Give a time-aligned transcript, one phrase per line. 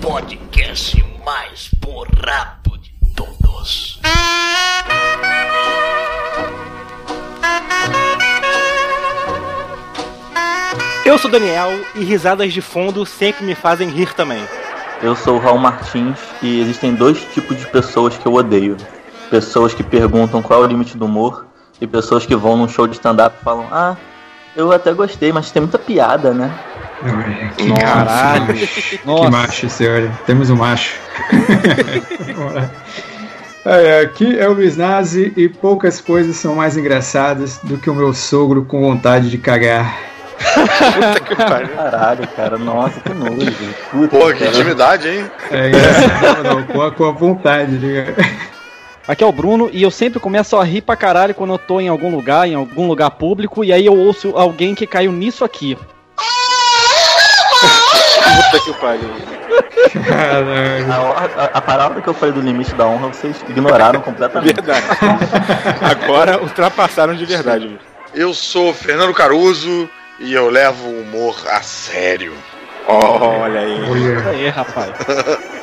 [0.00, 4.00] podcast mais borrado de todos.
[11.04, 14.42] Eu sou Daniel e risadas de fundo sempre me fazem rir também.
[15.02, 18.76] Eu sou o Raul Martins e existem dois tipos de pessoas que eu odeio.
[19.30, 21.46] Pessoas que perguntam qual é o limite do humor
[21.80, 23.96] e pessoas que vão num show de stand-up e falam, ah,
[24.56, 26.52] eu até gostei, mas tem muita piada, né?
[27.56, 28.54] Que Caralho!
[28.56, 30.10] que macho, senhora.
[30.26, 30.94] Temos um macho.
[33.64, 37.94] É, aqui é o Luiz Nazi e poucas coisas são mais engraçadas do que o
[37.94, 39.94] meu sogro com vontade de cagar.
[40.38, 41.68] Puta que pariu.
[41.68, 43.52] Caralho, cara, nossa, que nojo.
[43.90, 44.50] Puta, Pô, que cara.
[44.52, 45.30] intimidade, hein?
[45.50, 48.14] É engraçado, não, com, a, com a vontade, diga.
[49.06, 51.80] Aqui é o Bruno e eu sempre começo a rir pra caralho quando eu tô
[51.80, 55.44] em algum lugar, em algum lugar público, e aí eu ouço alguém que caiu nisso
[55.44, 55.76] aqui.
[58.36, 59.10] Puta que pariu.
[60.92, 64.54] A, a, a, palavra que eu falei do limite da honra, vocês ignoraram completamente.
[64.54, 64.86] Verdade.
[65.80, 67.78] Agora ultrapassaram de verdade.
[68.14, 72.34] Eu sou Fernando Caruso e eu levo o humor a sério.
[72.86, 73.90] olha aí.
[73.90, 74.92] Olha aí, rapaz.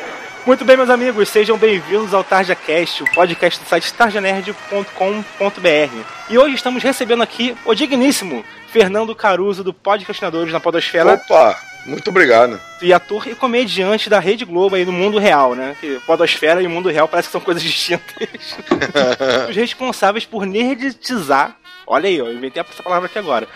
[0.45, 6.03] Muito bem, meus amigos, sejam bem-vindos ao TarjaCast, o podcast do site tarjanerd.com.br.
[6.30, 11.16] E hoje estamos recebendo aqui o digníssimo Fernando Caruso, do Podcastinadores na Podosfera.
[11.16, 11.58] Opa!
[11.86, 12.59] Muito obrigado.
[12.81, 15.75] E ator e comediante da Rede Globo aí no mundo real, né?
[15.80, 18.58] Que Podosfera e o mundo real parece que são coisas distintas.
[19.50, 21.55] Os responsáveis por nerdizar.
[21.88, 23.47] Olha aí, eu inventei essa palavra aqui agora.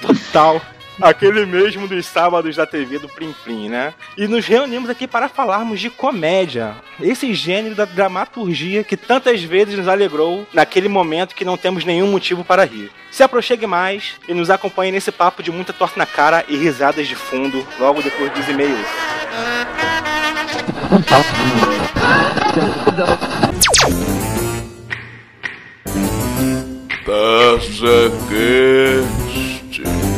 [0.00, 0.60] Total
[1.00, 3.94] aquele mesmo dos sábados da TV do Plim Plim, né?
[4.16, 6.76] E nos reunimos aqui para falarmos de comédia.
[7.00, 12.10] Esse gênero da dramaturgia que tantas vezes nos alegrou naquele momento que não temos nenhum
[12.10, 12.90] motivo para rir.
[13.10, 17.06] Se aproxime mais e nos acompanhe nesse papo de muita torta na cara e risadas
[17.06, 18.86] de fundo logo depois dos e-mails.
[27.04, 30.17] Taça Cast.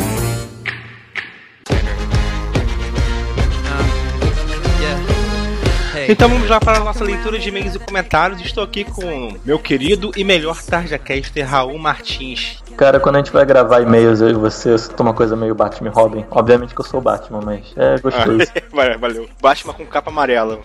[6.11, 8.41] Então vamos já para a nossa leitura de e-mails e comentários.
[8.41, 12.61] Estou aqui com meu querido e melhor TarjaCaster, Raul Martins.
[12.77, 15.91] Cara, quando a gente vai gravar e-mails, eu e você, você uma coisa meio Batman
[15.91, 16.25] Robin.
[16.29, 18.41] Obviamente que eu sou o Batman, mas é gostoso.
[18.99, 19.29] Valeu.
[19.41, 20.59] Batman com capa amarela.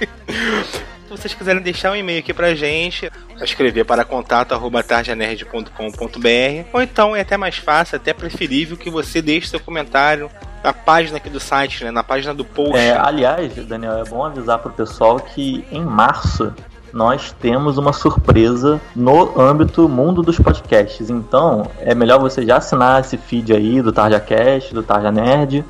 [1.04, 7.14] Se vocês quiserem deixar um e-mail aqui pra gente, é escrever para contato@tarjanerd.com.br ou então
[7.14, 10.30] é até mais fácil, até preferível que você deixe seu comentário
[10.64, 12.74] na página aqui do site, né, na página do post.
[12.76, 16.54] É, aliás, Daniel, é bom avisar pro pessoal que em março
[16.90, 21.10] nós temos uma surpresa no âmbito mundo dos podcasts.
[21.10, 25.64] Então, é melhor você já assinar esse feed aí do TarjaCast, do Tarja Nerd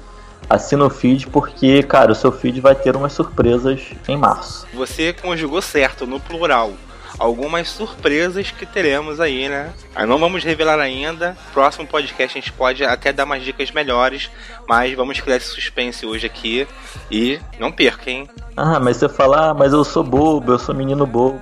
[0.49, 4.67] assina o feed porque, cara, o seu feed vai ter umas surpresas em março.
[4.75, 6.75] Você conjugou certo no plural.
[7.19, 9.73] Algumas surpresas que teremos aí, né?
[9.95, 11.37] Aí não vamos revelar ainda.
[11.53, 14.31] Próximo podcast a gente pode até dar umas dicas melhores,
[14.69, 16.67] mas vamos criar esse suspense hoje aqui.
[17.11, 18.29] E não perca, hein?
[18.57, 21.41] Ah, mas você fala, ah, mas eu sou bobo, eu sou menino bobo,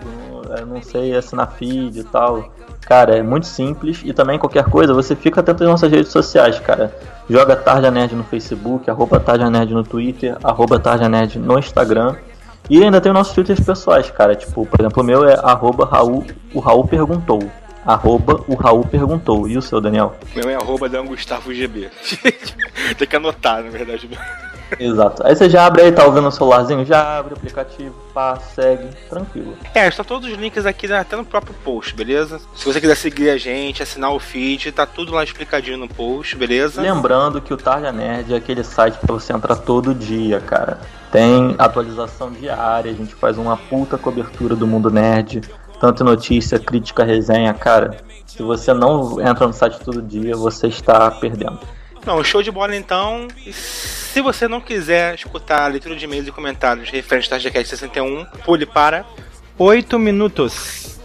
[0.59, 2.53] eu não sei assinar feed e tal.
[2.83, 6.59] Cara, é muito simples e também qualquer coisa, você fica atento às nossas redes sociais,
[6.59, 6.95] cara.
[7.31, 12.17] Joga Tarja Nerd no Facebook, arroba Tarja Nerd no Twitter, arroba Tarja Nerd no Instagram.
[12.71, 14.35] E ainda tem nossos twitters pessoais, cara.
[14.35, 16.25] Tipo, por exemplo, o meu é arroba Raul,
[16.55, 17.43] o Raul perguntou.
[17.85, 19.49] Arroba o Raul perguntou.
[19.49, 20.15] E o seu, Daniel?
[20.35, 21.91] Meu é arroba Gustavo GB.
[22.97, 24.09] tem que anotar, na verdade.
[24.79, 25.27] Exato.
[25.27, 26.85] Aí você já abre aí, tá ouvindo o celularzinho?
[26.85, 29.57] Já abre o aplicativo, pá, segue, tranquilo.
[29.75, 32.41] É, estão todos os links aqui né, até no próprio post, beleza?
[32.55, 36.37] Se você quiser seguir a gente, assinar o feed, tá tudo lá explicadinho no post,
[36.37, 36.81] beleza?
[36.83, 40.81] Lembrando que o Tarja Nerd é aquele site pra você entrar todo dia, cara.
[41.11, 45.43] Tem atualização diária, a gente faz uma puta cobertura do mundo nerd,
[45.79, 47.99] tanto notícia, crítica, resenha, cara.
[48.27, 51.59] Se você não entra no site todo dia, você está perdendo.
[52.05, 53.29] Não, show de bola então.
[53.53, 58.25] Se você não quiser escutar a leitura de e-mails e comentários referentes ao TarjaCast 61,
[58.45, 59.07] pule para
[59.57, 60.99] 8 minutos.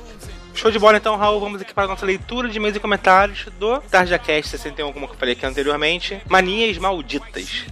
[0.55, 1.39] Show de bola então, Raul.
[1.39, 5.13] Vamos aqui para a nossa leitura de e-mails e comentários do TarjaCast 61, como eu
[5.13, 6.19] falei aqui anteriormente.
[6.27, 7.65] Manias malditas.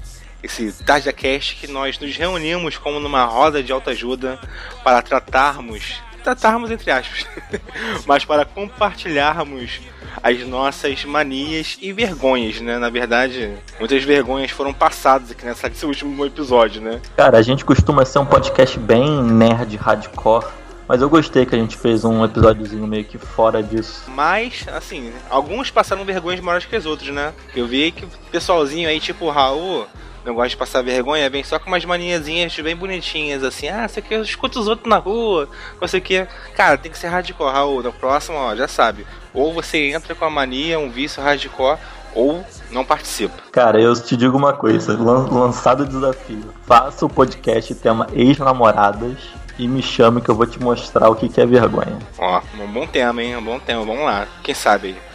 [0.43, 4.39] Esse TarjaCast que nós nos reunimos como numa roda de autoajuda
[4.83, 7.27] para tratarmos tratarmos entre aspas,
[8.07, 9.79] mas para compartilharmos
[10.21, 12.77] as nossas manias e vergonhas, né?
[12.77, 17.01] Na verdade, muitas vergonhas foram passadas aqui nessa, nesse último episódio, né?
[17.15, 20.45] Cara, a gente costuma ser um podcast bem nerd, hardcore.
[20.87, 24.03] Mas eu gostei que a gente fez um episódiozinho meio que fora disso.
[24.07, 27.33] Mas, assim, alguns passaram vergonhas maiores que os outros, né?
[27.55, 29.87] Eu vi que o pessoalzinho aí, tipo o Raul,
[30.25, 34.01] não gosta de passar vergonha, vem só com umas maniazinhas bem bonitinhas, assim, ah, você
[34.01, 35.47] quer, escuta os outros na rua,
[35.79, 36.27] você quer.
[36.55, 37.83] Cara, tem que ser hardcore, Raul.
[37.83, 39.05] Na próxima, ó, já sabe.
[39.33, 41.77] Ou você entra com a mania, um vício hardcore,
[42.15, 43.35] ou não participa.
[43.51, 46.43] Cara, eu te digo uma coisa, lançado o desafio.
[46.65, 49.17] Faça o podcast tema ex-namoradas
[49.59, 51.99] e me chame que eu vou te mostrar o que, que é vergonha.
[52.17, 53.37] Ó, um bom tema, hein?
[53.37, 54.27] Um bom tema, vamos lá.
[54.41, 55.14] Quem sabe aí.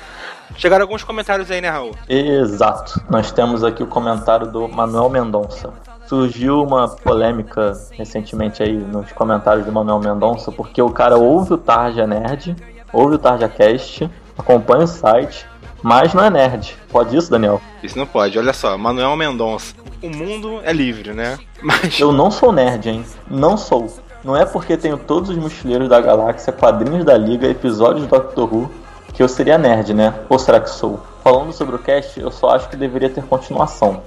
[0.56, 1.92] Chegaram alguns comentários aí, né, Raul?
[2.08, 3.00] Exato.
[3.08, 5.72] Nós temos aqui o comentário do Manuel Mendonça.
[6.06, 11.58] Surgiu uma polêmica recentemente aí nos comentários do Manuel Mendonça, porque o cara ouve o
[11.58, 12.56] Tarja Nerd,
[12.92, 15.46] ouve o Tarja Cast, acompanha o site,
[15.82, 16.76] mas não é nerd.
[16.90, 17.60] Pode isso, Daniel?
[17.82, 18.38] Isso não pode.
[18.38, 19.74] Olha só, Manuel Mendonça.
[20.02, 21.38] O mundo é livre, né?
[21.62, 21.98] Mas...
[21.98, 23.04] Eu não sou nerd, hein?
[23.30, 23.86] Não sou.
[24.22, 28.52] Não é porque tenho todos os mochileiros da galáxia, quadrinhos da liga, episódios do Doctor
[28.52, 28.70] Who,
[29.12, 30.14] que eu seria nerd, né?
[30.28, 31.00] Ou será que sou?
[31.22, 34.02] Falando sobre o cast, eu só acho que deveria ter continuação.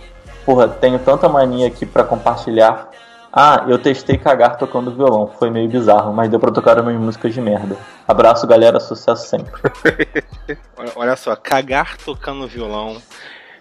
[0.45, 2.89] Porra, tenho tanta mania aqui para compartilhar.
[3.31, 5.31] Ah, eu testei cagar tocando violão.
[5.39, 7.77] Foi meio bizarro, mas deu pra tocar as minhas músicas de merda.
[8.07, 8.79] Abraço, galera.
[8.79, 9.51] Sucesso sempre.
[10.95, 13.01] Olha só, cagar tocando violão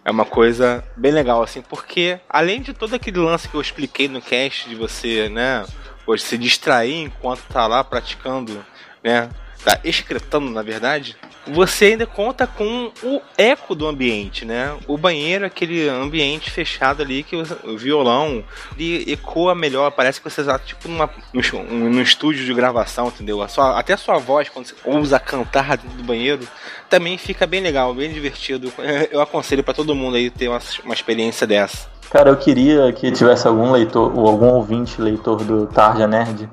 [0.05, 4.09] é uma coisa bem legal, assim, porque além de todo aquele lance que eu expliquei
[4.09, 5.65] no cast de você, né,
[6.07, 8.65] hoje se distrair enquanto tá lá praticando,
[9.03, 9.29] né,
[9.65, 11.17] tá excretando, na verdade,
[11.47, 14.77] você ainda conta com o eco do ambiente, né?
[14.87, 18.45] O banheiro, aquele ambiente fechado ali que o violão
[18.77, 23.43] ele ecoa melhor, parece que você está tipo numa, num, estúdio de gravação, entendeu?
[23.43, 26.47] A sua, até a sua voz, quando você ousa cantar dentro do banheiro,
[26.89, 28.73] também fica bem legal, bem divertido.
[29.11, 31.91] Eu aconselho para todo mundo aí ter uma, uma experiência dessa.
[32.11, 36.47] Cara, eu queria que tivesse algum leitor, ou algum ouvinte leitor do Tarja Nerd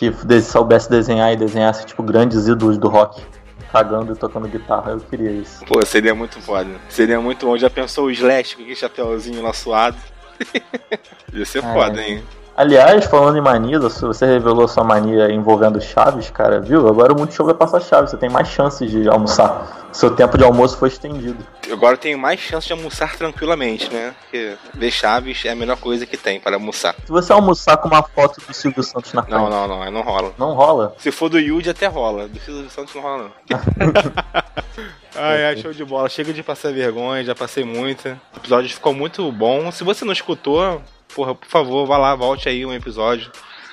[0.00, 3.22] que soubesse desenhar e desenhasse, tipo, grandes ídolos do rock
[3.70, 4.92] cagando e tocando guitarra.
[4.92, 5.62] Eu queria isso.
[5.66, 6.70] Pô, seria muito foda.
[6.88, 7.54] Seria muito bom.
[7.58, 9.98] Já pensou o Slash com aquele chapéuzinho lá suado?
[11.34, 11.72] Ia ser é.
[11.74, 12.24] foda, hein?
[12.56, 16.86] Aliás, falando em mania, você revelou sua mania envolvendo Chaves, cara, viu?
[16.86, 19.88] Agora o Multishow vai passar Chaves, você tem mais chances de almoçar.
[19.92, 21.44] Seu tempo de almoço foi estendido.
[21.70, 24.14] Agora eu tenho mais chances de almoçar tranquilamente, né?
[24.20, 26.94] Porque ver Chaves é a melhor coisa que tem para almoçar.
[27.04, 29.34] Se você almoçar com uma foto do Silvio Santos na frente.
[29.34, 30.32] Não, não, não, não rola.
[30.38, 30.94] Não rola?
[30.98, 32.28] Se for do Yudi até rola.
[32.28, 33.60] Do Silvio Santos não rola, não.
[35.16, 36.08] Ai, ai, show de bola.
[36.08, 38.20] Chega de passar vergonha, já passei muita.
[38.32, 39.70] O episódio ficou muito bom.
[39.70, 40.80] Se você não escutou,
[41.14, 43.30] porra, por favor, vá lá, volte aí um episódio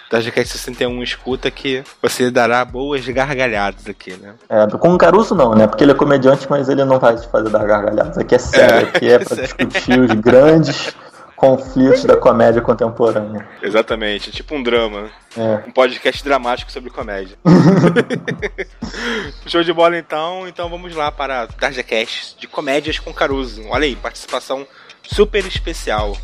[0.09, 4.33] da GCast 61 escuta que você dará boas gargalhadas aqui, né?
[4.49, 5.67] É, com o Caruso não, né?
[5.67, 8.17] Porque ele é comediante, mas ele não vai te fazer dar gargalhadas.
[8.17, 10.95] Aqui é sério, é, aqui é pra discutir os grandes
[11.35, 13.47] conflitos da comédia contemporânea.
[13.61, 15.09] Exatamente, tipo um drama.
[15.37, 15.67] É.
[15.67, 17.37] Um podcast dramático sobre comédia.
[19.45, 23.61] Show de bola então, então vamos lá para Tarjacast de comédias com Caruso.
[23.69, 24.65] Olha aí, participação
[25.03, 26.17] super especial.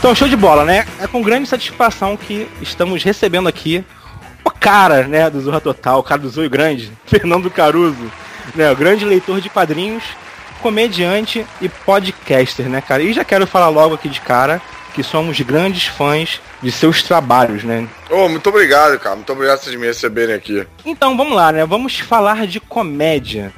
[0.00, 0.86] Então, show de bola, né?
[0.98, 3.84] É com grande satisfação que estamos recebendo aqui
[4.42, 8.10] o cara, né, do Zorra Total, o cara do Zoio Grande, Fernando Caruso,
[8.54, 10.02] né, o grande leitor de quadrinhos,
[10.62, 13.02] comediante e podcaster, né, cara?
[13.02, 14.62] E já quero falar logo aqui de cara
[14.94, 17.86] que somos grandes fãs de seus trabalhos, né?
[18.08, 19.16] Oh, muito obrigado, cara.
[19.16, 20.66] Muito obrigado por me receberem aqui.
[20.82, 21.66] Então, vamos lá, né?
[21.66, 23.52] Vamos falar de comédia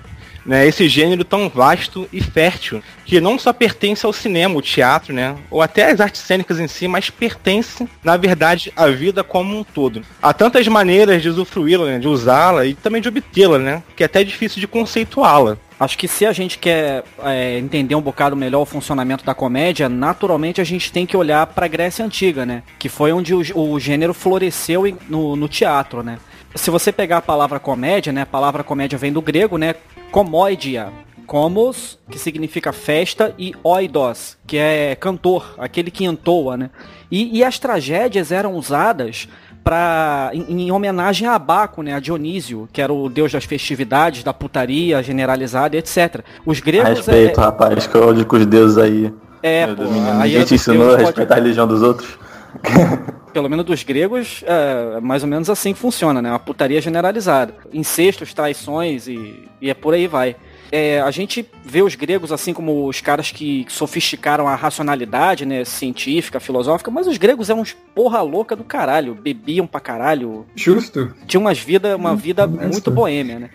[0.44, 5.12] né, esse gênero tão vasto e fértil, que não só pertence ao cinema, ao teatro,
[5.12, 9.58] né, ou até às artes cênicas em si, mas pertence, na verdade, à vida como
[9.58, 10.02] um todo.
[10.20, 14.06] Há tantas maneiras de usufruí-la, né, de usá-la e também de obtê-la, né, que é
[14.06, 15.56] até difícil de conceituá-la.
[15.82, 19.88] Acho que se a gente quer é, entender um bocado melhor o funcionamento da comédia,
[19.88, 22.62] naturalmente a gente tem que olhar para a Grécia Antiga, né?
[22.78, 26.18] Que foi onde o, o gênero floresceu no, no teatro, né?
[26.54, 28.22] Se você pegar a palavra comédia, né?
[28.22, 29.74] A palavra comédia vem do grego, né?
[30.10, 30.92] Comoidia,
[31.26, 36.70] Comos, que significa festa, e oidos, que é cantor, aquele que entoa, né?
[37.10, 39.28] E, e as tragédias eram usadas
[39.64, 44.24] para em, em, homenagem a Abaco, né, a Dionísio, que era o deus das festividades,
[44.24, 46.20] da putaria generalizada, etc.
[46.44, 49.12] Os gregos respeito, é, rapaz, que eu com os deuses aí.
[49.42, 51.32] É, pô, Ninguém te ensinou a respeitar pode...
[51.32, 52.18] a religião dos outros.
[53.32, 56.30] Pelo menos dos gregos, é mais ou menos assim que funciona, né?
[56.30, 57.54] Uma putaria generalizada.
[57.72, 60.36] Incestos, traições e, e é por aí vai.
[60.72, 65.64] é, a gente vê os gregos assim como os caras que sofisticaram a racionalidade, né,
[65.66, 70.46] científica, filosófica, mas os gregos eram uns porra louca do caralho, bebiam pra caralho.
[70.56, 71.14] Justo.
[71.26, 73.50] Tinha umas vida, uma vida muito boêmia, né?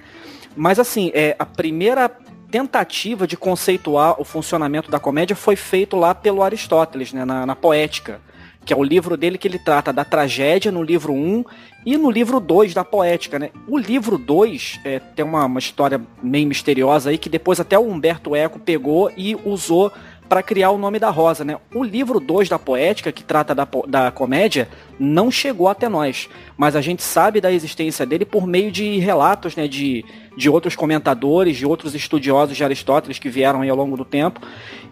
[0.55, 2.09] Mas assim, é, a primeira
[2.49, 7.55] tentativa de conceituar o funcionamento da comédia foi feito lá pelo Aristóteles, né, na, na
[7.55, 8.21] Poética
[8.67, 11.45] que é o livro dele que ele trata da tragédia no livro 1
[11.85, 13.49] e no livro 2 da poética, né?
[13.65, 17.87] O livro 2 é, tem uma, uma história meio misteriosa aí que depois até o
[17.87, 19.89] Humberto Eco pegou e usou
[20.27, 21.57] para criar o nome da Rosa, né?
[21.73, 24.67] O livro 2 da poética, que trata da, da comédia,
[24.99, 29.55] não chegou até nós, mas a gente sabe da existência dele por meio de relatos,
[29.55, 30.03] né, de,
[30.35, 34.41] de outros comentadores, de outros estudiosos de Aristóteles que vieram aí ao longo do tempo,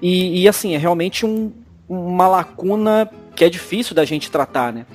[0.02, 1.52] e, e assim, é realmente um,
[1.90, 4.86] uma lacuna que é difícil da gente tratar, né?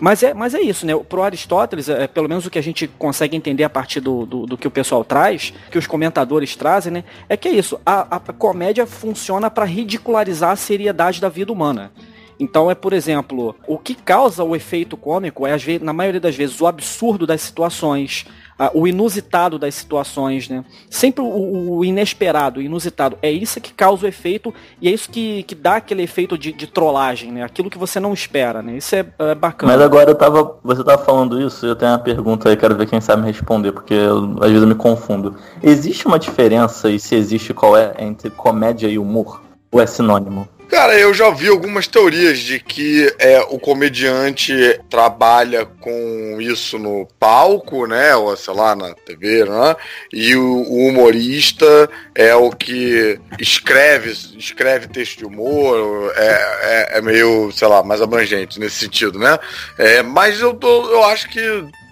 [0.00, 0.94] Mas é, mas é isso, né?
[0.96, 4.46] Pro Aristóteles, é, pelo menos o que a gente consegue entender a partir do, do,
[4.46, 7.04] do, que o pessoal traz, que os comentadores trazem, né?
[7.28, 7.80] É que é isso.
[7.84, 11.90] A, a comédia funciona para ridicularizar a seriedade da vida humana.
[12.38, 16.60] Então é, por exemplo, o que causa o efeito cômico é, na maioria das vezes,
[16.60, 18.26] o absurdo das situações,
[18.74, 20.64] o inusitado das situações, né?
[20.90, 23.16] Sempre o, o, inesperado, o inusitado.
[23.22, 26.52] É isso que causa o efeito e é isso que, que dá aquele efeito de,
[26.52, 27.42] de trollagem, né?
[27.44, 28.76] Aquilo que você não espera, né?
[28.76, 29.72] Isso é, é, bacana.
[29.72, 30.58] Mas agora eu tava.
[30.64, 33.72] Você tava falando isso, eu tenho uma pergunta aí, quero ver quem sabe me responder,
[33.72, 35.36] porque eu, às vezes eu me confundo.
[35.62, 39.40] Existe uma diferença, e se existe, qual é, entre comédia e humor?
[39.70, 40.48] Ou é sinônimo?
[40.68, 44.52] Cara, eu já vi algumas teorias de que é, o comediante
[44.90, 48.14] trabalha com isso no palco, né?
[48.14, 49.76] Ou sei lá, na TV, né?
[50.12, 56.26] E o, o humorista é o que escreve, escreve texto de humor, é,
[56.62, 59.38] é, é, meio, sei lá, mais abrangente nesse sentido, né?
[59.78, 61.40] É, mas eu, tô, eu acho que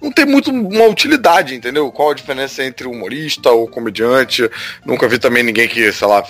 [0.02, 1.90] não tem muito uma utilidade, entendeu?
[1.90, 4.50] Qual a diferença entre humorista ou comediante?
[4.84, 6.22] Nunca vi também ninguém que, sei lá,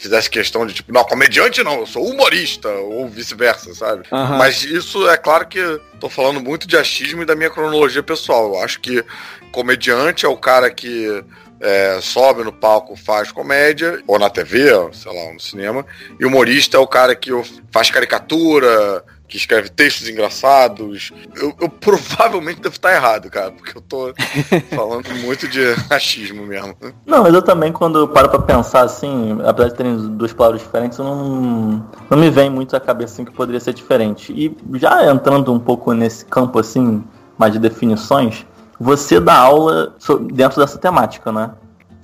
[0.00, 4.02] fizesse questão de tipo, não, comediante não, eu sou humorista, ou vice-versa, sabe?
[4.10, 4.38] Uhum.
[4.38, 5.60] Mas isso é claro que
[6.00, 8.54] tô falando muito de achismo e da minha cronologia pessoal.
[8.54, 9.04] Eu acho que
[9.52, 11.22] comediante é o cara que
[11.60, 15.84] é, sobe no palco, faz comédia, ou na TV, sei lá, no cinema,
[16.18, 17.30] e humorista é o cara que
[17.70, 21.12] faz caricatura, que escreve textos engraçados.
[21.36, 24.12] Eu, eu, provavelmente devo estar errado, cara, porque eu tô
[24.74, 26.76] falando muito de achismo mesmo.
[27.06, 30.60] Não, mas eu também, quando eu paro pra pensar assim, apesar de terem duas palavras
[30.60, 34.32] diferentes, eu não, não me vem muito à cabeça assim, que poderia ser diferente.
[34.32, 37.02] E já entrando um pouco nesse campo assim,
[37.38, 38.44] mais de definições,
[38.78, 39.94] você dá aula
[40.32, 41.52] dentro dessa temática, né?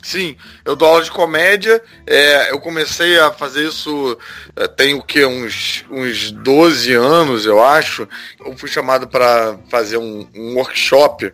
[0.07, 1.83] Sim, eu dou aula de comédia.
[2.07, 4.17] É, eu comecei a fazer isso
[4.55, 5.27] é, tem o que?
[5.27, 8.07] Uns, uns 12 anos, eu acho.
[8.39, 11.33] Eu fui chamado para fazer um, um workshop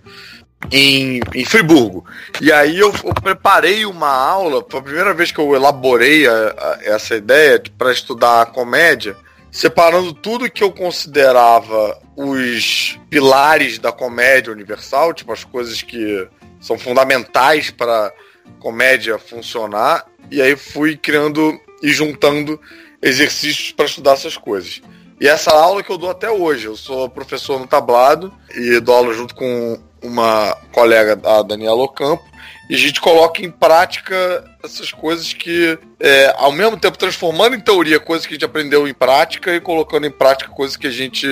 [0.70, 2.06] em, em, Friburgo.
[2.40, 6.32] E aí eu, eu, preparei uma aula, foi a primeira vez que eu elaborei a,
[6.32, 9.14] a, essa ideia para estudar a comédia,
[9.50, 16.26] separando tudo que eu considerava os pilares da comédia universal, tipo as coisas que
[16.58, 18.10] são fundamentais para
[18.58, 22.60] comédia funcionar, e aí fui criando e juntando
[23.02, 24.80] exercícios para estudar essas coisas.
[25.20, 28.94] E essa aula que eu dou até hoje, eu sou professor no tablado e dou
[28.94, 32.24] aula junto com uma colega, a Daniela Ocampo,
[32.68, 37.60] e a gente coloca em prática essas coisas que, é, ao mesmo tempo, transformando em
[37.60, 40.90] teoria coisas que a gente aprendeu em prática e colocando em prática coisas que a
[40.90, 41.26] gente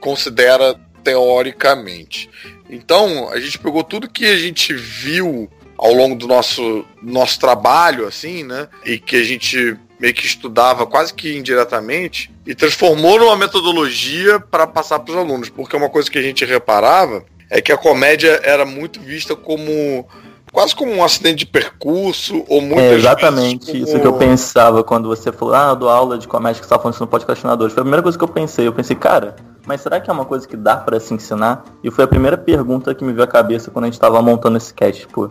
[0.00, 0.74] considera
[1.04, 2.30] teoricamente.
[2.70, 8.06] Então, a gente pegou tudo que a gente viu ao longo do nosso, nosso trabalho,
[8.06, 8.68] assim, né?
[8.84, 14.66] E que a gente meio que estudava quase que indiretamente e transformou numa metodologia para
[14.66, 18.40] passar para os alunos, porque uma coisa que a gente reparava é que a comédia
[18.44, 20.06] era muito vista como
[20.52, 23.84] quase como um acidente de percurso ou muito é exatamente como...
[23.84, 26.78] isso que eu pensava quando você falou ah eu dou aula de comédia que está
[26.78, 28.66] falando no podcastinadores foi a primeira coisa que eu pensei.
[28.66, 29.36] Eu pensei cara
[29.68, 31.62] mas será que é uma coisa que dá para se ensinar?
[31.84, 34.56] E foi a primeira pergunta que me veio à cabeça quando a gente estava montando
[34.56, 35.30] esse cast tipo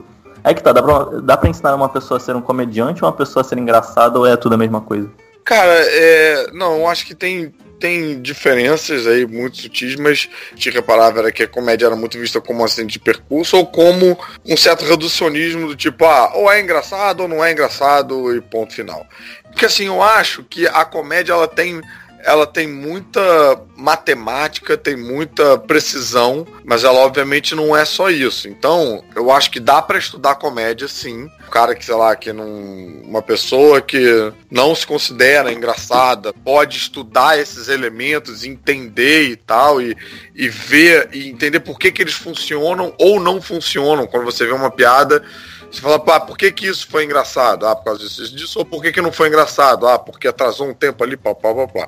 [0.49, 3.09] é que tá, dá pra, dá pra ensinar uma pessoa a ser um comediante ou
[3.09, 5.09] uma pessoa a ser engraçada ou é tudo a mesma coisa?
[5.43, 6.51] Cara, é.
[6.51, 11.47] Não, acho que tem, tem diferenças aí muito sutis, mas te reparava era que a
[11.47, 16.03] comédia era muito vista como assim de percurso ou como um certo reducionismo do tipo,
[16.05, 19.05] ah, ou é engraçado ou não é engraçado e ponto final.
[19.43, 21.81] Porque assim, eu acho que a comédia ela tem
[22.27, 23.21] ela tem muita
[23.77, 28.49] matemática, tem muita precisão, mas ela obviamente não é só isso.
[28.49, 31.29] Então, eu acho que dá para estudar comédia sim.
[31.47, 32.45] O cara que, sei lá, que não.
[33.05, 39.95] Uma pessoa que não se considera engraçada pode estudar esses elementos, entender e tal, e,
[40.35, 44.05] e ver e entender por que, que eles funcionam ou não funcionam.
[44.05, 45.23] Quando você vê uma piada
[45.71, 47.65] Você fala, ah, por que, que isso foi engraçado?
[47.65, 48.59] Ah, por causa disso, disso.
[48.59, 49.87] Ou por que, que não foi engraçado?
[49.87, 51.87] Ah, porque atrasou um tempo ali, pá, pá, pá, pá.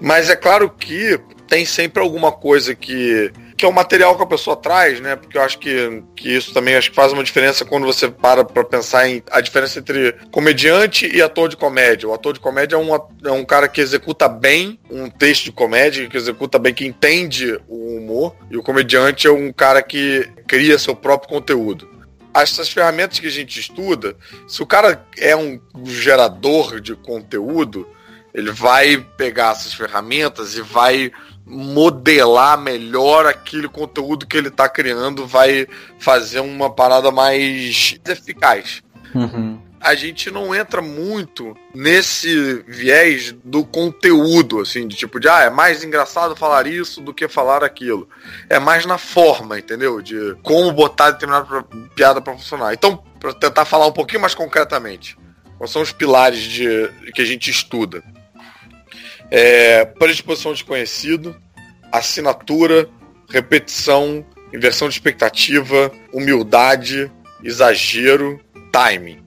[0.00, 4.26] Mas é claro que tem sempre alguma coisa que que é o material que a
[4.26, 5.16] pessoa traz, né?
[5.16, 8.44] Porque eu acho que, que isso também acho que faz uma diferença quando você para
[8.44, 12.08] para pensar em a diferença entre comediante e ator de comédia.
[12.08, 15.52] O ator de comédia é um, é um cara que executa bem um texto de
[15.52, 20.30] comédia, que executa bem, que entende o humor, e o comediante é um cara que
[20.46, 21.97] cria seu próprio conteúdo
[22.34, 24.16] essas ferramentas que a gente estuda,
[24.46, 27.88] se o cara é um gerador de conteúdo,
[28.34, 31.10] ele vai pegar essas ferramentas e vai
[31.44, 35.66] modelar melhor aquele conteúdo que ele está criando, vai
[35.98, 38.82] fazer uma parada mais eficaz.
[39.14, 39.58] Uhum.
[39.80, 45.50] A gente não entra muito nesse viés do conteúdo, assim, de tipo de, ah, é
[45.50, 48.08] mais engraçado falar isso do que falar aquilo.
[48.48, 50.02] É mais na forma, entendeu?
[50.02, 51.62] De como botar determinada
[51.94, 52.74] piada para funcionar.
[52.74, 55.16] Então, para tentar falar um pouquinho mais concretamente,
[55.56, 58.02] quais são os pilares de, que a gente estuda?
[59.30, 61.36] É, predisposição desconhecido,
[61.92, 62.88] assinatura,
[63.28, 67.10] repetição, inversão de expectativa, humildade,
[67.44, 68.40] exagero,
[68.72, 69.17] timing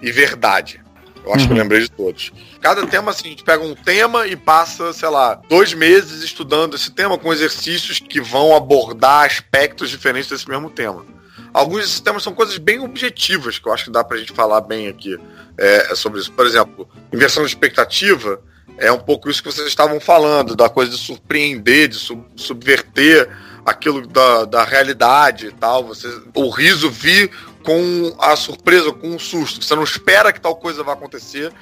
[0.00, 0.80] e verdade.
[1.24, 1.48] Eu acho uhum.
[1.48, 1.62] que eu uhum.
[1.62, 2.32] lembrei de todos.
[2.60, 6.74] Cada tema, assim, a gente pega um tema e passa, sei lá, dois meses estudando
[6.74, 11.04] esse tema com exercícios que vão abordar aspectos diferentes desse mesmo tema.
[11.52, 14.60] Alguns desses temas são coisas bem objetivas, que eu acho que dá pra gente falar
[14.60, 15.18] bem aqui
[15.56, 16.32] é, sobre isso.
[16.32, 18.40] Por exemplo, inversão de expectativa
[18.76, 23.28] é um pouco isso que vocês estavam falando, da coisa de surpreender, de sub subverter
[23.66, 25.84] aquilo da, da realidade e tal.
[25.84, 27.30] Você, o riso vir
[27.62, 29.64] com a surpresa, com um susto.
[29.64, 31.52] Você não espera que tal coisa vá acontecer,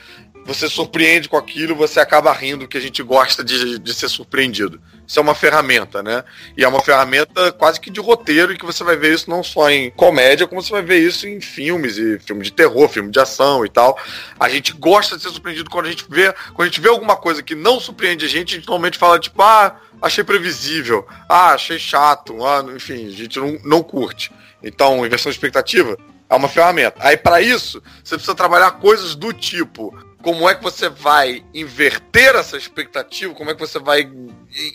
[0.46, 4.80] você surpreende com aquilo, você acaba rindo, que a gente gosta de, de ser surpreendido.
[5.06, 6.24] Isso é uma ferramenta, né?
[6.56, 9.42] E é uma ferramenta quase que de roteiro, e que você vai ver isso não
[9.42, 13.10] só em comédia, como você vai ver isso em filmes, e filme de terror, filme
[13.10, 13.98] de ação e tal.
[14.38, 17.16] A gente gosta de ser surpreendido quando a gente vê, quando a gente vê alguma
[17.16, 21.54] coisa que não surpreende a gente, a gente normalmente fala, tipo, ah, achei previsível, ah,
[21.54, 24.30] achei chato, ah, enfim, a gente não, não curte.
[24.62, 25.98] Então, inversão de expectativa
[26.30, 26.96] é uma ferramenta.
[27.00, 32.34] Aí, para isso, você precisa trabalhar coisas do tipo como é que você vai inverter
[32.34, 34.10] essa expectativa, como é que você vai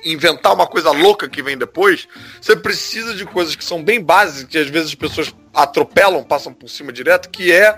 [0.05, 2.07] inventar uma coisa louca que vem depois,
[2.39, 6.53] você precisa de coisas que são bem básicas, que às vezes as pessoas atropelam, passam
[6.53, 7.77] por cima direto, que é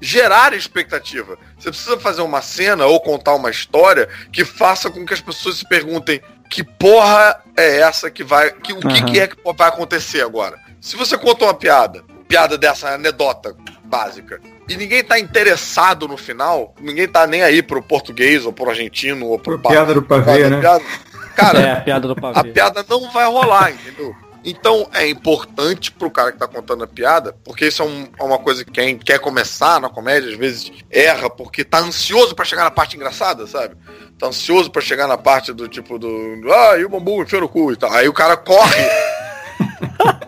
[0.00, 1.38] gerar expectativa.
[1.56, 5.58] Você precisa fazer uma cena ou contar uma história que faça com que as pessoas
[5.58, 8.50] se perguntem que porra é essa que vai.
[8.50, 8.80] Que, o uhum.
[8.80, 10.58] que, que é que vai acontecer agora?
[10.80, 16.74] Se você conta uma piada, piada dessa anedota básica, e ninguém tá interessado no final,
[16.80, 20.60] ninguém tá nem aí pro português ou pro argentino ou pro piada do pavê, né?
[20.60, 20.84] Piada.
[21.34, 22.38] Cara, é, a piada do pavê.
[22.38, 24.14] A piada não vai rolar, entendeu?
[24.44, 28.22] Então é importante pro cara que tá contando a piada, porque isso é, um, é
[28.24, 32.44] uma coisa que quem quer começar na comédia, às vezes erra porque tá ansioso para
[32.44, 33.76] chegar na parte engraçada, sabe?
[34.18, 36.40] Tá ansioso para chegar na parte do tipo do.
[36.52, 37.92] Ah, e o bambu enfia no cu e tal.
[37.92, 38.82] Aí o cara corre.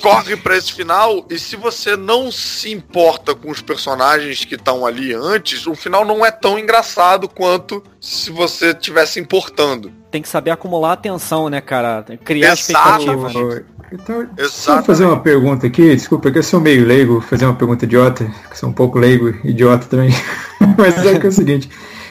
[0.00, 4.86] corre para esse final e se você não se importa com os personagens que estão
[4.86, 9.92] ali antes, o final não é tão engraçado quanto se você tivesse importando.
[10.10, 12.04] Tem que saber acumular atenção, né, cara?
[12.24, 13.02] Criar Exato.
[13.02, 13.64] expectativa.
[13.92, 17.84] Então, só fazer uma pergunta aqui, desculpa, que eu sou meio leigo, fazer uma pergunta
[17.84, 20.10] idiota, que sou um pouco leigo, idiota também.
[20.78, 21.68] Mas é que é o seguinte.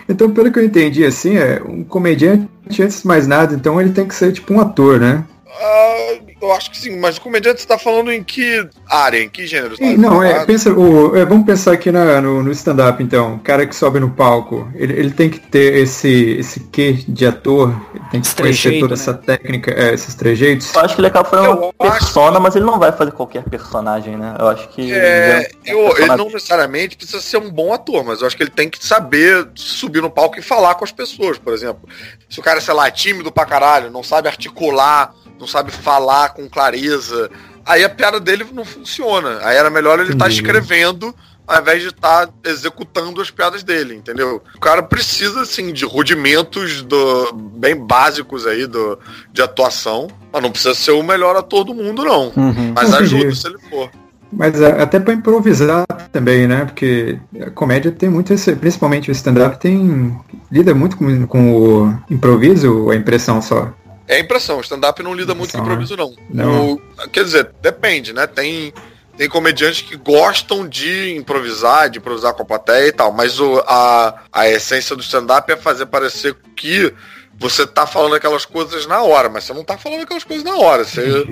[0.08, 2.50] Então, pelo que eu entendi, assim, é um comediante,
[2.82, 5.24] antes de mais nada, então ele tem que ser tipo um ator, né?
[5.60, 9.46] Uh, eu acho que sim, mas o comediante está falando em que área, em que
[9.46, 9.78] gênero?
[9.78, 13.36] Tá não, é, pensa, o, é, vamos pensar aqui na, no, no stand-up, então.
[13.36, 17.26] O cara que sobe no palco, ele, ele tem que ter esse, esse quê de
[17.26, 19.02] ator, ele tem que conhecer toda né?
[19.02, 20.74] essa técnica, é, esses trejeitos.
[20.74, 22.42] Eu acho que ele acaba fazendo uma persona, acho...
[22.42, 24.36] mas ele não vai fazer qualquer personagem, né?
[24.40, 24.94] Eu acho que.
[24.94, 26.04] É, eu, personagem...
[26.06, 28.84] ele não necessariamente precisa ser um bom ator, mas eu acho que ele tem que
[28.86, 31.82] saber subir no palco e falar com as pessoas, por exemplo.
[32.30, 36.30] Se o cara, sei lá, é tímido pra caralho, não sabe articular não sabe falar
[36.30, 37.30] com clareza.
[37.66, 39.40] Aí a piada dele não funciona.
[39.44, 41.14] Aí era melhor ele estar tá escrevendo
[41.50, 44.40] ao invés de estar tá executando as piadas dele, entendeu?
[44.56, 49.00] O cara precisa, assim, de rudimentos do, bem básicos aí do,
[49.34, 52.32] de atuação, mas não precisa ser o melhor ator do mundo, não.
[52.36, 52.74] Uhum.
[52.76, 53.90] Mas ajuda se ele for.
[54.32, 56.66] Mas é, até para improvisar também, né?
[56.66, 60.16] Porque a comédia tem muito esse, principalmente o stand-up tem
[60.52, 63.74] lida muito com, com o improviso, a impressão só.
[64.10, 66.16] É impressão, stand-up não lida muito com improviso, não.
[66.32, 66.72] não.
[66.72, 68.26] O, quer dizer, depende, né?
[68.26, 68.74] Tem,
[69.16, 73.64] tem comediantes que gostam de improvisar, de improvisar com a plateia e tal, mas o,
[73.68, 76.92] a, a essência do stand-up é fazer parecer que
[77.40, 80.58] você tá falando aquelas coisas na hora, mas você não tá falando aquelas coisas na
[80.58, 80.84] hora.
[80.84, 81.26] Você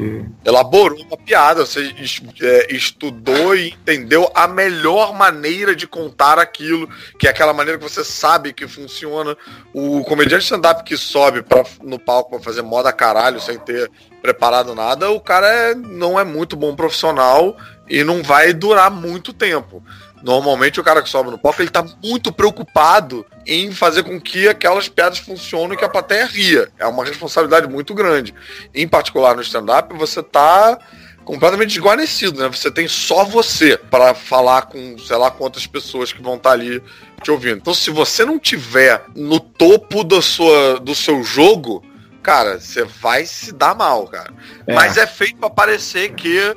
[0.46, 1.93] elaborou uma piada, você
[2.41, 6.88] é, estudou e entendeu a melhor maneira de contar aquilo,
[7.20, 9.36] que é aquela maneira que você sabe que funciona.
[9.74, 13.91] O comediante stand-up que sobe pra, no palco pra fazer moda caralho sem ter
[14.22, 17.58] preparado nada, o cara é, não é muito bom profissional
[17.89, 19.84] e não vai durar muito tempo.
[20.24, 24.48] Normalmente o cara que sobe no palco, ele tá muito preocupado em fazer com que
[24.48, 26.70] aquelas piadas funcionem e que a plateia ria.
[26.78, 28.34] É uma responsabilidade muito grande.
[28.74, 30.80] Em particular no stand-up, você tá
[31.24, 32.48] completamente desguarnecido, né?
[32.48, 36.56] Você tem só você para falar com, sei lá, quantas pessoas que vão estar tá
[36.56, 36.82] ali
[37.22, 37.58] te ouvindo.
[37.58, 41.84] Então, se você não tiver no topo da sua, do seu jogo,
[42.24, 44.34] cara, você vai se dar mal, cara.
[44.66, 44.74] É.
[44.74, 46.56] Mas é feito para parecer que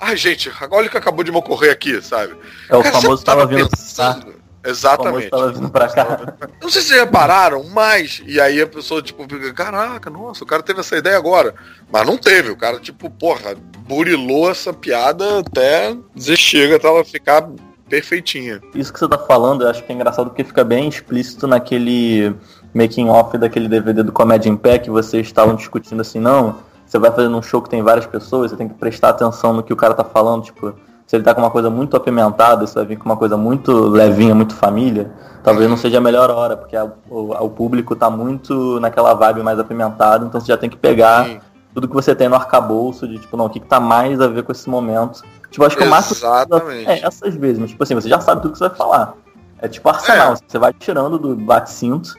[0.00, 2.34] Ai, gente, olha o que acabou de me ocorrer aqui, sabe?
[2.68, 4.40] É o Cara, famoso tava, tava vindo pensando.
[4.64, 5.30] Exatamente.
[5.30, 6.34] Tava vindo pra cá.
[6.60, 8.22] Não sei se repararam, mas.
[8.26, 11.54] E aí a pessoa, tipo, fica, caraca, nossa, o cara teve essa ideia agora.
[11.90, 12.50] Mas não teve.
[12.50, 13.54] O cara, tipo, porra,
[13.86, 17.48] burilou essa piada até dizer chega até ela ficar
[17.88, 18.60] perfeitinha.
[18.74, 22.34] Isso que você tá falando, eu acho que é engraçado porque fica bem explícito naquele
[22.72, 26.98] making off daquele DVD do Comédia em Pé que vocês estavam discutindo assim, não você
[26.98, 29.72] vai fazendo um show que tem várias pessoas, você tem que prestar atenção no que
[29.72, 30.74] o cara tá falando, tipo,
[31.06, 33.72] se ele tá com uma coisa muito apimentada, você vai vir com uma coisa muito
[33.72, 35.08] levinha, muito família,
[35.40, 39.40] talvez não seja a melhor hora, porque a, o, o, público tá muito naquela vibe
[39.40, 41.40] mais apimentada, então você já tem que pegar Sim.
[41.72, 44.26] tudo que você tem no arcabouço de, tipo, não, o que, que tá mais a
[44.26, 45.22] ver com esse momento.
[45.48, 46.24] Tipo, acho que Exatamente.
[46.24, 48.76] o máximo é essas vezes, mas tipo assim, você já sabe tudo que você vai
[48.76, 49.14] falar.
[49.62, 50.36] É tipo arsenal, é.
[50.44, 52.16] você vai tirando do bate-cinto,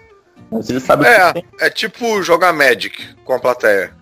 [0.50, 1.46] você já sabe é, o que tem.
[1.60, 4.00] É tipo jogar Magic com a plateia.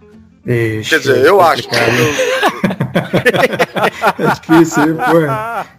[0.50, 1.76] Ixi, Quer dizer, eu acho que.
[4.18, 5.20] é difícil, pô.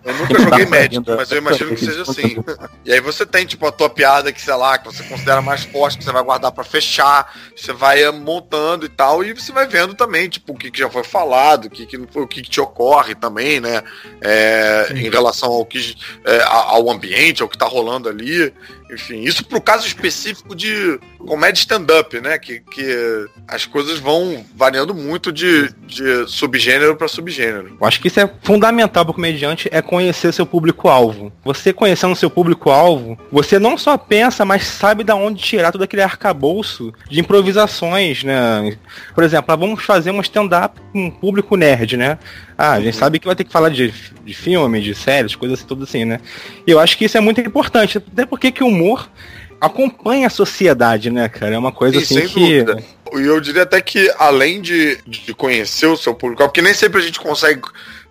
[0.04, 2.37] Eu nunca joguei Magic, mas eu imagino que seja assim.
[2.85, 5.64] E aí você tem, tipo, a tua piada que, sei lá, que você considera mais
[5.64, 9.66] forte, que você vai guardar para fechar, você vai montando e tal, e você vai
[9.66, 12.28] vendo também, tipo, o que, que já foi falado, o que, que não foi, o
[12.28, 13.83] que, que te ocorre também, né?
[14.20, 18.54] É, em relação ao que é, ao ambiente, ao que tá rolando ali.
[18.92, 22.38] Enfim, isso pro caso específico de comédia stand-up, né?
[22.38, 27.76] Que, que as coisas vão variando muito de, de subgênero para subgênero.
[27.81, 31.33] Eu acho que isso é fundamental para o comediante, é conhecer seu público-alvo.
[31.44, 36.03] Você conhecendo seu público-alvo, você não só pensa, mas sabe da onde tirar todo aquele
[36.03, 38.76] arcabouço de improvisações, né?
[39.14, 42.18] Por exemplo, ah, vamos fazer um stand-up com um público nerd, né?
[42.62, 43.90] Ah, a gente sabe que vai ter que falar de,
[44.22, 46.20] de filme, de séries, coisas assim, tudo assim, né?
[46.66, 49.11] E eu acho que isso é muito importante, até porque que o humor
[49.61, 51.55] acompanha a sociedade, né, cara?
[51.55, 52.62] É uma coisa Sim, assim que.
[52.62, 52.83] Dúvida.
[53.12, 57.01] E eu diria até que, além de, de conhecer o seu público, porque nem sempre
[57.01, 57.61] a gente consegue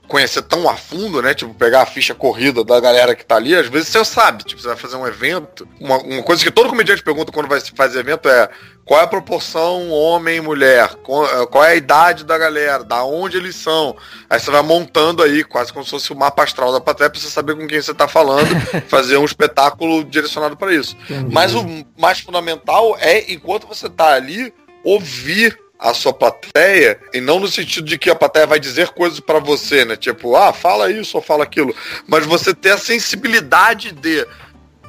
[0.10, 1.34] conhecer tão a fundo, né?
[1.34, 4.62] Tipo, pegar a ficha corrida da galera que tá ali, às vezes você sabe, tipo,
[4.62, 5.68] você vai fazer um evento.
[5.80, 8.50] Uma, uma coisa que todo comediante pergunta quando vai fazer evento é
[8.84, 13.56] qual é a proporção homem-mulher, qual, qual, é a idade da galera, da onde eles
[13.56, 13.96] são.
[14.28, 17.20] Aí você vai montando aí, quase como se fosse o mapa astral da plateia, pra
[17.20, 18.50] você saber com quem você tá falando,
[18.90, 20.98] fazer um espetáculo direcionado para isso.
[21.04, 21.32] Entendi.
[21.32, 21.64] Mas o
[21.98, 24.52] mais fundamental é, enquanto você tá ali,
[24.84, 29.22] ouvir a sua plateia, e não no sentido de que a plateia vai dizer coisas
[29.22, 29.96] para você, né?
[29.96, 31.74] Tipo, ah, fala isso ou fala aquilo.
[32.06, 34.28] Mas você ter a sensibilidade de,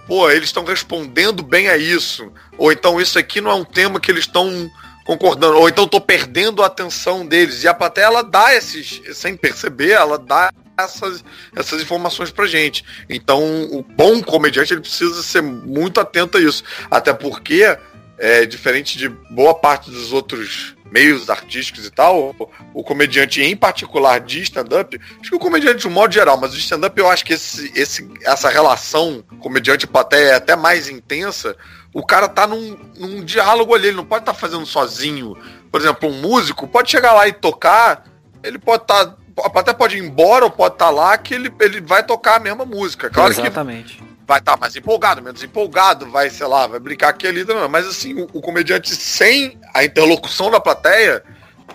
[0.08, 2.32] pô, eles estão respondendo bem a isso.
[2.58, 4.68] Ou então isso aqui não é um tema que eles estão
[5.04, 5.58] concordando.
[5.58, 7.62] Ou então tô perdendo a atenção deles.
[7.62, 11.24] E a plateia, ela dá esses, sem perceber, ela dá essas,
[11.54, 12.84] essas informações pra gente.
[13.08, 16.64] Então, o bom comediante, ele precisa ser muito atento a isso.
[16.90, 17.76] Até porque,
[18.20, 22.34] é, diferente de boa parte dos outros meios artísticos e tal,
[22.74, 26.52] o, comediante em particular de stand-up, acho que o comediante de um modo geral, mas
[26.52, 31.56] o stand-up eu acho que esse, esse, essa relação comediante-plateia é até mais intensa,
[31.94, 35.36] o cara tá num, num diálogo ali, ele não pode estar tá fazendo sozinho.
[35.72, 38.04] Por exemplo, um músico pode chegar lá e tocar,
[38.44, 39.06] ele pode estar.
[39.06, 39.16] Tá,
[39.54, 42.40] até pode ir embora ou pode estar tá lá que ele, ele vai tocar a
[42.40, 43.08] mesma música.
[43.08, 43.96] Claro Exatamente.
[43.96, 47.44] Que vai estar tá mais empolgado, menos empolgado, vai, sei lá, vai brincar aqui ali,
[47.68, 51.20] mas assim, o, o comediante sem a interlocução da plateia,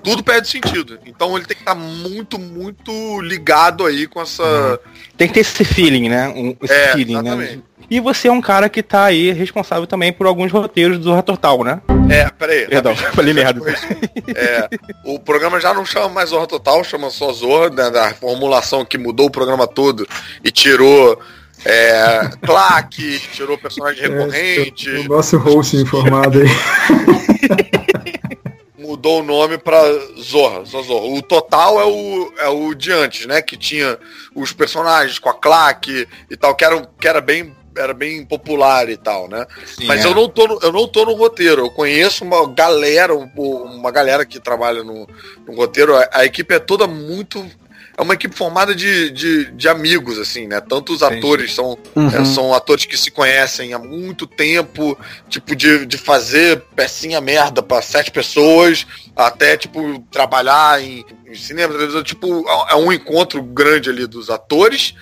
[0.02, 0.98] tudo perde sentido.
[1.06, 4.41] Então ele tem que estar tá muito, muito ligado aí com essa.
[4.41, 4.78] Uhum.
[5.18, 6.30] Tem que ter esse feeling, né?
[6.30, 7.20] Um, esse é, feeling, né?
[7.20, 7.58] exatamente.
[7.58, 7.63] né?
[7.89, 11.22] E você é um cara que tá aí responsável também por alguns roteiros do Zorra
[11.24, 11.82] Total, né?
[12.10, 12.68] É, peraí.
[12.68, 13.62] Perdão, falei merda.
[14.34, 14.70] É,
[15.04, 18.98] o programa já não chama mais Zorra Total, chama só Zorra, né, da formulação que
[18.98, 20.08] mudou o programa todo
[20.41, 21.20] e tirou
[21.65, 24.89] é, Claque, tirou personagem é, recorrente.
[24.89, 26.47] o nosso host informado aí.
[28.78, 29.82] Mudou o nome pra
[30.21, 31.08] Zorra, Zorra.
[31.08, 33.41] O total é o, é o de antes, né?
[33.41, 33.97] Que tinha
[34.36, 38.88] os personagens com a Claque e tal, que era, que era bem era bem popular
[38.89, 39.45] e tal, né?
[39.65, 40.08] Sim, Mas é.
[40.08, 41.62] eu não tô no, eu não tô no roteiro.
[41.63, 45.06] Eu conheço uma galera, um- uma galera que trabalha no,
[45.45, 45.93] no roteiro.
[45.93, 47.45] A, a equipe é toda muito
[47.97, 50.60] é uma equipe formada de, de, de amigos, assim, né?
[50.62, 51.19] Tanto os Entendi.
[51.19, 52.08] atores são, Uhum.
[52.10, 54.97] é, são atores que se conhecem há muito tempo,
[55.29, 61.73] tipo, de, de fazer pecinha merda pra sete pessoas, até, tipo, trabalhar em, em cinema,
[61.73, 64.93] televisão, tipo, é é um encontro grande ali dos atores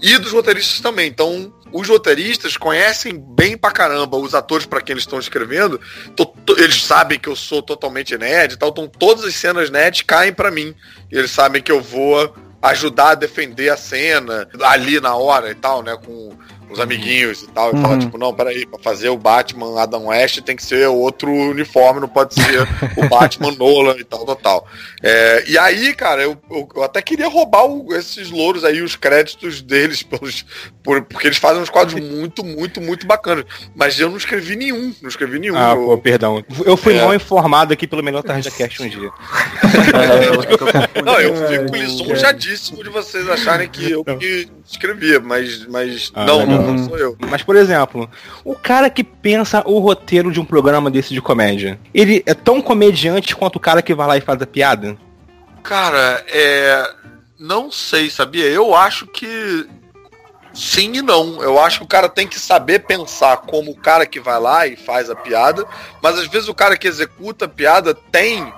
[0.00, 1.08] e dos roteiristas também.
[1.08, 5.80] Então, os roteiristas conhecem bem pra caramba os atores para quem eles estão escrevendo.
[6.16, 8.70] Tô- eles sabem que eu sou totalmente nerd e tal.
[8.70, 10.74] Então, todas as cenas nerd caem pra mim.
[11.10, 15.82] Eles sabem que eu vou ajudar a defender a cena ali na hora e tal,
[15.82, 15.96] né?
[16.04, 16.36] Com
[16.70, 17.70] os amiguinhos e tal.
[17.72, 17.82] E Uhum.
[17.82, 22.00] fala, tipo, não, peraí, pra fazer o Batman Adam West tem que ser outro uniforme,
[22.00, 24.66] não pode ser o Batman Nolan e tal, tal, tal.
[25.02, 28.96] É, e aí, cara, eu, eu, eu até queria roubar o- esses louros aí, os
[28.96, 30.44] créditos deles, pelos,
[30.82, 33.44] por- porque eles fazem uns quadros muito, muito, muito bacanas.
[33.74, 35.56] Mas eu não escrevi nenhum, não escrevi nenhum.
[35.56, 36.44] Ah, Eu- pô, perdão.
[36.64, 37.00] Eu fui É.
[37.04, 39.10] mal informado aqui pelo melhor Tarja Cast um dia.
[39.94, 46.24] É, Não, eu fico lisonjadíssimo de vocês acharem que eu que escrevia, mas, mas Ah,
[46.24, 47.16] não, não, não sou eu.
[47.28, 48.08] Mas, por exemplo,
[48.44, 52.60] o cara que pensa o roteiro de um programa desse de comédia, ele é tão
[52.60, 54.96] comediante quanto o cara que vai lá e faz a piada?
[55.62, 56.94] Cara, é.
[57.38, 58.46] Não sei, sabia?
[58.46, 59.66] Eu acho que.
[60.52, 61.42] Sim e não.
[61.42, 64.66] Eu acho que o cara tem que saber pensar como o cara que vai lá
[64.66, 65.64] e faz a piada,
[66.02, 68.52] mas às vezes o cara que executa a piada tem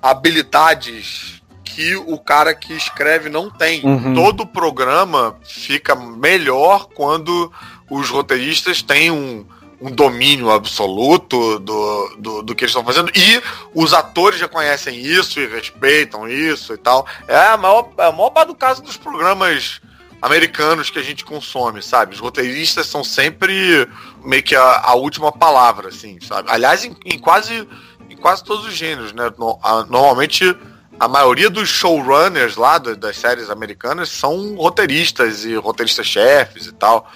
[0.00, 1.42] habilidades
[1.74, 3.84] que o cara que escreve não tem.
[3.84, 4.14] Uhum.
[4.14, 7.52] Todo programa fica melhor quando
[7.90, 9.44] os roteiristas têm um,
[9.80, 13.42] um domínio absoluto do, do, do que eles estão fazendo e
[13.74, 17.06] os atores já conhecem isso e respeitam isso e tal.
[17.26, 19.80] É a maior, é a maior parte do caso dos programas
[20.22, 22.14] americanos que a gente consome, sabe?
[22.14, 23.86] Os roteiristas são sempre
[24.24, 26.50] meio que a, a última palavra, assim, sabe?
[26.50, 27.68] Aliás, em, em quase
[28.08, 29.30] em quase todos os gêneros, né?
[29.36, 30.56] No- a- normalmente
[30.98, 37.10] a maioria dos showrunners lá da- das séries americanas são roteiristas e roteiristas-chefes e tal.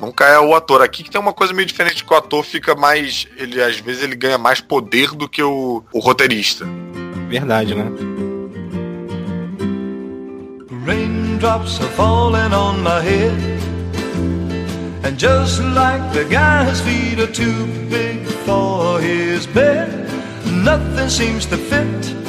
[0.00, 0.80] Nunca é o ator.
[0.82, 3.26] Aqui que tem uma coisa meio diferente que o ator fica mais.
[3.36, 6.64] Ele às vezes ele ganha mais poder do que o, o roteirista.
[7.28, 7.84] Verdade, né?
[10.86, 13.34] Raindrops are falling on my head.
[15.04, 19.88] And just like the guy's feet are too big for his bed,
[20.46, 22.27] nothing seems to fit.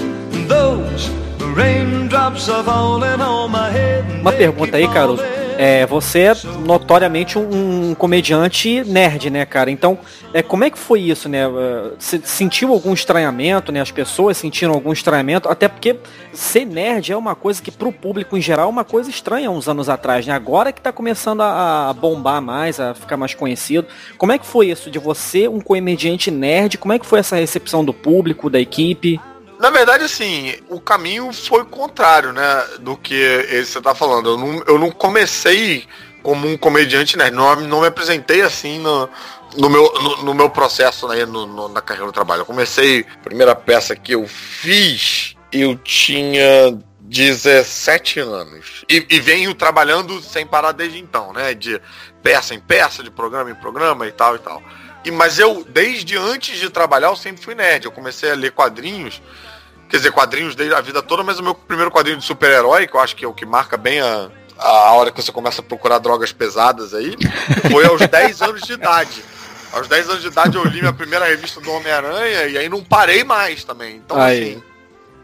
[4.20, 5.20] Uma pergunta aí, falling.
[5.62, 6.34] É, você é
[6.66, 9.70] notoriamente um, um comediante nerd, né, cara?
[9.70, 10.00] Então,
[10.34, 11.42] é, como é que foi isso, né?
[11.42, 13.80] É, Você sentiu algum estranhamento, né?
[13.80, 15.50] As pessoas sentiram algum estranhamento?
[15.50, 15.98] Até porque
[16.34, 19.68] ser nerd é uma coisa que pro público em geral é uma coisa estranha uns
[19.68, 20.34] anos atrás, né?
[20.34, 23.86] Agora que tá começando a, a bombar mais, a ficar mais conhecido.
[24.18, 26.78] Como é que foi isso de você, um comediante nerd?
[26.78, 29.20] Como é que foi essa recepção do público, da equipe?
[29.60, 34.30] Na verdade, assim, o caminho foi contrário, né, do que você tá falando.
[34.30, 35.86] Eu não, eu não comecei
[36.24, 39.10] como um comediante nerd, não, não me apresentei assim no,
[39.58, 42.42] no, meu, no, no meu processo né, no, no- na carreira do trabalho.
[42.42, 48.86] Eu comecei, a primeira peça que eu fiz, eu tinha 17 anos.
[48.90, 51.82] E, e venho trabalhando sem parar desde então, né, de
[52.24, 54.64] peça em peça, de programa em programa e tal e tal.
[55.04, 57.86] E, mas eu, desde antes de trabalhar, eu sempre fui nerd.
[57.86, 59.22] Eu comecei a ler quadrinhos
[59.90, 62.96] quer dizer, quadrinhos desde a vida toda, mas o meu primeiro quadrinho de super-herói, que
[62.96, 65.64] eu acho que é o que marca bem a, a hora que você começa a
[65.64, 67.16] procurar drogas pesadas aí,
[67.72, 69.24] foi aos 10 anos de idade.
[69.72, 72.84] Aos 10 anos de idade eu li minha primeira revista do Homem-Aranha e aí não
[72.84, 73.98] parei mais também.
[73.98, 74.54] Então, Aí.
[74.54, 74.64] assim,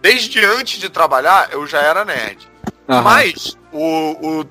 [0.01, 2.47] desde antes de trabalhar, eu já era nerd.
[2.87, 3.01] Aham.
[3.01, 4.43] Mas o,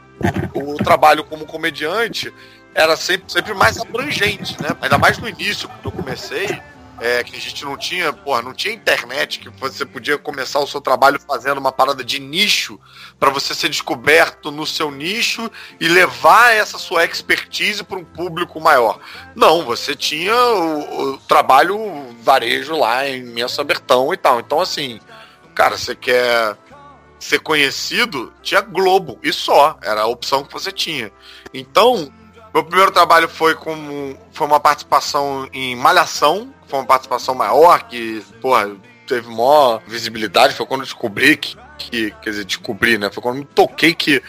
[0.52, 2.32] o, o trabalho como comediante
[2.74, 4.70] era sempre, sempre mais abrangente, né?
[4.80, 6.60] Ainda mais no início, quando eu comecei,
[7.00, 10.66] é, que a gente não tinha, porra, não tinha internet, que você podia começar o
[10.66, 12.78] seu trabalho fazendo uma parada de nicho
[13.18, 18.60] para você ser descoberto no seu nicho e levar essa sua expertise para um público
[18.60, 19.00] maior.
[19.34, 21.78] Não, você tinha o, o trabalho
[22.22, 24.40] varejo lá em Mensa Bertão e tal.
[24.40, 25.00] Então, assim,
[25.54, 26.56] cara, você quer
[27.18, 31.10] ser conhecido, tinha Globo e só, era a opção que você tinha.
[31.52, 32.12] Então,
[32.54, 38.24] meu primeiro trabalho foi como foi uma participação em Malhação, foi uma participação maior que,
[38.40, 38.70] porra,
[39.08, 43.10] teve maior visibilidade, foi quando eu descobri que, que quer dizer, descobri, né?
[43.10, 44.22] Foi quando toquei que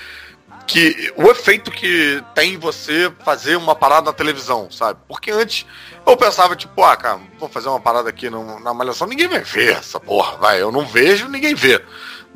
[0.68, 5.00] que o efeito que tem você fazer uma parada na televisão, sabe?
[5.08, 5.66] Porque antes
[6.06, 9.42] eu pensava, tipo, ah, cara, vou fazer uma parada aqui no, na malhação, ninguém vai
[9.42, 11.80] ver essa porra, vai, eu não vejo, ninguém vê.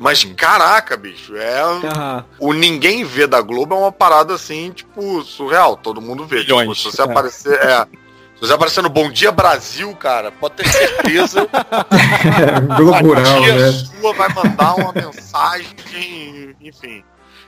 [0.02, 1.60] Mas caraca, bicho, é.
[1.60, 2.24] Aham.
[2.38, 5.76] O ninguém vê da Globo é uma parada assim, tipo, surreal.
[5.76, 6.40] Todo mundo vê.
[6.40, 6.78] Tipo, Milhões.
[6.80, 7.04] se você É.
[7.04, 7.52] aparecer.
[7.60, 7.84] É.
[8.34, 13.54] Se você aparecer no Bom Dia Brasil, cara, pode ter certeza É, Globo a tia
[13.58, 13.72] né?
[14.00, 17.04] sua vai mandar uma mensagem, enfim.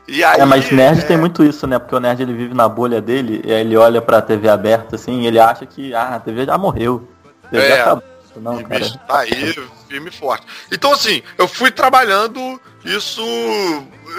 [0.07, 1.79] E aí, É, mas nerd é, tem muito isso, né?
[1.79, 4.97] Porque o nerd ele vive na bolha dele e aí ele olha pra TV aberta
[4.97, 7.09] assim e ele acha que ah, a TV já morreu.
[7.45, 7.81] A TV É.
[7.81, 8.12] acabou.
[8.37, 8.81] Não, E cara.
[8.81, 9.55] bicho tá aí,
[9.88, 10.47] firme e forte.
[10.71, 13.23] Então, assim, eu fui trabalhando isso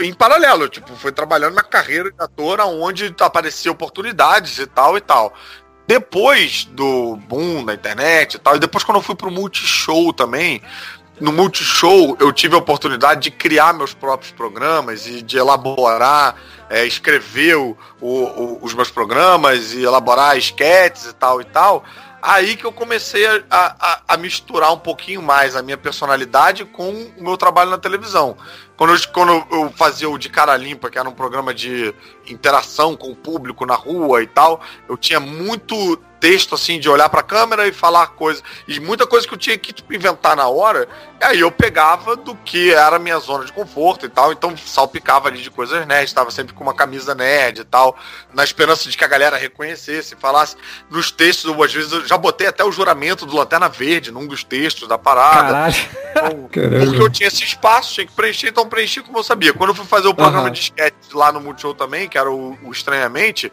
[0.02, 0.68] em paralelo.
[0.70, 5.34] Tipo, fui trabalhando minha carreira de ator, onde aparecia oportunidades e tal e tal.
[5.88, 10.62] Depois do boom na internet e tal, e depois quando eu fui pro Multishow também,
[11.20, 16.36] no Multishow eu tive a oportunidade de criar meus próprios programas e de elaborar,
[16.70, 21.84] é, escrever o- o- os meus programas e elaborar esquetes e tal e tal.
[22.26, 26.90] Aí que eu comecei a, a- a misturar um pouquinho mais a minha personalidade com
[27.18, 28.38] o meu trabalho na televisão.
[28.78, 31.94] Quando eu, quando eu fazia o De Cara Limpa, que era um programa de
[32.26, 37.10] interação com o público na rua e tal, eu tinha muito texto assim de olhar
[37.10, 38.42] pra câmera e falar coisas.
[38.66, 40.88] E muita coisa que eu tinha que tipo, inventar na hora.
[41.20, 44.32] E aí eu pegava do que era a minha zona de conforto e tal.
[44.32, 47.98] Então salpicava ali de coisas nerd, estava sempre com uma camisa nerd e tal,
[48.34, 50.56] na esperança de que a galera reconhecesse, falasse
[50.90, 54.26] nos textos, eu, às vezes eu já botei até o juramento do Lanterna Verde num
[54.26, 55.50] dos textos da parada.
[55.50, 55.76] Caralho.
[56.12, 56.60] Então, porque
[57.02, 59.52] eu tinha esse espaço, tinha que preencher, então preenchi como eu sabia.
[59.52, 60.52] Quando eu fui fazer o programa Aham.
[60.52, 63.52] de sketch lá no Multishow também, que era o, o Estranhamente,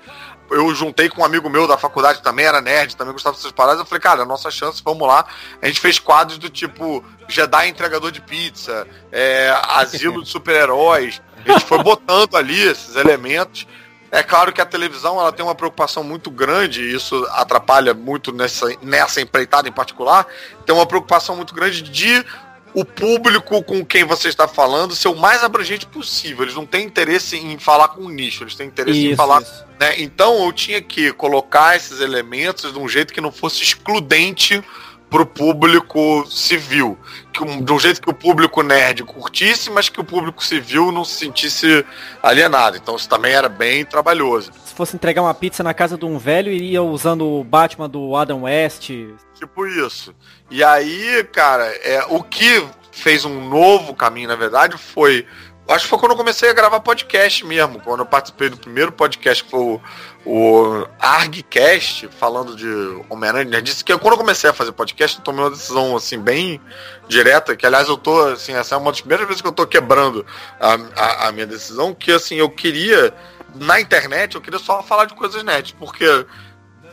[0.50, 3.80] eu juntei com um amigo meu da faculdade também era nerd, também gostava dessas paradas.
[3.80, 5.24] Eu falei, cara, nossa chance, vamos lá.
[5.62, 11.22] A gente fez quadros do tipo Jedi entregador de pizza, é, asilo de super-heróis.
[11.46, 13.66] A gente foi botando ali esses elementos.
[14.12, 18.32] É claro que a televisão ela tem uma preocupação muito grande, e isso atrapalha muito
[18.32, 20.26] nessa, nessa empreitada em particular,
[20.66, 22.24] tem uma preocupação muito grande de
[22.74, 26.44] o público com quem você está falando ser o mais abrangente possível.
[26.44, 29.42] Eles não têm interesse em falar com um nicho, eles têm interesse em Isso, falar.
[29.42, 29.64] isso.
[29.78, 30.00] né?
[30.00, 34.62] Então eu tinha que colocar esses elementos de um jeito que não fosse excludente
[35.10, 36.96] pro público civil.
[37.32, 41.04] Que de um jeito que o público nerd curtisse, mas que o público civil não
[41.04, 41.84] se sentisse
[42.22, 42.76] alienado.
[42.76, 44.52] Então isso também era bem trabalhoso.
[44.64, 48.14] Se fosse entregar uma pizza na casa de um velho, iria usando o Batman do
[48.16, 48.90] Adam West.
[49.34, 50.14] Tipo isso.
[50.50, 55.26] E aí, cara, é, o que fez um novo caminho, na verdade, foi.
[55.70, 57.80] Acho que foi quando eu comecei a gravar podcast mesmo.
[57.80, 59.80] Quando eu participei do primeiro podcast, que foi o,
[60.26, 62.66] o ArgCast, falando de
[63.08, 63.62] Homem-Aranha.
[63.62, 66.60] Disse que quando eu comecei a fazer podcast, eu tomei uma decisão assim, bem
[67.08, 69.64] direta, que aliás eu tô, assim, essa é uma das primeiras vezes que eu tô
[69.64, 70.26] quebrando
[70.58, 73.14] a, a, a minha decisão, que assim, eu queria,
[73.54, 76.26] na internet, eu queria só falar de coisas net, porque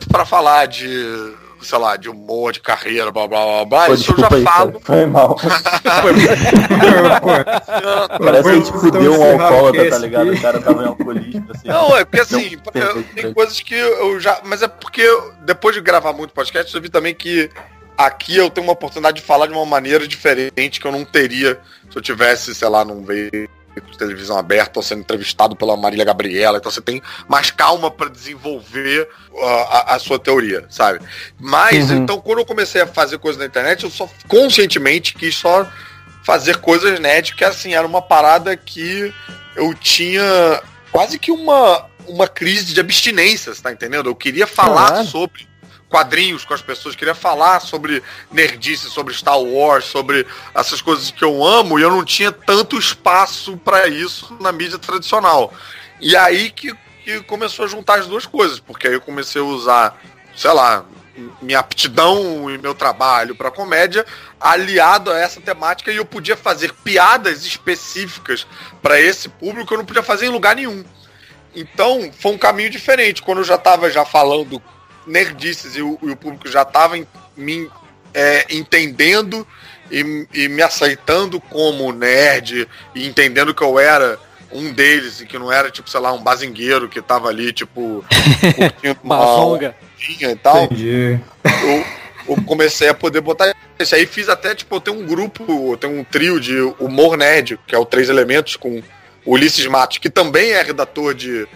[0.08, 4.12] para falar de, sei lá, de humor, de carreira, blá blá blá blá, Pô, isso
[4.12, 4.80] eu já aí, falo.
[4.82, 5.36] Foi mal.
[8.18, 10.30] Parece que a gente fudeu um alcoólatra, tá ligado?
[10.30, 10.38] aqui.
[10.38, 11.68] O cara tava em alcoolismo, assim.
[11.68, 14.40] Não, é porque assim, eu- tem coisas que eu já.
[14.44, 15.04] Mas é porque
[15.42, 17.50] depois de gravar muito podcast, eu vi também que
[17.96, 21.58] aqui eu tenho uma oportunidade de falar de uma maneira diferente que eu não teria
[21.90, 23.48] se eu tivesse, sei lá, num veículo
[23.80, 26.58] de televisão aberta ou sendo entrevistado pela Marília Gabriela.
[26.58, 31.00] Então você tem mais calma para desenvolver uh, a, a sua teoria, sabe?
[31.38, 31.98] Mas, Uhum.
[31.98, 35.66] então, quando eu comecei a fazer coisas na internet, eu só conscientemente quis só
[36.24, 39.12] fazer coisas nerd, que assim, era uma parada que
[39.56, 40.60] eu tinha
[40.92, 44.08] quase que uma, uma crise de abstinência, você tá entendendo?
[44.08, 45.48] Eu queria falar sobre
[45.88, 51.24] quadrinhos com as pessoas, queria falar sobre nerdice, sobre Star Wars, sobre essas coisas que
[51.24, 55.52] eu amo, e eu não tinha tanto espaço para isso na mídia tradicional.
[56.00, 56.74] E aí que,
[57.04, 60.00] que começou a juntar as duas coisas, porque aí eu comecei a usar,
[60.36, 60.84] sei lá,
[61.42, 64.06] minha aptidão e meu trabalho para comédia
[64.40, 68.46] aliado a essa temática e eu podia fazer piadas específicas
[68.80, 70.84] para esse público que eu não podia fazer em lugar nenhum.
[71.54, 73.22] Então, foi um caminho diferente.
[73.22, 74.62] Quando eu já estava já falando
[75.08, 76.98] nerdices e o, e o público já estava
[77.36, 77.70] me
[78.14, 79.46] é, entendendo
[79.90, 84.18] e, e me aceitando como nerd e entendendo que eu era
[84.50, 88.04] um deles e que não era, tipo, sei lá, um bazingueiro que tava ali, tipo,
[88.56, 89.16] curtindo uma
[90.10, 91.20] e tal Entendi.
[91.44, 91.84] eu,
[92.28, 94.06] eu comecei a poder botar isso aí.
[94.06, 97.74] Fiz até, tipo, eu tenho um grupo, eu tenho um trio de humor nerd, que
[97.74, 98.82] é o Três Elementos, com
[99.24, 101.46] o Ulisses Matos, que também é redator de,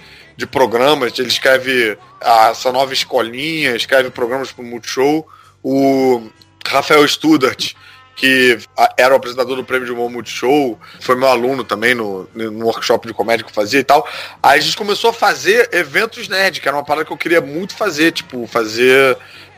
[0.42, 1.16] de programas.
[1.18, 5.26] Ele escreve a, essa nova escolinha, escreve programas pro Multishow.
[5.62, 6.22] O
[6.66, 7.72] Rafael Studart,
[8.16, 12.28] que a- era o apresentador do Prêmio de Humor Multishow, foi meu aluno também no,
[12.34, 14.06] no workshop de comédia que eu fazia e tal.
[14.42, 17.40] Aí a gente começou a fazer eventos nerd, que era uma parada que eu queria
[17.40, 19.16] muito fazer, tipo, fazer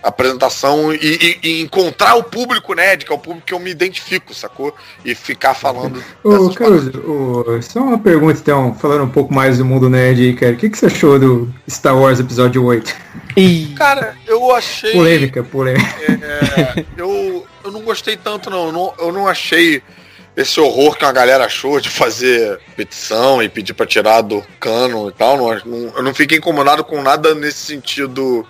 [0.09, 0.99] apresentação e,
[1.43, 4.75] e- e encontrar o público nerd, que é o público que eu me identifico, sacou?
[5.05, 6.03] E ficar falando.
[6.23, 10.35] Ô, Caruso, ô, só uma pergunta então, falando um pouco mais do mundo nerd aí,
[10.35, 10.53] cara.
[10.53, 12.95] O que, que você achou do Star Wars Episódio 8?
[13.77, 14.93] Cara, eu achei.
[14.93, 15.85] Polêmica, polêmica.
[16.09, 18.67] É, eu, eu não gostei tanto, não.
[18.67, 18.95] Eu, não.
[18.99, 19.83] eu não achei
[20.37, 25.09] esse horror que a galera achou de fazer petição e pedir pra tirar do cano
[25.09, 25.37] e tal.
[25.37, 28.45] Não, não- eu não fiquei incomodado com nada nesse sentido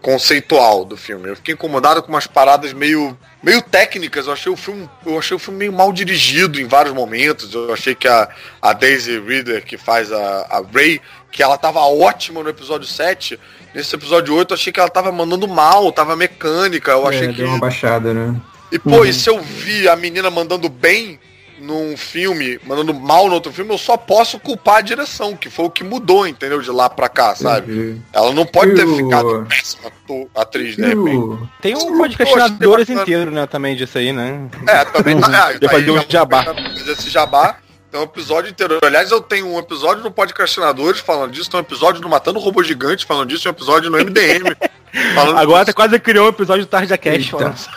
[0.00, 1.28] conceitual do filme.
[1.28, 4.26] Eu fiquei incomodado com umas paradas meio meio técnicas.
[4.26, 7.52] Eu achei o filme, eu achei o filme meio mal dirigido em vários momentos.
[7.54, 8.28] Eu achei que a,
[8.60, 13.38] a Daisy Ridder que faz a, a Ray, que ela tava ótima no episódio 7,
[13.74, 16.90] nesse episódio 8 eu achei que ela tava mandando mal, tava mecânica.
[16.92, 18.34] Eu achei É, que deu uma baixada, né?
[18.72, 21.18] e, pô, e se eu vi a menina mandando bem
[21.60, 25.66] num filme, mandando mal no outro filme, eu só posso culpar a direção, que foi
[25.66, 26.60] o que mudou, entendeu?
[26.60, 27.72] De lá pra cá, sabe?
[27.72, 28.00] Entendi.
[28.12, 29.90] Ela não pode ter E o- ficado péssima
[30.34, 31.16] atriz, de repente.
[31.16, 33.02] o- Tem um Poxa, podcastinadores bacana.
[33.02, 34.48] inteiro, né, também disso aí, né?
[34.66, 35.52] É, também tá.
[35.52, 36.44] É, fazia aí um já- jabá.
[36.44, 37.56] Fazer esse jabá.
[37.90, 38.78] Tem um episódio inteiro.
[38.84, 42.62] Aliás, eu tenho um episódio no Podcastinadores falando disso, tem um episódio no Matando Robô
[42.62, 44.54] Gigante falando disso, tem um episódio no MDM
[45.12, 45.76] falando Agora você disso.
[45.76, 47.68] quase criou um episódio do Tarja Star Wars.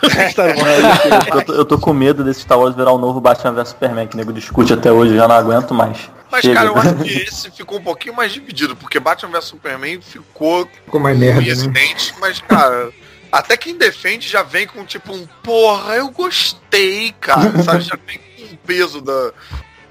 [1.34, 4.06] eu, tô, eu tô com medo desse Star Wars virar o novo Batman vs Superman,
[4.06, 5.98] que o nego discute até hoje, eu já não aguento mais.
[6.30, 6.54] Mas, Chega.
[6.54, 10.68] cara, eu acho que esse ficou um pouquinho mais dividido, porque Batman vs Superman ficou
[10.84, 11.94] Ficou mais merda, esse né?
[12.20, 12.90] mas, cara,
[13.32, 17.60] até quem defende já vem com tipo um porra, eu gostei, cara.
[17.64, 17.80] Sabe?
[17.80, 19.32] Já vem com o peso da.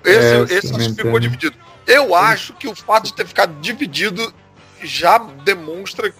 [0.04, 1.56] Esse, É, esse acho ficou dividido.
[1.86, 4.34] Eu acho que o fato de ter ficado dividido
[4.82, 6.14] já demonstra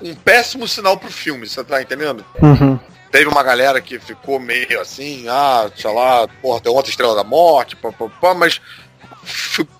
[0.00, 2.24] um péssimo sinal pro filme, você tá entendendo?
[3.10, 7.24] Teve uma galera que ficou meio assim, ah, sei lá, porra, tem outra estrela da
[7.24, 8.60] morte, pá, pá, pá, mas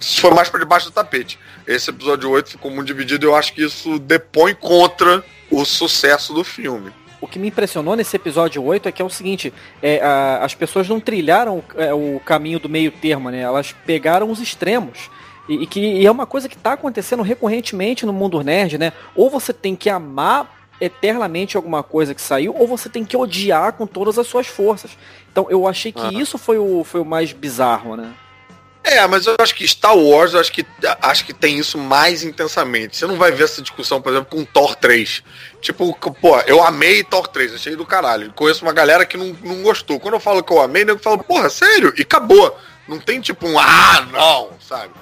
[0.01, 1.39] foi mais pra debaixo do tapete.
[1.67, 6.33] Esse episódio 8 ficou muito dividido e eu acho que isso depõe contra o sucesso
[6.33, 6.93] do filme.
[7.21, 9.53] O que me impressionou nesse episódio 8 é que é o seguinte,
[9.83, 13.41] é, a- as pessoas não trilharam é, o caminho do meio termo, né?
[13.41, 15.11] Elas pegaram os extremos.
[15.49, 18.93] E, e que e é uma coisa que está acontecendo recorrentemente no mundo nerd, né?
[19.15, 23.73] Ou você tem que amar eternamente alguma coisa que saiu, ou você tem que odiar
[23.73, 24.91] com todas as suas forças.
[25.33, 26.11] Então eu achei que Ah.
[26.13, 28.13] isso foi o, foi o mais bizarro, né?
[28.87, 30.65] É, mas eu acho que Star Wars, eu acho que,
[31.03, 32.97] acho que tem isso mais intensamente.
[32.97, 35.25] Você não vai ver essa discussão, por exemplo, com Thor 3.
[35.61, 38.33] Tipo, pô, eu amei Thor 3, achei do caralho.
[38.33, 39.99] Conheço uma galera que não, não gostou.
[39.99, 41.93] Quando eu falo que eu amei, eu falo, porra, sério?
[41.99, 42.57] E acabou.
[42.87, 44.93] Não tem tipo um, ah, não, sabe?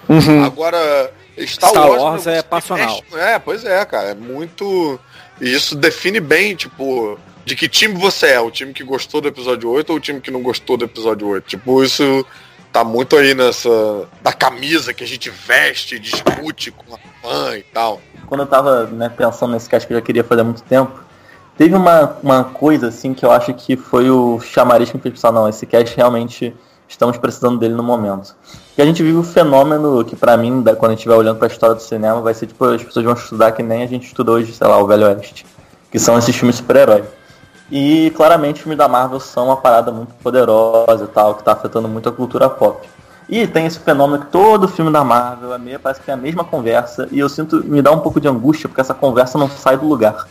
[0.47, 3.03] Agora, Star, Star Wars, Wars é passional.
[3.12, 4.09] É, pois é, cara.
[4.09, 4.99] É muito.
[5.39, 8.41] E isso define bem, tipo, de que time você é.
[8.41, 11.28] O time que gostou do episódio 8 ou o time que não gostou do episódio
[11.28, 11.45] 8.
[11.45, 12.24] Tipo, isso
[12.75, 13.70] tá muito aí nessa.
[14.20, 18.01] da camisa que a gente veste, discute com a fã e tal.
[18.27, 20.91] quando eu tava né, pensando nesse cast que eu já queria fazer há muito tempo,
[21.57, 25.14] teve uma, uma coisa assim que eu acho que foi o chamariz que me fez
[25.14, 26.53] pensar, não, esse cast realmente
[26.89, 28.35] estamos precisando dele no momento.
[28.77, 31.47] E a gente vive o fenômeno que pra mim, quando a gente estiver olhando pra
[31.47, 34.33] história do cinema, vai ser tipo, as pessoas vão estudar que nem a gente estuda
[34.33, 35.47] hoje, sei lá, o Velho Oeste.
[35.93, 37.05] Que são esses filmes de super-herói.
[37.70, 41.52] E claramente os filmes da Marvel são uma parada muito poderosa e tal, que tá
[41.52, 42.86] afetando muito a cultura pop.
[43.28, 46.16] E tem esse fenômeno que todo filme da Marvel é meio, parece que é a
[46.16, 49.48] mesma conversa, e eu sinto, me dá um pouco de angústia, porque essa conversa não
[49.48, 50.28] sai do lugar.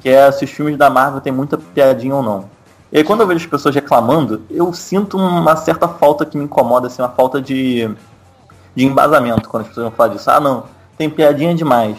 [0.00, 2.44] Que é se os filmes da Marvel tem muita piadinha ou não.
[2.92, 6.44] E aí quando eu vejo as pessoas reclamando, eu sinto uma certa falta que me
[6.44, 7.90] incomoda, assim, uma falta de,
[8.74, 10.30] de embasamento quando as pessoas vão falar disso.
[10.30, 10.64] Ah não,
[10.98, 11.96] tem piadinha demais.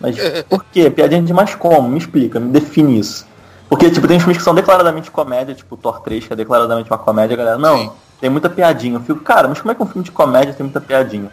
[0.00, 0.16] Mas
[0.48, 0.88] por quê?
[0.88, 1.88] Piadinha demais como?
[1.88, 3.26] Me explica, me define isso.
[3.72, 6.98] Porque, tipo, tem filmes que são declaradamente comédia, tipo Thor 3, que é declaradamente uma
[6.98, 7.90] comédia, a galera, não, Sim.
[8.20, 8.96] tem muita piadinha.
[8.96, 11.30] Eu fico, cara, mas como é que um filme de comédia tem muita piadinha?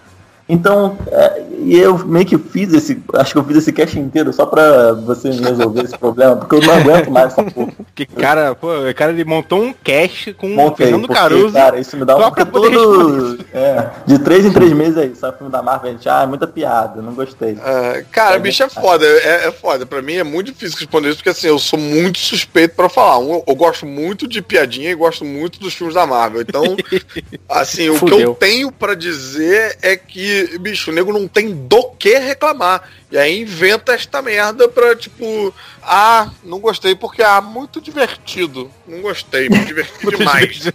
[0.49, 4.33] Então, é, e eu meio que fiz esse, acho que eu fiz esse cast inteiro
[4.33, 7.71] só pra você me resolver esse problema, porque eu não aguento mais essa porra.
[7.93, 11.53] Que cara, pô, o cara ele montou um cast com o Montei, Fernando porque, Caruso.
[11.53, 15.51] cara, isso me dá um todo, é, de três em três meses aí, sabe, filme
[15.51, 17.57] da Marvel, a gente, ah, é muita piada, não gostei.
[17.63, 19.05] É, cara, bicho, é foda.
[19.05, 19.85] É, é foda.
[19.85, 23.19] Pra mim é muito difícil responder isso, porque assim, eu sou muito suspeito pra falar.
[23.19, 26.41] Um, Eu, eu gosto muito de piadinha e gosto muito dos filmes da Marvel.
[26.41, 26.63] Então,
[27.47, 31.91] assim, o que eu tenho pra dizer é que, bicho, o nego não tem do
[31.91, 32.89] que reclamar.
[33.11, 38.71] E aí inventa esta merda pra, tipo, ah, não gostei porque, ah, muito divertido.
[38.87, 40.65] Não gostei, muito divertido demais.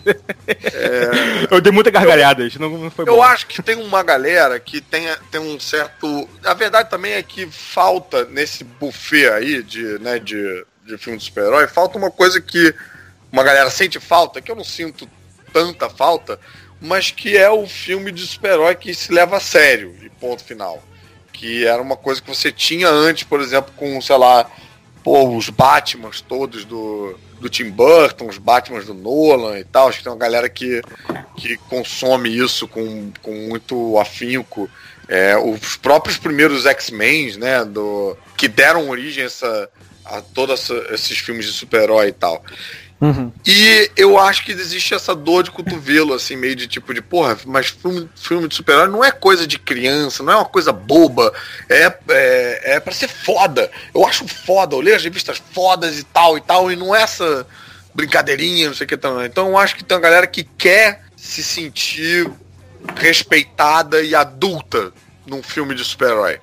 [1.50, 3.22] Eu dei muita gargalhada, isso não, não foi Eu bom.
[3.22, 6.28] acho que tem uma galera que tem, tem um certo.
[6.44, 11.24] A verdade também é que falta nesse buffet aí de, né, de, de filme de
[11.24, 12.74] super-herói, falta uma coisa que
[13.30, 15.08] uma galera sente falta, que eu não sinto
[15.52, 16.38] tanta falta,
[16.84, 20.82] mas que é o filme de super-herói que se leva a sério, e ponto final.
[21.32, 24.48] Que era uma coisa que você tinha antes, por exemplo, com, sei lá,
[25.02, 29.88] pô, os Batmans todos do, do Tim Burton, os Batmans do Nolan e tal.
[29.88, 30.82] Acho que tem uma galera que,
[31.36, 34.68] que consome isso com, com muito afinco.
[35.08, 39.70] É, os próprios primeiros X-Men, né, do, que deram origem a, essa,
[40.04, 42.44] a todos esses filmes de super-herói e tal.
[43.04, 43.30] Uhum.
[43.46, 47.36] E eu acho que existe essa dor de cotovelo, assim, meio de tipo de, porra,
[47.44, 51.30] mas filme, filme de super-herói não é coisa de criança, não é uma coisa boba,
[51.68, 53.70] é, é, é pra ser foda.
[53.94, 57.02] Eu acho foda, eu leio as revistas fodas e tal e tal, e não é
[57.02, 57.46] essa
[57.94, 59.26] brincadeirinha, não sei o que também.
[59.26, 62.30] Então eu acho que tem uma galera que quer se sentir
[62.96, 64.94] respeitada e adulta
[65.26, 66.40] num filme de super-herói.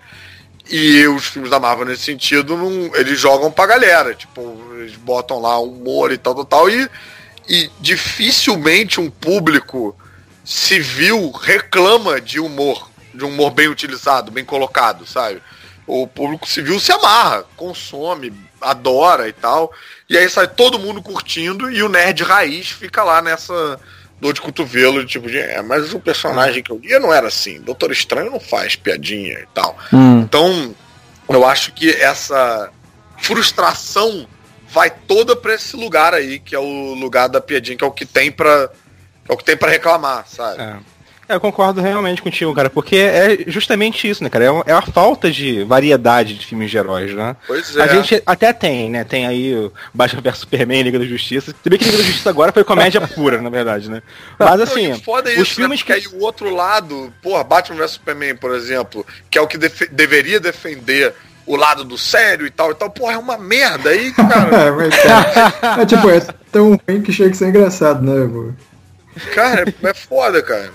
[0.71, 4.15] E os filmes da Marvel, nesse sentido, não, eles jogam pra galera.
[4.15, 6.69] Tipo, eles botam lá humor e tal, tal, tal.
[6.69, 6.89] E,
[7.49, 9.93] e dificilmente um público
[10.45, 12.89] civil reclama de humor.
[13.13, 15.43] De humor bem utilizado, bem colocado, sabe?
[15.85, 19.73] O público civil se amarra, consome, adora e tal.
[20.09, 23.77] E aí sai todo mundo curtindo e o nerd raiz fica lá nessa
[24.21, 27.59] dor de cotovelo, tipo de, é, mas o personagem que eu lia não era assim.
[27.59, 29.75] Doutor Estranho não faz piadinha e tal.
[29.91, 30.19] Hum.
[30.19, 30.75] Então,
[31.27, 32.69] eu acho que essa
[33.17, 34.27] frustração
[34.69, 37.91] vai toda para esse lugar aí, que é o lugar da piadinha, que é o
[37.91, 38.69] que tem para
[39.27, 40.61] é o que tem para reclamar, sabe?
[40.61, 40.77] É.
[41.31, 44.45] É, eu concordo realmente contigo, cara, porque é justamente isso, né, cara?
[44.45, 47.35] É, uma- é a falta de variedade de filmes de heróis, né?
[47.47, 47.81] Pois é.
[47.81, 49.03] A gente até tem, né?
[49.03, 51.53] Tem aí o Batman vs Superman, Liga da Justiça.
[51.63, 54.01] Se bem que Liga da Justiça agora foi comédia pura, na verdade, né?
[54.37, 55.85] Mas Não, assim, e foda é os isso, filmes né?
[55.85, 55.93] que.
[55.93, 59.87] Aí o outro lado, porra, Batman vs Superman, por exemplo, que é o que defe-
[59.91, 61.13] deveria defender
[61.45, 64.55] o lado do sério e tal e tal, porra, é uma merda aí, cara.
[64.55, 66.19] É, mas, cara, é, tipo, é
[66.51, 68.51] tão ruim que chega a ser engraçado, né, pô?
[69.33, 70.71] cara, é, é foda, cara.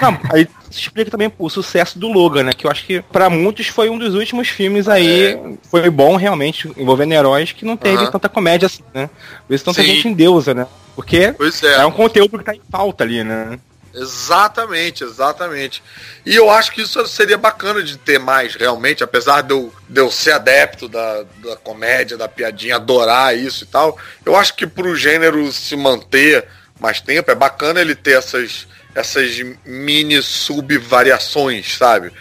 [0.00, 2.52] Não, aí se explica também o sucesso do Logan, né?
[2.52, 5.38] Que eu acho que pra muitos foi um dos últimos filmes aí.
[5.70, 8.10] Foi bom realmente, envolvendo heróis que não teve Aham.
[8.10, 9.10] tanta comédia assim, né?
[9.46, 9.88] Por isso tanta Sim.
[9.88, 10.66] gente em deusa, né?
[10.94, 11.34] Porque é.
[11.80, 13.58] é um conteúdo que tá em falta ali, né?
[13.92, 15.82] Exatamente, exatamente.
[16.24, 20.00] E eu acho que isso seria bacana de ter mais, realmente, apesar de eu, de
[20.00, 23.98] eu ser adepto da, da comédia, da piadinha, adorar isso e tal.
[24.24, 26.46] Eu acho que pro gênero se manter
[26.78, 32.12] mais tempo, é bacana ele ter essas, essas mini sub-variações, sabe?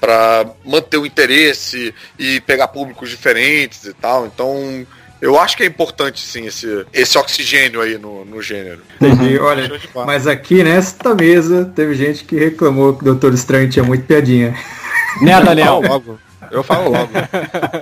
[0.00, 4.26] Pra manter o interesse e pegar públicos diferentes e tal.
[4.26, 4.86] Então,
[5.20, 8.82] eu acho que é importante, sim, esse, esse oxigênio aí no, no gênero.
[9.00, 9.38] Entendi.
[9.38, 10.06] Olha, de bola.
[10.06, 14.54] mas aqui nesta mesa teve gente que reclamou que o Doutor Estranho tinha muito piadinha.
[15.22, 15.66] Né, Eu Daniel?
[15.66, 16.20] falo logo.
[16.50, 17.10] Eu falo logo.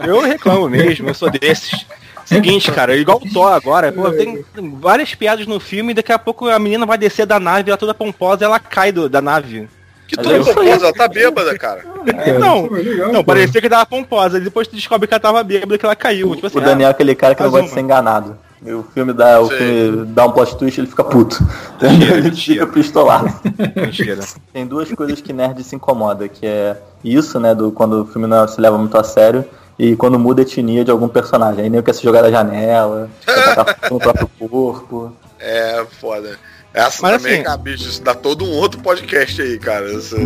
[0.07, 1.85] Eu reclamo mesmo, eu sou desses.
[2.33, 4.45] Seguinte, cara, igual o Thor agora, pô, tem
[4.81, 7.79] várias piadas no filme e daqui a pouco a menina vai descer da nave, ela
[7.79, 9.69] toda pomposa, ela cai do- da nave.
[10.09, 11.83] Que toda pomposa, ela tá bêbada, cara.
[12.05, 15.43] Cara, não, pô, legal, Não, parecia que tava pomposa, depois tu descobre que ela tava
[15.43, 16.35] bêbada que ela caiu.
[16.35, 18.37] Tipo assim, O Daniel é aquele cara que não mais gosta de ser enganado.
[18.65, 21.37] E O filme dá, o filme dá um plot twist ele fica puto.
[21.83, 23.27] Mentira, ele fica pistolado.
[23.27, 24.21] ah, mentira.
[24.53, 28.27] Tem duas coisas que nerd se incomoda, que é isso, né, do quando o filme
[28.29, 29.45] não se leva muito a sério
[29.79, 31.65] e quando muda a etnia de algum personagem.
[31.65, 33.09] Aí nem quer se jogar da janela,
[33.89, 35.13] fogo no próprio corpo.
[35.39, 36.39] É, foda.
[36.75, 39.93] Essa Mas também, assim- cara, bicho, isso dá todo um outro podcast aí, cara.
[39.95, 40.17] Essa-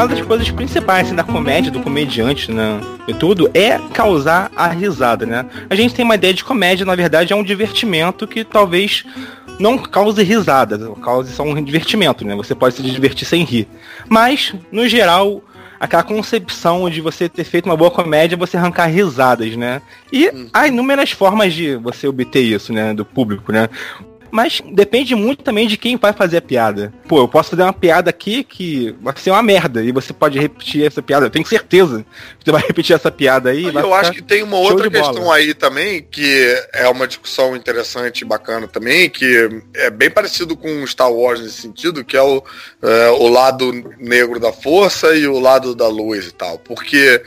[0.00, 2.80] Uma das coisas principais assim, da comédia, do comediante, né?
[3.06, 5.44] E tudo, é causar a risada, né?
[5.68, 9.04] A gente tem uma ideia de comédia, na verdade, é um divertimento que talvez
[9.58, 12.34] não cause risada, cause só um divertimento, né?
[12.34, 13.68] Você pode se divertir sem rir.
[14.08, 15.44] Mas, no geral,
[15.78, 19.82] aquela concepção de você ter feito uma boa comédia, você arrancar risadas, né?
[20.10, 22.94] E há inúmeras formas de você obter isso, né?
[22.94, 23.68] Do público, né?
[24.30, 26.92] Mas depende muito também de quem vai fazer a piada.
[27.08, 30.38] Pô, eu posso fazer uma piada aqui que vai ser uma merda e você pode
[30.38, 31.26] repetir essa piada.
[31.26, 32.04] Eu tenho certeza
[32.38, 33.64] que você vai repetir essa piada aí.
[33.64, 35.12] eu acho que tem uma outra de bola.
[35.12, 40.56] questão aí também, que é uma discussão interessante e bacana também, que é bem parecido
[40.56, 42.42] com Star Wars nesse sentido, que é o,
[42.82, 46.58] é, o lado negro da força e o lado da luz e tal.
[46.58, 47.22] Porque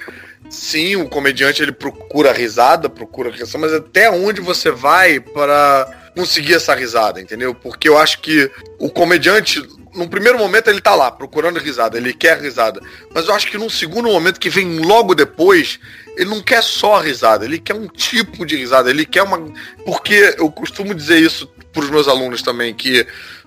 [0.50, 6.54] sim, o comediante ele procura risada, procura questão, mas até onde você vai para conseguir
[6.54, 7.54] essa risada, entendeu?
[7.54, 8.50] Porque eu acho que
[8.80, 9.62] o comediante,
[9.94, 12.82] num primeiro momento, ele tá lá procurando risada, ele quer risada.
[13.14, 15.80] Mas eu acho que num segundo momento, que vem logo depois,
[16.16, 19.52] ele não quer só risada, ele quer um tipo de risada, ele quer uma.
[19.86, 23.06] Porque eu costumo dizer isso pros meus alunos também, que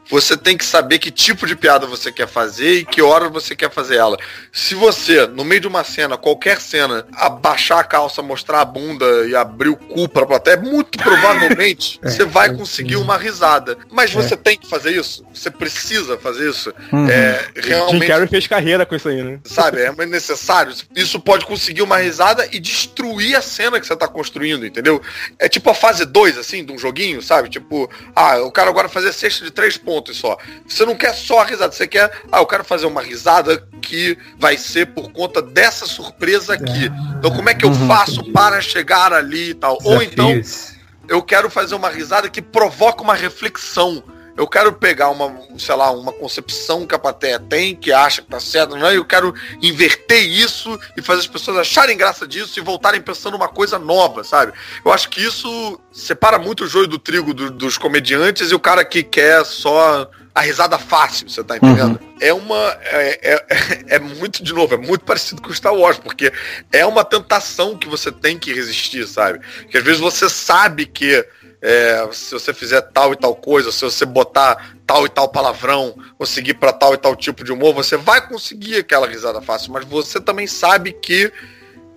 [0.08, 3.56] você tem que saber que tipo de piada você quer fazer e que hora você
[3.56, 4.16] quer fazer ela.
[4.52, 9.26] Se você, no meio de uma cena, qualquer cena, abaixar a calça, mostrar a bunda
[9.26, 13.76] e abrir o cu pra plateia, muito provavelmente É, você vai é, conseguir uma risada.
[13.90, 15.24] Mas você tem que fazer isso.
[15.32, 16.72] Você precisa fazer isso.
[16.92, 17.08] Uhum.
[17.08, 19.40] É, Jim realmente Carrey fez carreira com isso aí, né?
[19.44, 19.80] sabe?
[19.80, 20.72] É necessário.
[20.94, 25.00] Isso pode conseguir uma risada e destruir a cena que você tá construindo, entendeu?
[25.38, 27.48] É tipo a fase 2, assim, de um joguinho, sabe?
[27.48, 30.36] Tipo, ah, eu quero agora fazer cesta de três pontos só.
[30.66, 34.16] Você não quer só a risada, você quer, ah, eu quero fazer uma risada que
[34.38, 36.90] vai ser por conta dessa surpresa aqui.
[37.18, 39.78] Então como é que eu faço para chegar ali e tal?
[39.84, 40.74] Ou então, Desafios.
[41.08, 44.02] eu quero fazer uma risada que provoca uma reflexão.
[44.36, 48.28] Eu quero pegar uma, sei lá, uma concepção que a plateia tem, que acha que
[48.28, 48.96] tá certo, não é?
[48.96, 53.48] Eu quero inverter isso e fazer as pessoas acharem graça disso e voltarem pensando uma
[53.48, 54.52] coisa nova, sabe?
[54.84, 58.60] Eu acho que isso separa muito o joio do trigo do- dos comediantes e o
[58.60, 61.98] cara que quer só a risada fácil, você tá entendendo?
[62.20, 62.78] É uma.
[62.82, 63.46] É, é,
[63.96, 66.30] é muito, de novo, é muito parecido com Star Wars, porque
[66.70, 69.40] é uma tentação que você tem que resistir, sabe?
[69.70, 71.26] Que às vezes você sabe que
[71.68, 75.96] é, se você fizer tal e tal coisa, se você botar tal e tal palavrão,
[76.16, 79.72] ou seguir para tal e tal tipo de humor, você vai conseguir aquela risada fácil,
[79.72, 81.32] mas você também sabe que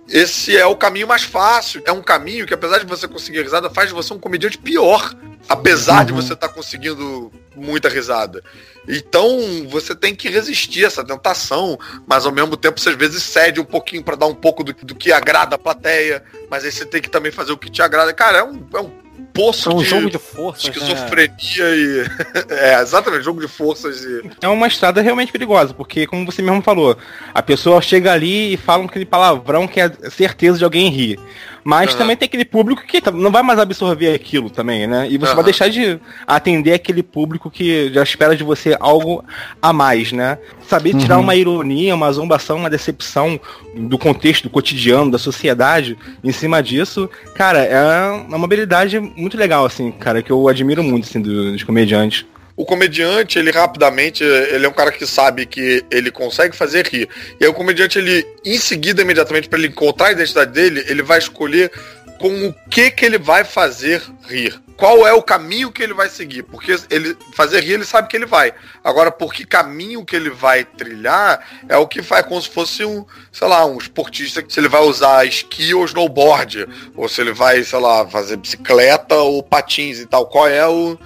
[0.08, 1.80] esse é o caminho mais fácil.
[1.84, 5.14] É um caminho que, apesar de você conseguir risada, faz de você um comediante pior.
[5.50, 8.40] Apesar de você estar conseguindo muita risada.
[8.88, 11.76] Então, você tem que resistir a essa tentação,
[12.06, 14.72] mas ao mesmo tempo você às vezes cede um pouquinho para dar um pouco do,
[14.72, 17.82] do que agrada a plateia, mas aí você tem que também fazer o que te
[17.82, 18.12] agrada.
[18.12, 18.90] Cara, é um, é um
[19.32, 20.70] poço É um de jogo de forças, né?
[20.70, 21.36] esquizofrenia
[21.76, 22.06] e.
[22.50, 24.30] é, exatamente, jogo de forças e.
[24.40, 26.96] É uma estrada realmente perigosa, porque, como você mesmo falou,
[27.34, 31.18] a pessoa chega ali e fala aquele palavrão que é certeza de alguém rir.
[31.62, 31.98] Mas Aham.
[31.98, 35.06] também tem aquele público que tá- não vai mais absorver aquilo também, né?
[35.10, 35.34] E você Aham.
[35.36, 39.24] vai deixar de atender aquele público que já espera de você algo
[39.60, 40.38] a mais, né?
[40.62, 43.38] Saber tirar uma ironia, uma zombação, uma decepção
[43.74, 49.64] do contexto, do cotidiano, da sociedade em cima disso, cara, é uma habilidade muito legal,
[49.64, 52.24] assim, cara, que eu admiro muito, assim, do- dos comediantes.
[52.60, 57.08] O comediante, ele rapidamente, ele é um cara que sabe que ele consegue fazer rir.
[57.40, 61.02] E aí o comediante, ele, em seguida, imediatamente, para ele encontrar a identidade dele, ele
[61.02, 61.72] vai escolher
[62.18, 64.60] com o que que ele vai fazer rir.
[64.76, 66.42] Qual é o caminho que ele vai seguir?
[66.42, 68.52] Porque ele fazer rir, ele sabe que ele vai.
[68.84, 72.84] Agora, por que caminho que ele vai trilhar é o que faz como se fosse
[72.84, 77.32] um, sei lá, um esportista, se ele vai usar esqui ou snowboard, ou se ele
[77.32, 80.26] vai, sei lá, fazer bicicleta ou patins e tal.
[80.26, 80.98] Qual é o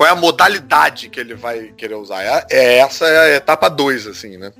[0.00, 2.22] qual é a modalidade que ele vai querer usar.
[2.22, 4.50] É, é essa é a etapa 2, assim, né?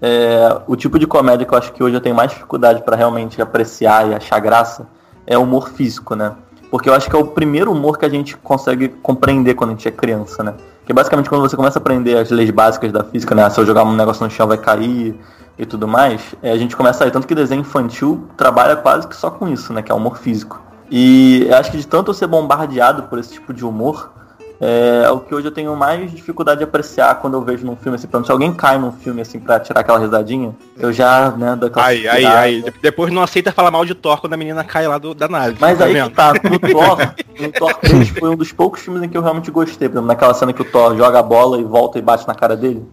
[0.00, 2.96] É, o tipo de comédia que eu acho que hoje eu tenho mais dificuldade pra
[2.96, 4.88] realmente apreciar e achar graça
[5.26, 6.34] é o humor físico, né?
[6.70, 9.72] Porque eu acho que é o primeiro humor que a gente consegue compreender quando a
[9.74, 10.54] gente é criança, né?
[10.86, 13.50] Que basicamente quando você começa a aprender as leis básicas da física, né?
[13.50, 15.14] Se eu jogar um negócio no chão vai cair
[15.58, 17.10] e tudo mais, é, a gente começa a.
[17.10, 19.82] Tanto que desenho infantil trabalha quase que só com isso, né?
[19.82, 20.58] Que é o humor físico.
[20.90, 24.13] E eu acho que de tanto eu ser bombardeado por esse tipo de humor,
[24.60, 27.96] é o que hoje eu tenho mais dificuldade de apreciar quando eu vejo num filme
[27.96, 28.06] assim.
[28.06, 31.56] Por exemplo, se alguém cai num filme assim pra tirar aquela risadinha, eu já, né,
[31.56, 32.62] dou aquela Aí, aí, aí.
[32.62, 35.28] De- Depois não aceita falar mal de Thor quando a menina cai lá do, da
[35.28, 35.56] nave.
[35.60, 36.10] Mas tá aí vendo?
[36.10, 36.98] que tá, no Thor,
[37.40, 39.88] no Thor 3 foi um dos poucos filmes em que eu realmente gostei.
[39.88, 42.34] Por exemplo, naquela cena que o Thor joga a bola e volta e bate na
[42.34, 42.84] cara dele.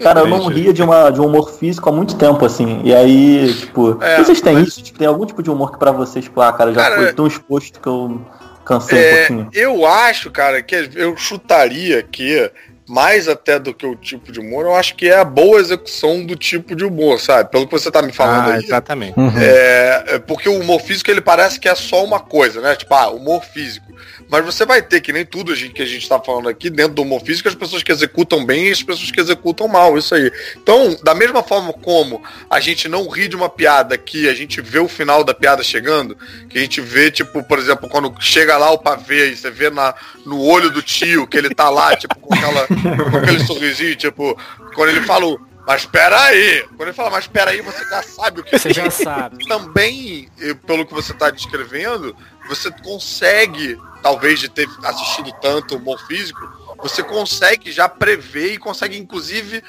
[0.00, 2.80] Cara, eu não ria de, uma, de um humor físico há muito tempo, assim.
[2.84, 4.82] E aí, tipo, É, vocês têm mas- isso?
[4.82, 7.12] Tipo, tem algum tipo de humor que pra vocês, tipo, ah, cara, já Cara, foi
[7.12, 8.20] tão exposto que eu
[8.64, 9.50] cansei um É, pouquinho.
[9.52, 12.50] eu acho, cara, que eu chutaria que
[12.86, 16.24] mais até do que o tipo de humor, eu acho que é a boa execução
[16.24, 17.50] do tipo de humor, sabe?
[17.50, 18.62] Pelo que você tá me falando Ah, aí.
[18.64, 19.14] exatamente.
[19.40, 22.76] É, é porque o humor físico ele parece que é só uma coisa, né?
[22.76, 23.86] Tipo, ah, humor físico.
[24.34, 27.02] Mas você vai ter que nem tudo que a gente tá falando aqui dentro do
[27.02, 30.28] humor físico, as pessoas que executam bem e as pessoas que executam mal, isso aí.
[30.56, 32.20] Então, da mesma forma como
[32.50, 35.62] a gente não ri de uma piada que a gente vê o final da piada
[35.62, 36.18] chegando,
[36.50, 39.70] que a gente vê, tipo, por exemplo, quando chega lá o pavê e você vê
[39.70, 39.94] na,
[40.26, 44.36] no olho do tio que ele tá lá, tipo, com, aquela, com aquele sorrisinho, tipo,
[44.74, 46.62] quando ele fala o, mas espera aí.
[46.76, 49.46] Quando ele fala, mas espera aí, você já sabe o que Você já sabe.
[49.46, 50.28] também,
[50.66, 52.14] pelo que você está descrevendo,
[52.48, 56.40] você consegue, talvez de ter assistido tanto humor físico,
[56.78, 59.62] você consegue já prever e consegue, inclusive,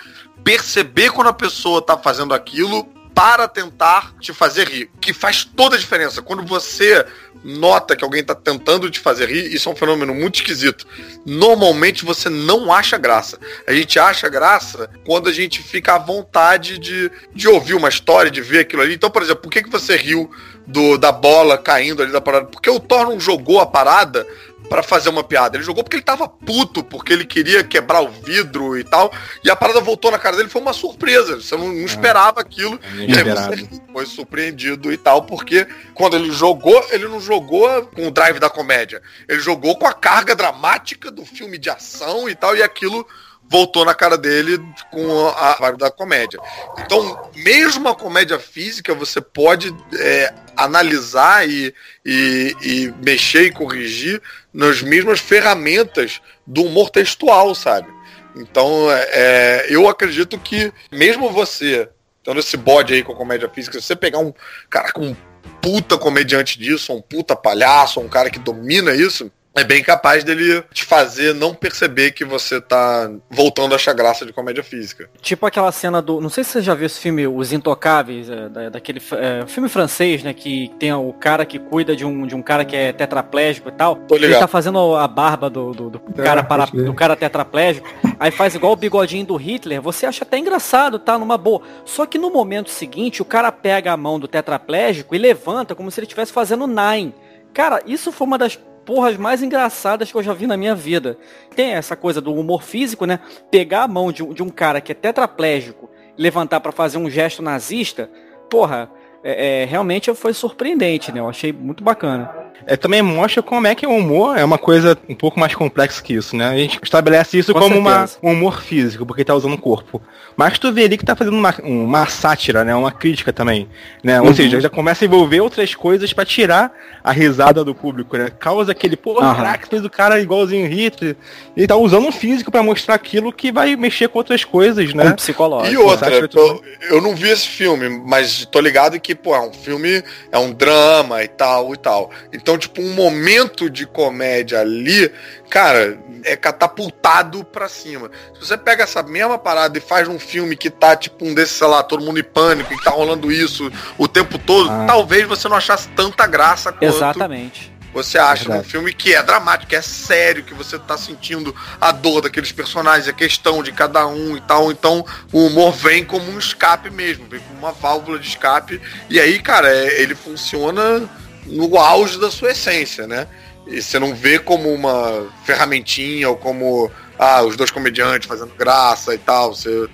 [0.43, 4.91] perceber quando a pessoa está fazendo aquilo para tentar te fazer rir.
[4.99, 6.21] Que faz toda a diferença.
[6.21, 7.05] Quando você
[7.45, 10.85] nota que alguém está tentando te fazer rir, isso é um fenômeno muito esquisito.
[11.25, 13.39] Normalmente você não acha graça.
[13.65, 18.29] A gente acha graça quando a gente fica à vontade de, de ouvir uma história,
[18.29, 18.95] de ver aquilo ali.
[18.95, 20.29] Então, por exemplo, por que, que você riu
[20.67, 22.47] do, da bola caindo ali da parada?
[22.47, 24.27] Porque o Thor não jogou a parada
[24.69, 25.57] pra fazer uma piada.
[25.57, 29.11] Ele jogou porque ele tava puto, porque ele queria quebrar o vidro e tal.
[29.43, 31.35] E a parada voltou na cara dele, foi uma surpresa.
[31.41, 32.79] Você não, não esperava aquilo.
[32.95, 38.07] E aí você foi surpreendido e tal, porque quando ele jogou, ele não jogou com
[38.07, 39.01] o drive da comédia.
[39.27, 43.05] Ele jogou com a carga dramática do filme de ação e tal, e aquilo
[43.49, 44.59] voltou na cara dele
[44.91, 46.39] com a vibe da comédia.
[46.79, 51.73] Então, mesmo a comédia física, você pode é, analisar e,
[52.05, 54.21] e, e mexer e corrigir
[54.53, 57.87] nas mesmas ferramentas do humor textual, sabe?
[58.35, 61.87] Então, é, é, eu acredito que mesmo você,
[62.23, 64.33] tendo esse bode aí com a comédia física, se você pegar um
[64.69, 65.15] cara com um
[65.61, 70.61] puta comediante disso, um puta palhaço, um cara que domina isso, é bem capaz dele
[70.73, 75.09] te fazer não perceber que você tá voltando a achar graça de comédia física.
[75.21, 76.19] Tipo aquela cena do.
[76.19, 79.69] Não sei se você já viu esse filme, Os Intocáveis, é, da- daquele é, filme
[79.69, 80.33] francês, né?
[80.33, 83.71] Que tem o cara que cuida de um, de um cara que é tetraplégico e
[83.71, 83.95] tal.
[83.95, 87.87] Tô Ele tá fazendo a barba do, do, do cara, para, do cara tetraplégico.
[88.19, 89.81] Aí faz igual o bigodinho do Hitler.
[89.81, 91.17] Você acha até engraçado, tá?
[91.17, 91.61] Numa boa.
[91.85, 95.89] Só que no momento seguinte, o cara pega a mão do tetraplégico e levanta como
[95.89, 97.13] se ele estivesse fazendo nine.
[97.53, 101.17] Cara, isso foi uma das porras mais engraçadas que eu já vi na minha vida.
[101.55, 103.19] Tem essa coisa do humor físico, né?
[103.49, 107.09] Pegar a mão de um, de um cara que é tetraplégico levantar pra fazer um
[107.09, 108.09] gesto nazista,
[108.49, 108.89] porra,
[109.23, 111.19] é, é, realmente foi surpreendente, né?
[111.19, 112.44] Eu achei muito bacana.
[112.67, 116.01] É, também mostra como é que o humor é uma coisa um pouco mais complexa
[116.01, 116.47] que isso, né?
[116.47, 120.01] A gente estabelece isso Com como uma, um humor físico, porque tá usando o corpo.
[120.35, 122.75] Mas tu vê ali que tá fazendo uma, uma sátira, né?
[122.75, 123.69] Uma crítica também.
[124.03, 124.19] Né?
[124.19, 126.71] Ou seja, já começa a envolver outras coisas pra tirar
[127.03, 128.29] a risada do público, né?
[128.37, 129.35] Causa aquele, pô, Aham.
[129.35, 131.15] caraca, fez o cara igualzinho Hitler.
[131.55, 135.09] Ele tá usando um físico pra mostrar aquilo que vai mexer com outras coisas, né?
[135.09, 135.73] Um psicológico.
[135.73, 139.53] E outra, eu, eu não vi esse filme, mas tô ligado que, pô, é um
[139.53, 142.11] filme, é um drama e tal e tal.
[142.33, 145.11] Então, tipo, um momento de comédia ali,
[145.49, 148.11] cara, é catapultado pra cima.
[148.35, 151.55] Se você pega essa mesma parada e faz um filme que tá, tipo, um desses,
[151.55, 154.85] sei lá, todo mundo em pânico, e tá rolando isso o tempo todo, Ah.
[154.87, 157.71] talvez você não achasse tanta graça quanto Exatamente.
[157.93, 158.69] você acha num Verdade.
[158.71, 163.07] filme que é dramático, que é sério, que você tá sentindo a dor daqueles personagens,
[163.07, 164.71] a questão de cada um e tal.
[164.71, 168.81] Então o humor vem como um escape mesmo, vem como uma válvula de escape.
[169.09, 171.03] E aí, cara, é- ele funciona
[171.45, 173.27] no auge da sua essência, né?
[173.67, 179.13] E você não vê como uma ferramentinha ou como ah, os dois comediantes fazendo graça
[179.13, 179.53] e tal.
[179.53, 179.87] Você,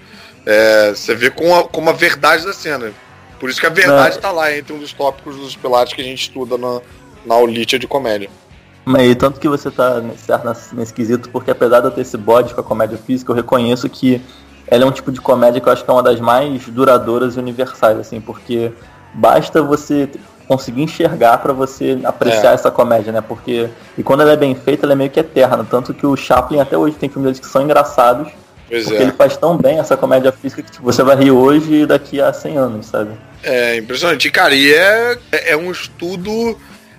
[0.46, 2.92] é, você vê com a, como a verdade da cena.
[3.40, 4.22] Por isso que a verdade Não.
[4.22, 6.82] tá lá entre um dos tópicos dos pilares que a gente estuda na,
[7.26, 8.30] na Aulitia de comédia.
[8.84, 12.02] Mas e tanto que você tá nesse, nesse, nesse quesito, porque apesar de eu ter
[12.02, 14.22] esse bode com a comédia física, eu reconheço que
[14.68, 17.36] ela é um tipo de comédia que eu acho que é uma das mais duradouras
[17.36, 18.72] e universais, assim, porque
[19.14, 20.10] basta você
[20.52, 22.54] conseguir enxergar pra você apreciar É.
[22.56, 23.22] essa comédia, né?
[23.22, 26.18] Porque e quando ela é bem feita, ela é meio que eterna, tanto que o
[26.18, 28.28] Chaplin até hoje tem filmes que são engraçados,
[28.68, 29.04] Pois porque é.
[29.04, 32.20] ele faz tão bem essa comédia física que tipo, você vai rir hoje e daqui
[32.20, 33.12] a 100 anos, sabe?
[33.44, 34.30] É impressionante.
[34.30, 36.58] Cara, e é, é um estudo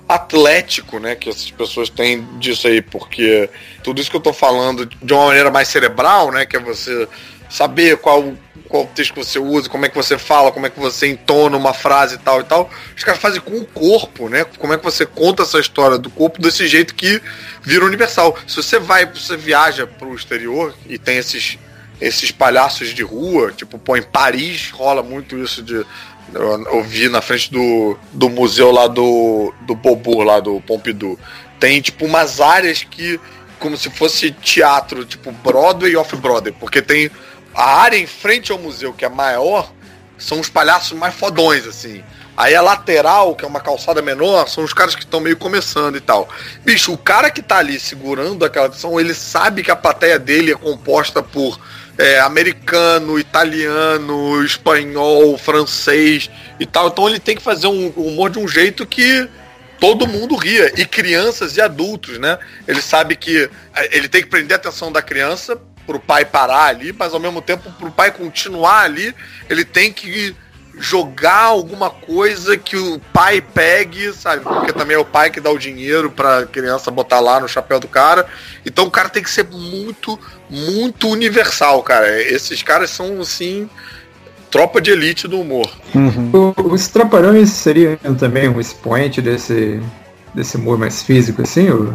[0.09, 3.49] atlético, né, que essas pessoas têm disso aí, porque
[3.83, 7.07] tudo isso que eu tô falando de uma maneira mais cerebral, né, que é você
[7.53, 8.35] saber qual
[8.69, 11.59] qual texto que você usa, como é que você fala, como é que você entona
[11.59, 12.71] uma frase e tal e tal.
[12.97, 14.45] Os caras fazem com o corpo, né?
[14.59, 17.21] Como é que você conta essa história do corpo desse jeito que
[17.61, 18.35] vira universal.
[18.47, 21.59] Se você vai, você viaja pro exterior e tem esses
[22.01, 25.87] esses palhaços de rua, tipo, pô, em Paris rola muito isso de
[26.35, 31.19] eu, eu vi na frente do, do museu lá do, do Beaubourg, lá do Pompidou.
[31.61, 33.21] Tem, tipo, umas áreas que,
[33.59, 37.11] como se fosse teatro, tipo, Broadway e Off-Broadway, porque tem
[37.55, 39.73] a área em frente ao museu, que é maior,
[40.19, 42.03] são os palhaços mais fodões, assim.
[42.37, 45.97] Aí a lateral, que é uma calçada menor, são os caras que estão meio começando
[45.97, 46.29] e tal.
[46.65, 50.53] Bicho, o cara que tá ali segurando aquela atenção, ele sabe que a plateia dele
[50.53, 51.61] é composta por
[51.99, 56.89] é, americano, italiano, espanhol, francês e tal.
[56.89, 59.29] Então ele tem que fazer um humor de um jeito que
[59.79, 60.73] todo mundo ria.
[60.81, 62.39] E crianças e adultos, né?
[62.67, 66.64] Ele sabe que é, ele tem que prender a atenção da criança pro pai parar
[66.66, 69.14] ali, mas ao mesmo tempo pro pai continuar ali,
[69.51, 70.35] ele tem que
[70.78, 74.43] jogar alguma coisa que o pai pegue, sabe?
[74.43, 77.78] Porque também é o pai que dá o dinheiro pra criança botar lá no chapéu
[77.78, 78.26] do cara.
[78.64, 80.18] Então o cara tem que ser muito,
[80.49, 82.22] muito universal, cara.
[82.22, 83.68] Esses caras são, assim,
[84.51, 85.70] tropa de elite do humor.
[86.33, 89.78] O- Os Trapalhões seriam também um expoente desse,
[90.35, 91.68] desse humor mais físico, assim?
[91.68, 91.95] Ou...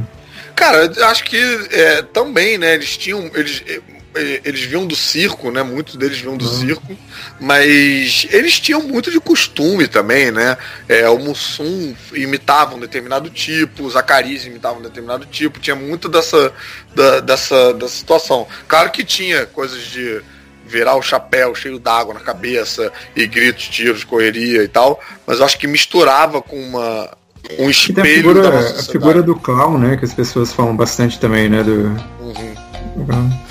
[0.57, 1.37] Cara, acho que
[1.69, 2.73] é, também, né?
[2.73, 3.29] Eles tinham.
[3.35, 5.61] Eles, eh, eles vinham do circo, né?
[5.61, 6.97] Muitos deles vinham do circo,
[7.39, 10.57] mas eles tinham muito de costume também, né?
[10.89, 16.09] É, o Mussum imitava um determinado tipo, o Zacarias imitava um determinado tipo, tinha muito
[16.09, 16.51] dessa,
[16.95, 18.47] da, dessa, dessa situação.
[18.67, 20.23] Claro que tinha coisas de
[20.65, 25.45] virar o chapéu cheio d'água na cabeça e gritos, tiros, correria e tal, mas eu
[25.45, 27.15] acho que misturava com uma
[27.59, 29.97] um E espelho tem a da figura, nossa a figura do clown, né?
[29.97, 31.63] Que as pessoas falam bastante também, né?
[31.63, 31.95] Do.
[32.21, 33.47] Uhum.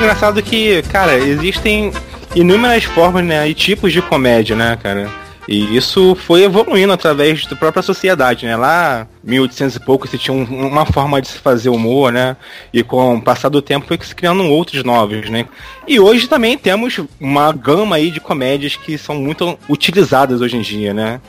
[0.00, 1.92] Engraçado que, cara, existem
[2.34, 5.10] inúmeras formas né, e tipos de comédia, né, cara?
[5.52, 8.54] E isso foi evoluindo através da própria sociedade, né?
[8.54, 12.36] Lá, 1800 e pouco, se tinha um- uma forma de se fazer humor, né?
[12.72, 15.46] E com o passar do tempo foi se criando outros novos, né?
[15.88, 20.60] E hoje também temos uma gama aí de comédias que são muito utilizadas hoje em
[20.60, 21.20] dia, né?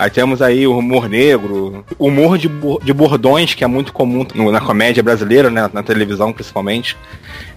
[0.00, 2.48] Aí temos aí o humor negro, humor de,
[2.82, 5.68] de bordões, que é muito comum no- na comédia brasileira, né?
[5.74, 6.96] Na televisão principalmente.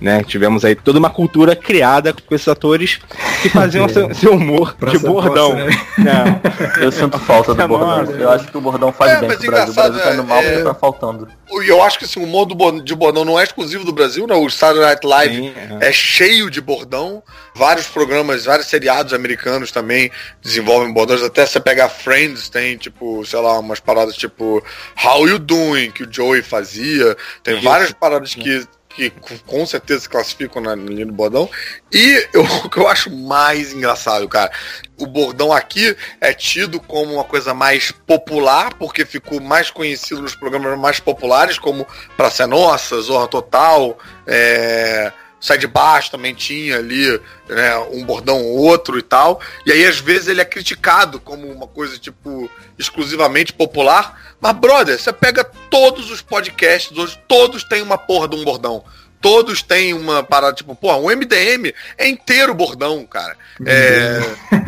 [0.01, 0.21] Né?
[0.25, 2.99] Tivemos aí toda uma cultura criada com esses atores
[3.41, 5.53] que faziam seu, seu humor Praça de bordão.
[5.53, 5.77] Nossa, né?
[5.99, 6.41] né?
[6.83, 7.67] Eu sinto falta do Nossa.
[8.03, 8.15] bordão.
[8.19, 9.71] Eu acho que o bordão faz É, bem mas pro Brasil.
[9.71, 11.27] O Brasil tá indo mal é- porque tá faltando.
[11.49, 14.35] E eu acho que o humor do de bordão não é exclusivo do Brasil, né?
[14.35, 15.87] O Saturday Night Live Sim, é.
[15.89, 17.23] é cheio de bordão.
[17.55, 21.21] Vários programas, vários seriados americanos também desenvolvem bordões.
[21.21, 24.63] Até você pegar Friends, tem tipo, sei lá, umas paradas tipo
[25.03, 27.15] How You Doing, que o Joey fazia.
[27.43, 27.63] Tem Isso.
[27.63, 29.09] várias paradas que, que
[29.45, 31.49] com- certeza se classificam na linha do bordão.
[31.91, 34.51] E eu- o que eu acho mais engraçado, cara,
[34.97, 40.35] o bordão aqui é tido como uma coisa mais popular, porque ficou mais conhecido nos
[40.35, 41.87] programas mais populares, como
[42.17, 43.97] Praça Nossa, Zorra Total,
[44.27, 45.11] é,
[45.43, 47.19] Sai de Baixo também tinha ali
[47.49, 49.41] né, um bordão ou outro e tal.
[49.65, 54.35] E aí, às vezes, ele é criticado como uma coisa, tipo, exclusivamente popular.
[54.39, 58.85] Mas, brother, você pega todos os podcasts hoje, todos têm uma porra de um bordão.
[59.23, 63.37] Todos têm uma parada, tipo, porra, o MDM é inteiro bordão, cara.
[63.65, 64.19] É,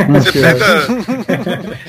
[0.09, 0.87] você pega.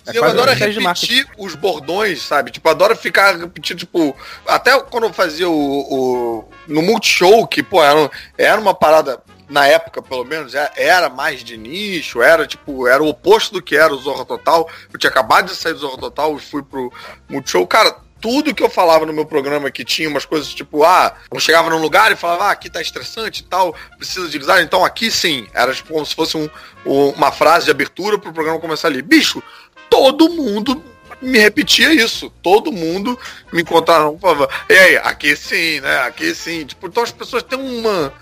[0.12, 2.50] eu quase adoro repetir os bordões, sabe?
[2.50, 4.16] Tipo, adoro ficar repetindo, tipo.
[4.48, 5.54] Até quando eu fazia o.
[5.54, 9.22] o no Multishow, que, pô, era, era uma parada.
[9.48, 13.62] Na época, pelo menos, é- era mais de nicho, era tipo, era o oposto do
[13.62, 14.68] que era o Zorra Total.
[14.92, 16.92] Eu tinha acabado de sair do Zorra Total e fui pro
[17.28, 17.64] Multishow.
[17.64, 17.94] Cara,
[18.26, 21.70] tudo que eu falava no meu programa que tinha umas coisas tipo, ah, eu chegava
[21.70, 25.12] num lugar e falava, ah, aqui tá estressante e tal, precisa de risada, então aqui
[25.12, 25.46] sim.
[25.54, 26.50] Era tipo como se fosse um,
[26.84, 29.00] um- uma frase de abertura pro programa começar ali.
[29.00, 29.40] Bicho,
[29.88, 30.82] todo mundo
[31.22, 32.28] me repetia isso.
[32.42, 33.16] Todo mundo
[33.52, 35.98] me encontrava falava, e aí, aqui sim, né?
[36.00, 36.66] Aqui sim.
[36.66, 38.12] Tipo, então as pessoas têm uma,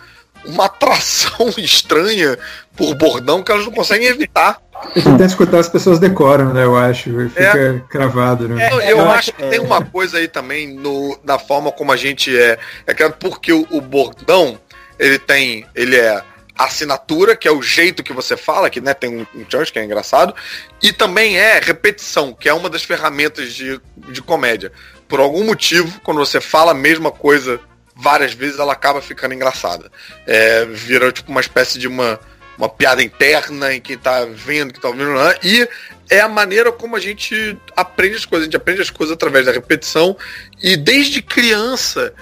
[0.45, 2.39] uma atração estranha
[2.77, 4.61] por bordão que elas não conseguem evitar.
[4.97, 6.65] Eu tento escutar as pessoas decoram, né?
[6.65, 7.09] Eu acho.
[7.23, 8.71] e Fica cravado, né?
[8.73, 11.71] Eu, É, eu eu acho acho- que tem uma coisa aí também no, na forma
[11.73, 12.59] como a gente é.
[12.87, 14.59] É claro, porque o, o bordão,
[14.99, 15.67] ele tem.
[15.75, 16.23] Ele é
[16.57, 19.79] assinatura, que é o jeito que você fala, que né, tem um, um church, que
[19.79, 20.33] é engraçado,
[20.81, 24.71] e também é repetição, que é uma das ferramentas de, de comédia.
[25.09, 27.59] Por algum motivo, quando você fala a mesma coisa
[27.97, 29.91] várias vezes, ela acaba ficando engraçada.
[30.27, 32.21] É, vira tipo uma espécie de uma,
[32.57, 35.35] uma piada interna em quem tá vendo, que tá ouvindo, né?
[35.43, 35.69] e
[36.11, 38.45] é a maneira como a gente aprende as coisas.
[38.45, 40.17] A gente aprende as coisas através da repetição.
[40.63, 42.13] E desde criança,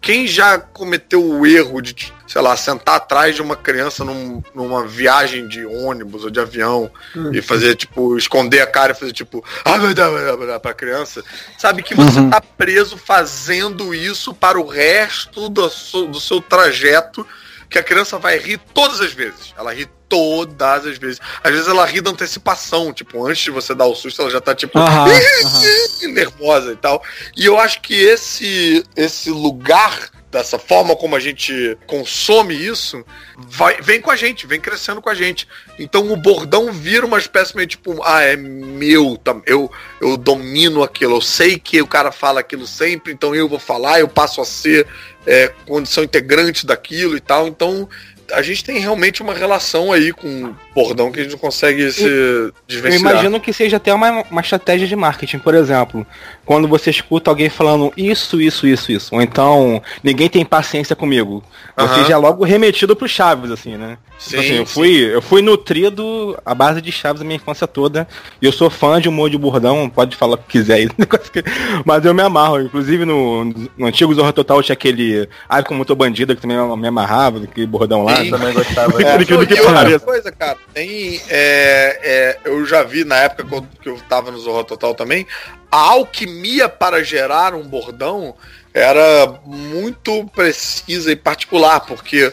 [0.00, 4.86] quem já cometeu o erro de, sei lá, sentar atrás de uma criança num- numa
[4.86, 6.90] viagem de ônibus ou de avião
[7.32, 11.24] e fazer, tipo, esconder a cara e fazer, tipo, ah, vai dar pra criança,
[11.56, 15.68] sabe que você tá preso fazendo isso para o resto do
[16.08, 17.26] do seu trajeto
[17.72, 19.54] que a criança vai rir todas as vezes.
[19.56, 21.18] Ela ri todas as vezes.
[21.42, 24.40] Às vezes ela ri da antecipação, tipo, antes de você dar o susto, ela já
[24.40, 24.78] tá tipo
[26.12, 27.02] nervosa e tal.
[27.36, 33.04] E eu acho que esse esse lugar dessa forma como a gente consome isso,
[33.36, 35.46] vai, vem com a gente, vem crescendo com a gente.
[35.78, 39.70] Então o bordão vira uma espécie meio tipo, ah, é meu, eu,
[40.00, 44.00] eu domino aquilo, eu sei que o cara fala aquilo sempre, então eu vou falar,
[44.00, 44.86] eu passo a ser
[45.26, 47.46] é, condição integrante daquilo e tal.
[47.46, 47.86] Então
[48.32, 52.02] a gente tem realmente uma relação aí com, bordão que a gente não consegue se
[52.04, 53.12] Eu desvencilhar.
[53.12, 56.06] imagino que seja até uma, uma estratégia de marketing, por exemplo.
[56.46, 59.14] Quando você escuta alguém falando isso, isso, isso, isso.
[59.14, 61.42] Ou então, ninguém tem paciência comigo.
[61.76, 62.04] Você Aham.
[62.08, 63.98] já é logo remetido pro Chaves, assim, né?
[64.18, 64.72] Sim, Tipo assim, eu sim.
[64.74, 68.06] fui, eu fui nutrido à base de Chaves a minha infância toda.
[68.40, 70.88] E eu sou fã de humor de bordão, pode falar o que quiser aí.
[71.32, 71.42] que-
[71.84, 72.60] Mas eu me amarro.
[72.60, 73.44] Inclusive no,
[73.76, 77.42] no antigo Zorra Total tinha aquele Ai como eu tô bandida, que também me amarrava,
[77.44, 78.16] aquele bordão lá.
[78.16, 78.30] Sim.
[78.30, 79.00] Também gostava.
[79.02, 79.04] É.
[79.04, 79.12] né?
[79.12, 80.04] Por incrível que e outra pareça.
[80.04, 81.20] coisa, cara, tem.
[81.28, 85.26] é, é, eu já vi na época que eu, eu tava no Zorro Total também,
[85.70, 88.36] a alquimia para gerar um bordão
[88.74, 92.32] era muito precisa e particular, porque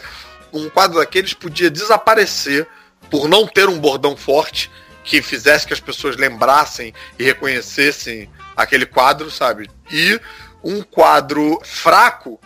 [0.53, 2.67] um quadro daqueles podia desaparecer
[3.09, 4.71] por não ter um bordão forte
[5.03, 9.69] que fizesse que as pessoas lembrassem e reconhecessem aquele quadro, sabe?
[9.91, 10.19] E
[10.63, 12.39] um quadro fraco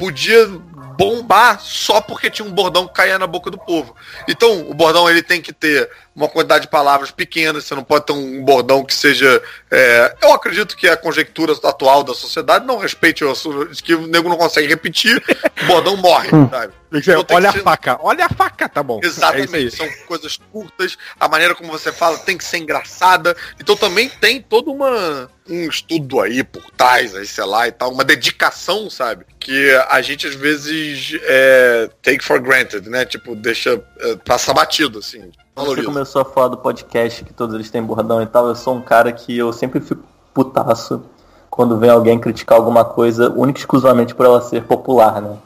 [0.00, 0.48] podia
[0.96, 3.94] bombar só porque tinha um bordão que caía na boca do povo.
[4.26, 8.06] Então, o bordão ele tem que ter uma quantidade de palavras pequenas, você não pode
[8.06, 9.42] ter um bordão que seja.
[9.70, 14.06] é, eu acredito que a conjectura atual da sociedade não respeite o assunto, que o
[14.06, 15.22] nego não consegue repetir,
[15.62, 16.72] o bordão morre, sabe?
[16.92, 17.10] Olha que
[17.46, 19.00] a ser- faca, olha a faca, tá bom.
[19.02, 19.06] É.
[19.06, 23.36] Exatamente, são coisas curtas, a maneira como você fala tem que ser engraçada.
[23.60, 27.92] Então também tem todo uma, um estudo aí por trás, aí, sei lá, e tal,
[27.92, 29.24] uma dedicação, sabe?
[29.38, 33.04] Que a gente às vezes é, take for granted, né?
[33.04, 35.20] Tipo, deixa, é, passa batido, assim.
[35.20, 35.86] Quando você valoriza.
[35.86, 38.82] começou a falar do podcast, que todos eles têm bordão e tal, eu sou um
[38.82, 40.02] cara que eu sempre fico
[40.34, 41.04] putaço
[41.48, 45.36] quando vem alguém criticar alguma coisa, única e exclusivamente por ela ser popular, né?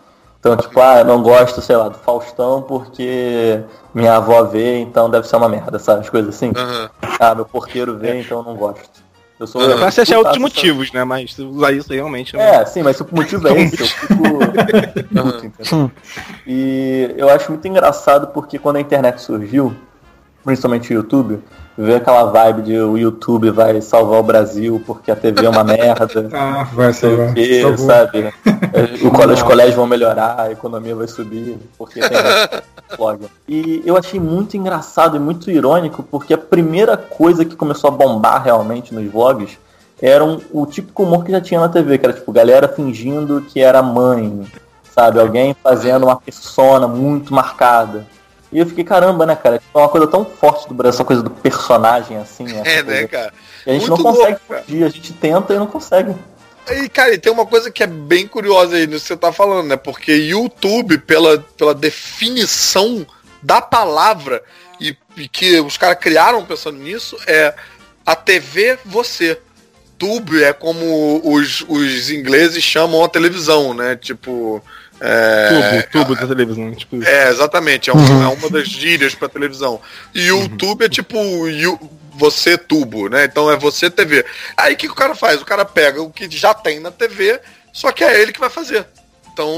[0.44, 3.60] Então, tipo, ah, eu não gosto, sei lá, do Faustão porque
[3.94, 6.02] minha avó vê, então deve ser uma merda, sabe?
[6.02, 6.52] As coisas assim.
[6.54, 6.90] Aham.
[7.18, 9.02] Ah, meu porteiro vê, então eu não gosto.
[9.40, 9.62] Eu sou.
[9.78, 11.02] Pra fico achar outros motivos, né?
[11.02, 12.36] Mas usar isso aí realmente.
[12.36, 15.90] É, sim, mas se o motivo é esse, eu fico puto, entendeu?
[16.46, 19.74] E eu acho muito engraçado porque quando a internet surgiu,
[20.44, 21.40] principalmente o YouTube,
[21.76, 25.64] veio aquela vibe de o YouTube vai salvar o Brasil porque a TV é uma
[25.64, 27.34] merda, Ah, vai salvar.
[27.62, 27.86] Salvou.
[27.86, 28.34] sabe?
[29.06, 32.10] O, cole- os colégios vão melhorar, a economia vai subir, porque tem
[32.98, 33.26] blog.
[33.48, 37.90] E eu achei muito engraçado e muito irônico, porque a primeira coisa que começou a
[37.92, 39.58] bombar realmente nos vlogs
[40.02, 43.40] era um- o típico humor que já tinha na TV, que era tipo, galera fingindo
[43.42, 44.44] que era mãe,
[44.94, 45.20] sabe?
[45.20, 48.06] Alguém fazendo uma persona muito marcada.
[48.52, 49.56] E eu fiquei, caramba, né, cara?
[49.74, 52.44] É uma coisa tão forte do Brasil, essa coisa do personagem, assim.
[52.44, 53.00] essa É, coisa.
[53.00, 53.32] né, cara?
[53.66, 56.14] E a gente Muito não consegue louco, fugir, a gente tenta e não consegue.
[56.70, 59.32] E, cara, e tem uma coisa que é bem curiosa aí nisso que você tá
[59.32, 59.76] falando, né?
[59.76, 63.06] Porque YouTube, pela, pela definição
[63.42, 64.42] da palavra,
[64.80, 67.54] e, e que os caras criaram pensando nisso, é
[68.06, 69.38] a TV você.
[69.96, 73.94] Tube é como os, os ingleses chamam a televisão, né?
[73.96, 74.62] Tipo.
[75.00, 76.74] É, Tubo, tubo da televisão.
[76.74, 77.90] Tipo, é, exatamente.
[77.90, 79.80] É, um- é uma das gírias pra televisão.
[80.14, 81.16] E YouTube é tipo
[81.48, 81.78] you-
[82.16, 83.24] você tubo, né?
[83.24, 84.24] Então é você TV.
[84.56, 85.40] Aí o que, que o cara faz?
[85.40, 87.40] O cara pega o que já tem na TV,
[87.72, 88.86] só que é ele que vai fazer.
[89.34, 89.50] Então,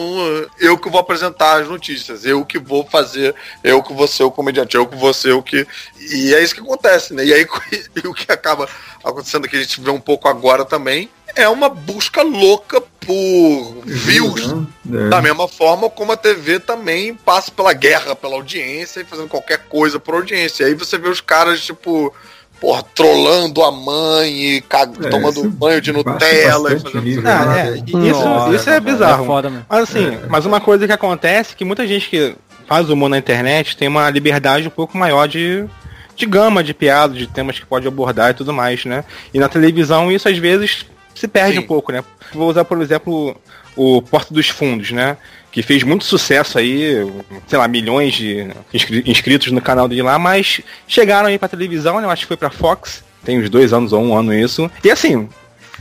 [0.59, 4.31] eu que vou apresentar as notícias, eu que vou fazer, eu que vou ser o
[4.31, 5.67] comediante, eu que vou ser o que.
[6.01, 7.23] E é isso que acontece, né?
[7.23, 7.47] E aí
[8.03, 8.67] e o que acaba
[9.05, 14.55] acontecendo que a gente vê um pouco agora também é uma busca louca por views.
[14.91, 15.09] É.
[15.11, 19.59] Da mesma forma como a TV também passa pela guerra, pela audiência e fazendo qualquer
[19.69, 20.65] coisa por audiência.
[20.65, 22.15] E aí você vê os caras, tipo,
[22.61, 27.29] porra, trolando a mãe e cag- É, tomando isso banho de Nutella e fazendo.
[27.29, 27.69] Ah, né?
[27.69, 29.25] é, isso, Nossa, isso é cara, bizarro.
[29.25, 29.67] É foda mesmo.
[29.69, 32.35] Mas assim, mas uma coisa que acontece é que muita gente que
[32.67, 35.65] faz humor na internet tem uma liberdade um pouco maior de,
[36.17, 39.05] de gama de piadas, de temas que pode abordar e tudo mais, né?
[39.33, 40.85] E na televisão isso às vezes
[41.19, 41.59] se perde Sim.
[41.61, 42.05] um pouco, né?
[42.33, 43.37] Vou usar, por exemplo,
[43.75, 45.17] o Porta dos Fundos, né?
[45.51, 47.11] Que fez muito sucesso aí,
[47.49, 51.99] sei lá, milhões de inscri- inscritos no canal dele lá, mas chegaram aí pra televisão,
[52.01, 52.07] né?
[52.07, 54.71] Eu acho que foi pra Fox, tem uns dois anos ou um ano isso.
[54.85, 55.29] E assim,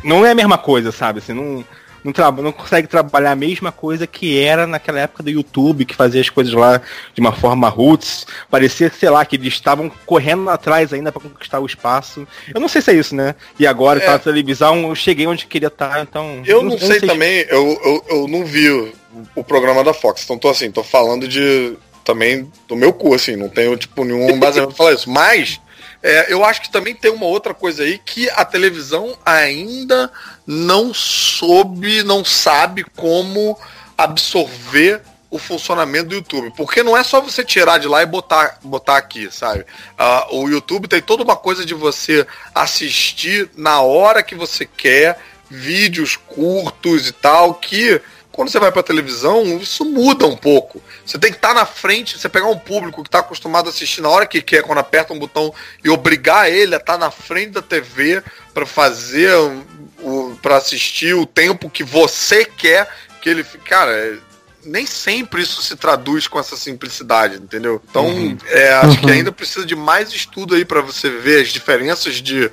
[0.04, 1.20] não é a mesma coisa, sabe?
[1.20, 1.64] Assim, não,
[2.06, 6.22] não, não consegue trabalhar a mesma coisa que era naquela época do YouTube, que fazia
[6.22, 6.82] as coisas lá
[7.14, 8.28] de uma forma roots.
[8.50, 12.28] Parecia, sei lá, que eles estavam correndo atrás ainda pra conquistar o espaço.
[12.54, 13.34] Eu não sei se é isso, né?
[13.60, 14.06] E agora, É.
[14.06, 16.44] tá na televisão, eu cheguei onde queria estar, então.
[16.46, 18.94] Eu não, sei, também, eu, eu, eu não vi o,
[19.36, 23.36] o programa da Fox, então tô assim, tô falando de também do meu cu, assim,
[23.36, 25.10] não tenho tipo nenhum baseamento pra falar isso.
[25.10, 25.60] Mas
[26.08, 30.12] é, eu acho que também tem uma outra coisa aí que a televisão ainda
[30.46, 33.58] não soube, não sabe como
[33.98, 35.02] absorver
[35.32, 36.54] o funcionamento do YouTube.
[36.56, 39.66] Porque não é só você tirar de lá e botar, botar aqui, sabe?
[39.98, 45.20] Ah, o YouTube tem toda uma coisa de você assistir na hora que você quer,
[45.50, 48.00] vídeos curtos e tal, que
[48.36, 50.84] Quando você vai pra televisão, isso muda um pouco.
[51.06, 54.02] Você tem que estar na frente, você pegar um público que está acostumado a assistir
[54.02, 57.52] na hora que quer, quando aperta um botão, e obrigar ele a estar na frente
[57.52, 58.22] da TV
[58.54, 62.88] para fazer o para assistir o tempo que você quer
[63.22, 63.64] que ele fique.
[63.64, 64.18] Cara, é,
[64.66, 67.82] nem sempre isso se traduz com essa simplicidade, entendeu?
[67.90, 68.38] Então, Uhum.
[68.48, 72.52] é, acho que ainda precisa de mais estudo aí para você ver as diferenças de,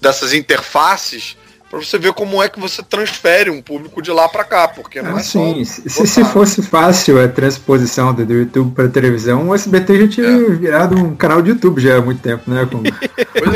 [0.00, 1.36] dessas interfaces,
[1.70, 5.00] para você ver como é que você transfere um público de lá para cá, porque
[5.00, 6.32] não é só Assim, se, se- se botar.
[6.32, 11.14] fosse fácil a transposição do, do YouTube para televisão, o SBT já tinha virado um
[11.14, 12.66] canal de YouTube já há muito tempo, né?
[12.70, 13.54] Com, Pois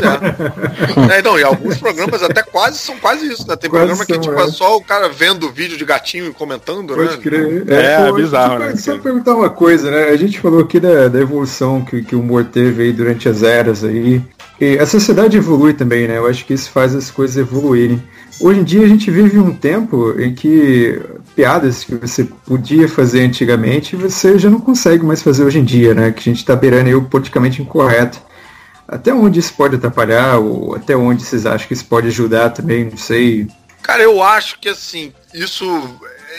[1.13, 1.19] é.
[1.19, 1.23] é.
[1.23, 3.57] Não, e alguns programas até quase são quase isso, né?
[3.57, 4.45] Tem Quase programa que são, tipo, é.
[4.45, 7.23] é só o cara vendo vídeo de gatinho e comentando, Pode né?
[7.23, 7.65] crer.
[7.69, 9.03] É, pô, bizarro, só- né, Só cara?
[9.03, 10.05] perguntar uma coisa, né?
[10.11, 13.43] A gente falou aqui da, da evolução que, que o humor teve aí durante as
[13.43, 14.23] eras aí.
[14.61, 16.17] E a sociedade evolui também, né?
[16.17, 18.01] Eu acho que isso faz as coisas evoluírem.
[18.41, 21.01] Hoje em dia a gente vive um tempo em que
[21.35, 25.95] piadas que você podia fazer antigamente, você já não consegue mais fazer hoje em dia,
[25.95, 26.11] né?
[26.11, 28.21] Que a gente está beirando aí o politicamente incorreto.
[28.87, 32.85] Até onde isso pode atrapalhar, ou até onde vocês acham que isso pode ajudar também,
[32.85, 33.49] não sei.
[33.83, 35.65] Cara, eu acho que assim, isso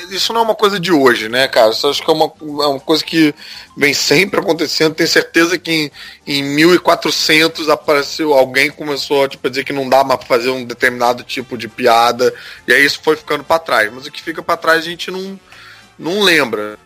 [0.10, 1.72] isso não é uma coisa de hoje, né, cara?
[1.72, 3.34] Isso acho que é uma, é uma coisa que
[3.76, 4.96] vem sempre acontecendo.
[4.96, 5.92] Tenho certeza que em,
[6.26, 11.24] em 1400 apareceu alguém começou tipo, a dizer que não dá mais fazer um determinado
[11.24, 12.34] tipo de piada,
[12.68, 13.92] e aí isso foi ficando pra trás.
[13.94, 15.40] Mas o que fica pra trás a gente não,
[15.98, 16.78] não lembra.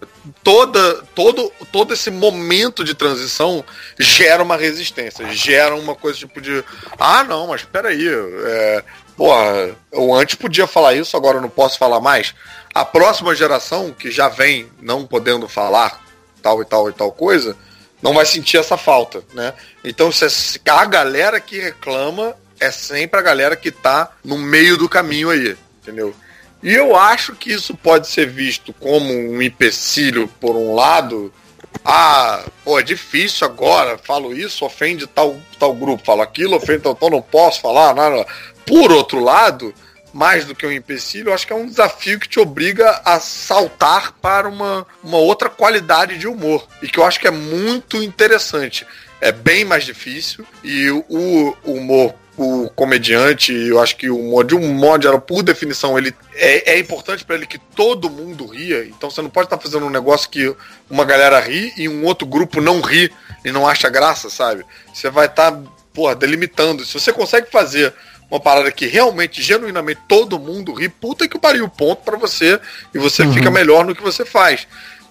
[0.44, 3.64] Toda, todo, todo esse momento de transição
[3.98, 6.64] gera uma resistência, gera uma coisa tipo de
[7.00, 8.84] ah não, mas peraí, é,
[9.20, 12.34] porra, eu antes podia falar isso, agora eu não posso falar mais.
[12.74, 16.02] A próxima geração, que já vem não podendo falar
[16.42, 17.54] tal e tal e tal coisa,
[18.02, 19.54] não vai sentir essa falta, né?
[19.84, 24.88] Então se a galera que reclama é sempre a galera que tá no meio do
[24.88, 26.16] caminho aí, entendeu?
[26.64, 31.34] E eu acho que isso pode ser visto como um empecilho por um lado.
[31.84, 36.96] Ah, pô, é difícil agora, falo isso, ofende tal, tal grupo, falo aquilo, ofende tal,
[36.96, 38.26] tal, não posso falar, nada.
[38.70, 39.74] Por outro lado,
[40.14, 44.14] mais do que um empecilho, acho que é um desafio que te obriga a saltar
[44.22, 46.68] para uma, uma outra qualidade de humor.
[46.82, 48.86] E que eu acho que é muito interessante.
[49.20, 54.46] É bem mais difícil e o, o humor o comediante, eu acho que o humor,
[54.46, 58.46] de um modo geral, por definição, ele é, é importante para ele que todo mundo
[58.46, 58.86] ria.
[58.86, 60.56] Então você não pode estar fazendo um negócio que
[60.90, 63.12] uma galera ri e um outro grupo não ri
[63.44, 64.66] e não acha graça, sabe?
[64.94, 65.52] Você vai estar,
[65.94, 66.86] porra, delimitando.
[66.86, 67.94] Se você consegue fazer
[68.30, 72.60] uma parada que realmente, genuinamente, todo mundo ri, puta que pariu, ponto para você
[72.94, 74.68] e você fica melhor no que você faz.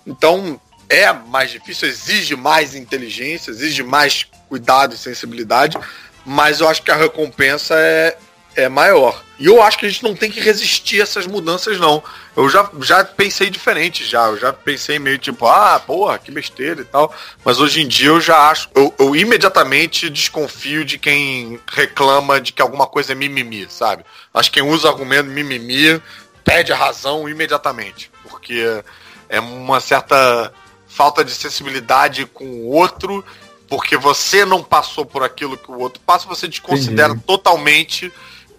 [0.07, 5.79] Então, é mais difícil, exige mais inteligência, exige mais cuidado e sensibilidade,
[6.25, 8.17] mas eu acho que a recompensa é,
[8.59, 9.23] é maior.
[9.39, 12.03] E eu acho que a gente não tem que resistir a essas mudanças, não.
[12.37, 14.27] Eu já, já pensei diferente, já.
[14.27, 17.15] Eu já pensei meio tipo, ah, porra, que besteira e tal.
[17.45, 18.69] Mas hoje em dia eu já acho.
[18.75, 24.05] Eu, eu imediatamente desconfio de quem reclama de que alguma coisa é mimimi, sabe?
[24.35, 26.03] Acho que quem usa argumento mimimi
[26.45, 28.11] perde a razão imediatamente.
[28.29, 28.83] Porque
[29.29, 30.53] é uma certa
[30.89, 33.25] falta de sensibilidade com o outro,
[33.69, 37.25] porque você não passou por aquilo que o outro passa, você desconsidera Entendi.
[37.25, 38.13] totalmente.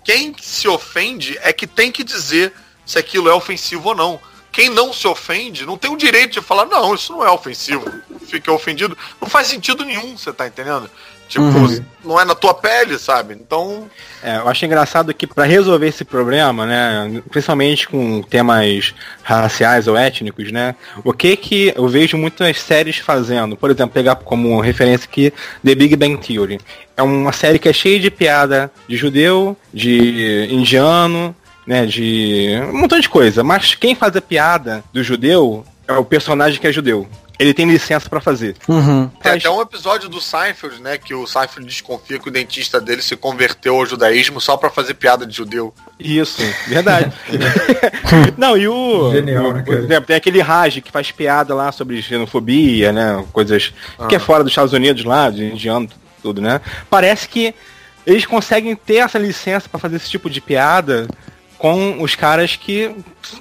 [0.04, 2.54] Quem se ofende é que tem que dizer
[2.86, 4.20] se aquilo é ofensivo ou não.
[4.52, 7.86] Quem não se ofende não tem o direito de falar, não, isso não é ofensivo.
[8.28, 8.98] Fica ofendido.
[9.22, 10.90] Não faz sentido nenhum, você tá entendendo?
[11.30, 11.44] Tipo,
[12.04, 13.36] não é na tua pele, sabe?
[13.36, 13.88] Então,
[14.24, 19.96] É, eu acho engraçado que para resolver esse problema, né, principalmente com temas raciais ou
[19.96, 25.08] étnicos, né, o que que eu vejo muitas séries fazendo, por exemplo, pegar como referência
[25.08, 25.32] aqui
[25.64, 26.60] The Big Bang Theory.
[26.98, 31.34] É uma série que é cheia de piada de judeu, de indiano,
[31.66, 36.04] né, de um montão de coisa, mas quem faz a piada do judeu é o
[36.04, 37.08] personagem que é judeu.
[37.40, 38.58] Ele tem licença para fazer.
[38.68, 39.08] Uhum.
[39.08, 40.98] Tem Faz- até um episódio do Seinfeld, né?
[40.98, 44.96] Que o Seinfeld desconfia que o dentista dele se converteu ao judaísmo só pra fazer
[44.96, 45.74] piada de judeu.
[45.98, 47.12] Isso, verdade.
[48.38, 49.12] Não, e o.
[49.12, 49.86] Genial, o- né, por cara?
[49.86, 53.24] exemplo, tem aquele Raj que faz piada lá sobre xenofobia, né?
[53.32, 53.74] Coisas
[54.10, 55.88] que é fora dos Estados Unidos lá, de indiano,
[56.22, 56.60] tudo, né?
[56.90, 57.56] Parece que
[58.06, 61.08] eles conseguem ter essa licença pra fazer esse tipo de piada
[61.60, 62.90] com os caras que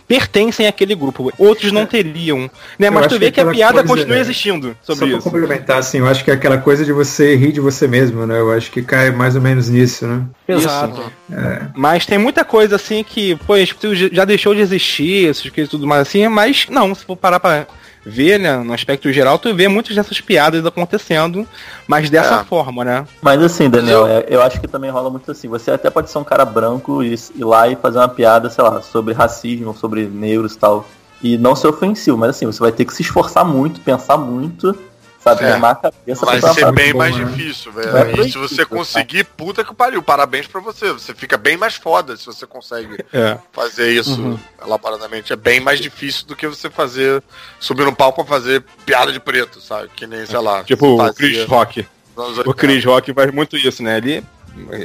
[0.07, 1.33] pertencem àquele grupo.
[1.39, 2.51] Outros não teriam.
[2.77, 2.89] Né?
[2.89, 5.19] Eu Mas tu vê que que a piada coisa, continua né, existindo Só sobre pra
[5.19, 5.31] isso.
[5.31, 8.39] complementar, assim, eu acho que é aquela coisa de você rir de você mesmo, né?
[8.41, 10.25] Eu acho que cai mais ou menos nisso, né?
[10.49, 11.13] Exato.
[11.77, 13.77] Mas tem muita coisa assim que, pô, isso
[14.13, 17.39] já deixou de existir, essas coisas e tudo mais assim, mas não, se for parar
[17.39, 17.67] pra
[18.05, 21.47] ver, né, no aspecto geral, tu vê muitas dessas piadas acontecendo,
[21.87, 22.45] mas dessa É.
[22.45, 23.07] forma, né?
[23.21, 25.49] Mas assim, Daniel, é- eu acho que também rola muito assim.
[25.49, 28.65] Você até pode ser um cara branco e ir lá e fazer uma piada, sei
[28.65, 30.89] lá, sobre racismo, sobre negros e tal.
[31.21, 34.73] e não ser ofensivo, mas assim, você vai ter que se esforçar muito, pensar muito,
[35.37, 35.53] sabe, É.
[35.53, 37.25] a cabeça Vai pra ser bem bom, mais né?
[37.25, 38.21] difícil, velho.
[38.21, 40.93] E se aí, você conseguir, puta que pariu, parabéns pra você.
[40.93, 43.39] Você fica bem mais foda se você consegue É.
[43.53, 44.39] fazer isso Uhum.
[44.65, 45.33] elaboradamente.
[45.33, 47.23] É bem mais difícil do que você fazer,
[47.61, 49.89] subir no palco pra fazer piada de preto, sabe?
[49.95, 50.65] Que nem, sei lá.
[50.65, 51.87] Tipo o Chris Rock.
[52.17, 52.55] O 80.
[52.55, 53.97] Chris Rock faz muito isso, né?
[53.99, 54.25] Ele.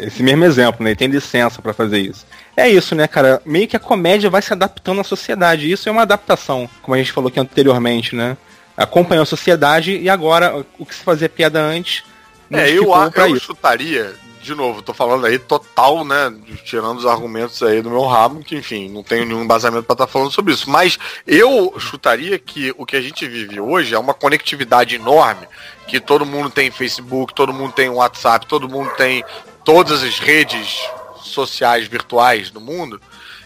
[0.03, 0.91] Esse mesmo exemplo, né?
[0.91, 2.25] Ele tem licença pra fazer isso.
[2.55, 3.41] É isso, né, cara?
[3.43, 5.71] Meio que a comédia vai se adaptando à sociedade.
[5.71, 8.37] Isso é uma adaptação, como a gente falou aqui anteriormente, né?
[8.75, 12.03] Acompanhou a sociedade e agora o que se fazia piada antes.
[12.51, 13.45] É, eu, a- eu isso.
[13.47, 16.33] chutaria, de novo, tô falando aí total, né,
[16.65, 20.07] tirando os argumentos aí do meu rabo, que enfim, não tenho nenhum embasamento pra estar
[20.07, 24.13] falando sobre isso, mas eu chutaria que o que a gente vive hoje é uma
[24.13, 25.47] conectividade enorme,
[25.87, 29.23] que todo mundo tem Facebook, todo mundo tem WhatsApp, todo mundo tem
[29.63, 30.79] todas as redes
[31.23, 33.01] sociais virtuais do mundo,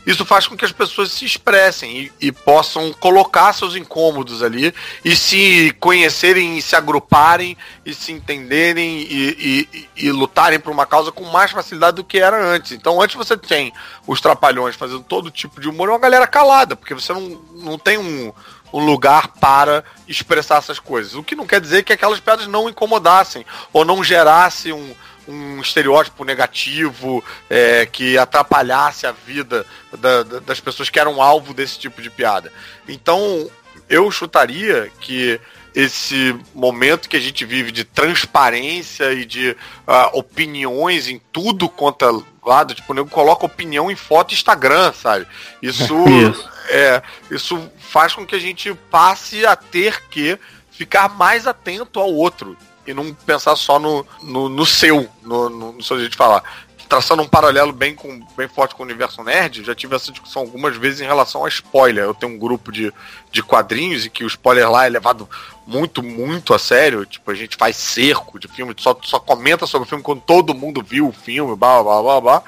[0.08, 4.74] isso faz com que as pessoas se expressem e, e possam colocar seus incômodos ali
[5.04, 10.86] e se conhecerem e se agruparem e se entenderem e, e- e lutarem por uma
[10.86, 12.72] causa com mais facilidade do que era antes.
[12.72, 13.74] Então antes você tem
[14.08, 17.78] os trapalhões fazendo todo tipo de humor e uma galera calada, porque você não, não
[17.78, 18.32] tem um,
[18.72, 21.16] um lugar para expressar essas coisas.
[21.16, 24.96] O que não quer dizer que aquelas piadas não incomodassem ou não gerassem um,
[25.28, 29.66] um estereótipo negativo é, que atrapalhasse a vida
[30.00, 32.52] da- da- das pessoas que eram alvo desse tipo de piada.
[32.88, 33.50] Então,
[33.90, 35.40] eu chutaria que
[35.76, 39.56] esse momento que a gente vive de transparência e de
[39.86, 44.92] ah, opiniões em tudo quanto é lado, tipo, o nego coloca opinião em foto Instagram,
[44.94, 45.28] sabe?
[45.62, 46.50] Isso, Isso.
[46.70, 50.40] é, isso faz com que a gente passe a ter que
[50.72, 52.58] ficar mais atento ao outro
[52.88, 56.42] e não pensar só no, no, no seu, no, no, no seu jeito de falar.
[56.88, 60.44] Traçando um paralelo bem, com, bem forte com o universo nerd, já tive essa discussão
[60.44, 62.06] algumas vezes em relação a spoiler.
[62.06, 62.94] Eu tenho um grupo de,
[63.30, 65.30] de quadrinhos e que o spoiler lá é levado
[65.66, 67.06] muito, muito a sério.
[67.06, 70.56] Tipo, a gente faz cerco de filme, só, só comenta sobre o filme quando todo
[70.56, 72.44] mundo viu o filme, blá blá blá blá.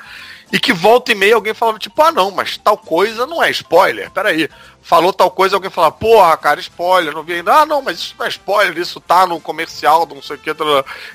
[0.52, 3.52] E que volta e meia alguém falava, tipo, ah não, mas tal coisa não é
[3.52, 4.10] spoiler.
[4.12, 4.50] Peraí.
[4.82, 7.54] Falou tal coisa, alguém falava, porra, cara, spoiler, não vi ainda.
[7.54, 10.50] Ah, não, mas isso não é spoiler, isso tá no comercial, não sei o que.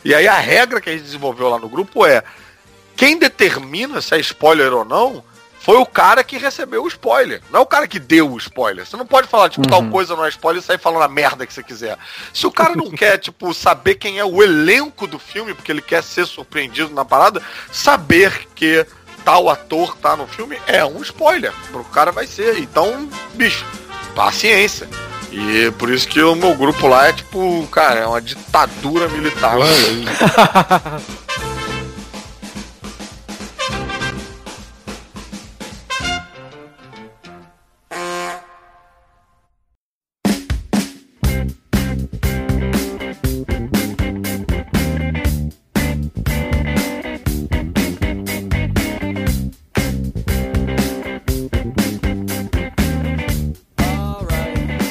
[0.05, 2.23] E aí a regra que a gente desenvolveu lá no grupo é
[2.97, 5.25] quem determina se é spoiler ou não
[5.65, 7.41] foi o cara que recebeu o spoiler.
[7.51, 8.85] Não é o cara que deu o spoiler.
[8.85, 11.47] Você não pode falar, tipo, tal coisa não é spoiler e sair falando a merda
[11.47, 11.97] que você quiser.
[12.35, 15.81] Se o cara não quer, tipo, saber quem é o elenco do filme, porque ele
[15.81, 17.43] quer ser surpreendido na parada,
[17.73, 18.87] saber que
[19.25, 21.53] tal ator tá no filme é um spoiler.
[21.73, 22.59] Pro cara vai ser.
[22.59, 23.65] Então, bicho,
[24.15, 24.89] paciência.
[25.33, 29.57] E por isso que o meu grupo lá é tipo, cara, é uma ditadura militar.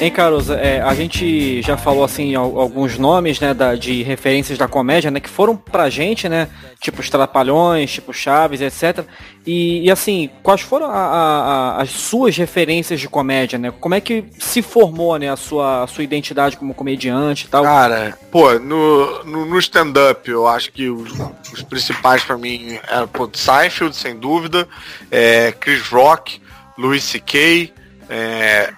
[0.04, 4.58] Hein, Caruso, é, a gente já falou assim al- alguns nomes, né, da- de referências
[4.58, 6.46] da comédia, né, que foram pra gente, né,
[6.78, 9.06] tipo os Trapalhões, tipo Chaves, etc.
[9.46, 11.40] E, e, assim, quais foram a- a-
[11.78, 13.72] a- as suas referências de comédia, né?
[13.80, 17.62] Como é que se formou, né, a sua, sua identidade como comediante e tal?
[17.62, 21.12] Cara, pô, no, no, no stand-up, eu acho que os,
[21.50, 24.68] os principais pra mim eram pô, Seinfeld, sem dúvida,
[25.10, 26.42] é, Chris Rock,
[26.76, 27.72] Louis C.K.,
[28.10, 28.70] é,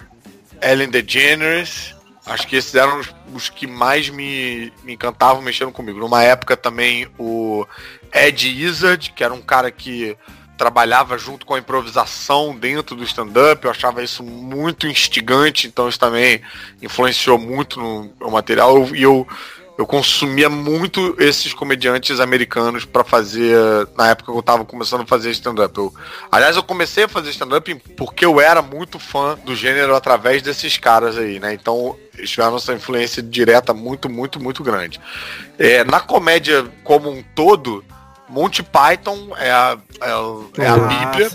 [0.61, 1.95] Ellen DeGeneres.
[2.25, 5.99] Acho que esses eram os, os que mais me, me encantavam mexendo comigo.
[5.99, 7.65] Numa época também o
[8.13, 10.17] Ed Izzard, que era um cara que
[10.57, 15.99] trabalhava junto com a improvisação dentro do stand-up, eu achava isso muito instigante, então isso
[15.99, 16.41] também
[16.81, 19.27] influenciou muito no material e eu,
[19.63, 23.55] eu consumia muito esses comediantes americanos pra fazer,
[23.95, 25.77] na época que eu tava começando a fazer stand-up.
[25.77, 25.93] Eu-
[26.31, 30.77] Aliás, eu comecei a fazer stand-up porque eu era muito fã do gênero através desses
[30.77, 31.53] caras aí, né?
[31.53, 34.99] Então eles tiveram essa influência direta muito, muito, muito grande.
[35.59, 37.85] É, na comédia como um todo,
[38.27, 41.29] Monty Python é a, é a- é a Ah, Bíblia.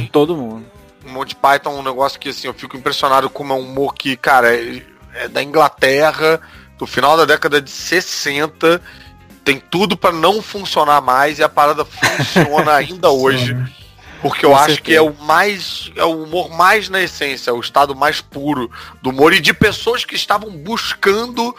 [0.00, 0.64] De todo mundo.
[1.04, 4.16] Monty Python é um negócio que assim, eu fico impressionado como é um humor que,
[4.16, 4.82] cara, é,
[5.14, 6.40] é da Inglaterra,
[6.80, 8.80] do final da década de 60,
[9.44, 13.54] tem tudo pra não funcionar mais e a parada funciona ainda hoje.
[14.22, 14.82] Porque eu Com acho certeza.
[14.82, 15.90] que é o mais.
[15.94, 18.70] É o humor mais na essência, é o estado mais puro
[19.02, 21.54] do humor e de pessoas que estavam buscando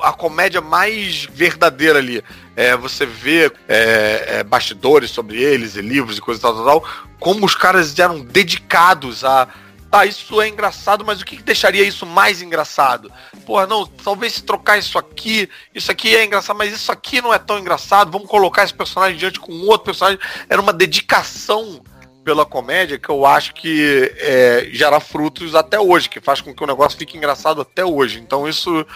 [0.00, 2.24] a comédia mais verdadeira ali.
[2.56, 6.64] É, você vê é, é, bastidores sobre eles e livros e coisa e tal, tal,
[6.64, 6.84] tal,
[7.20, 9.48] como os caras eram dedicados a
[9.92, 13.12] tá, isso é engraçado, mas o que, que deixaria isso mais engraçado?
[13.44, 17.34] Porra, não, talvez se trocar isso aqui, isso aqui é engraçado, mas isso aqui não
[17.34, 20.18] é tão engraçado, vamos colocar esse personagem diante com outro personagem.
[20.48, 21.82] Era uma dedicação
[22.24, 26.62] pela comédia que eu acho que é, gera frutos até hoje, que faz com que
[26.62, 28.20] o negócio fique engraçado até hoje.
[28.20, 28.86] Então isso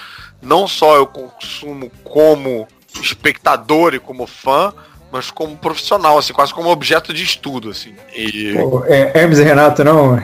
[0.40, 2.66] não só eu consumo como
[3.01, 4.73] espectador e como fã,
[5.10, 7.94] mas como profissional, assim, quase como objeto de estudo, assim.
[8.14, 8.55] E...
[8.55, 10.23] Pô, é, Hermes e Renato não?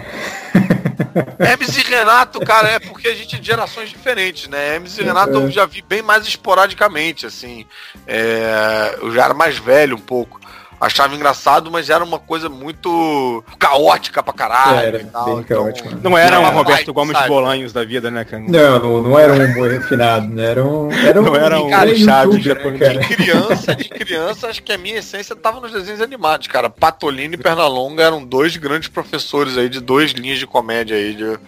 [1.39, 4.75] Hermes e Renato, cara, é porque a gente é de gerações diferentes, né?
[4.75, 7.67] Hermes e Renato eu já vi bem mais esporadicamente, assim.
[8.07, 10.42] É, eu já era mais velho um pouco
[10.83, 14.79] achava engraçado, mas era uma coisa muito caótica pra caralho.
[14.79, 15.89] Era, bem então, caótico.
[16.03, 17.29] Não era um Roberto vai, Gomes sabe?
[17.29, 18.43] Bolanhos da vida, né, cara?
[18.43, 20.45] Não, não, não era um humor refinado, né?
[20.45, 20.93] Era um.
[20.93, 24.79] Era um Não era um cara Chaves né, De criança, de criança, acho que a
[24.79, 26.69] minha essência tava nos desenhos animados, cara.
[26.69, 31.39] Patolino e Pernalonga eram dois grandes professores aí de duas linhas de comédia aí de,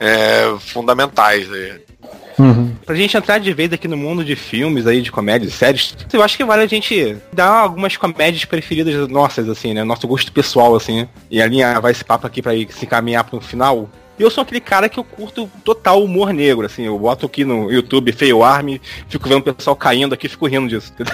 [0.00, 1.82] é, fundamentais aí.
[2.88, 6.22] Pra gente entrar de vez aqui no mundo de filmes aí, de comédias, séries, eu
[6.22, 9.84] acho que vale a gente dar algumas comédias preferidas nossas, assim, né?
[9.84, 11.06] Nosso gosto pessoal, assim.
[11.30, 13.90] E alinhar esse papo aqui pra ir se encaminhar pro final.
[14.18, 16.84] Eu sou aquele cara que eu curto total humor negro, assim.
[16.84, 20.66] Eu boto aqui no YouTube Feio Army, fico vendo o pessoal caindo aqui, fico rindo
[20.66, 20.90] disso.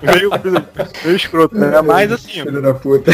[0.00, 0.30] meio,
[1.04, 1.82] meio escroto, né?
[1.82, 3.10] Mas assim, Filho da puta.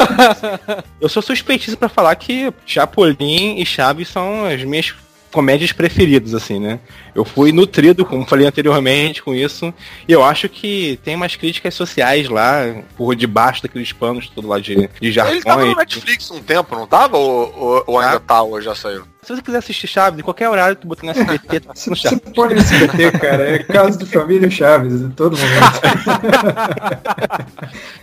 [0.98, 4.94] eu sou suspeitíssimo pra falar que Chapolin e Chaves são as minhas
[5.30, 6.80] comédias preferidas, assim, né?
[7.14, 9.72] Eu fui nutrido, como falei anteriormente, com isso.
[10.06, 14.58] E eu acho que tem umas críticas sociais lá, por debaixo daqueles panos tudo lá
[14.58, 15.40] de, de Ele jargão.
[15.40, 17.16] tava no Netflix um tempo, não tava?
[17.16, 19.04] Ou, ou, ou ainda tá, ou já saiu?
[19.22, 21.96] Se você quiser assistir Chaves, em qualquer horário, tu botar no SBT, tá Você, no
[21.96, 22.22] você Chaves.
[22.34, 23.50] põe no SBT, cara.
[23.50, 25.80] É caso de família Chaves, em todo momento.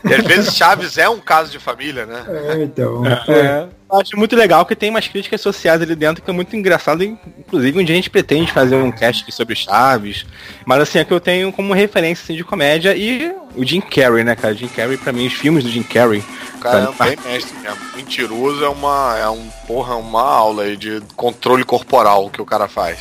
[0.05, 2.23] E às vezes Chaves é um caso de família, né?
[2.27, 3.03] É, então.
[3.05, 3.67] É.
[3.91, 7.03] Eu Acho muito legal que tem umas críticas sociais ali dentro que é muito engraçado.
[7.03, 10.25] Inclusive, um dia a gente pretende fazer um cast aqui sobre Chaves.
[10.65, 14.23] Mas assim, é que eu tenho como referência assim, de comédia e o Jim Carrey,
[14.23, 14.53] né, cara?
[14.53, 16.23] Jim Carrey, pra mim, os filmes do Jim Carrey.
[16.71, 17.79] Cara é bem mestre mesmo.
[17.95, 22.67] Mentiroso é uma, é um, porra, uma aula aí de controle corporal que o cara
[22.67, 22.99] faz.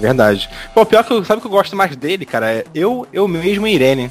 [0.00, 0.50] Verdade.
[0.74, 2.50] Pô, pior que eu, sabe o que eu gosto mais dele, cara?
[2.50, 4.10] É eu, eu mesmo e Irene.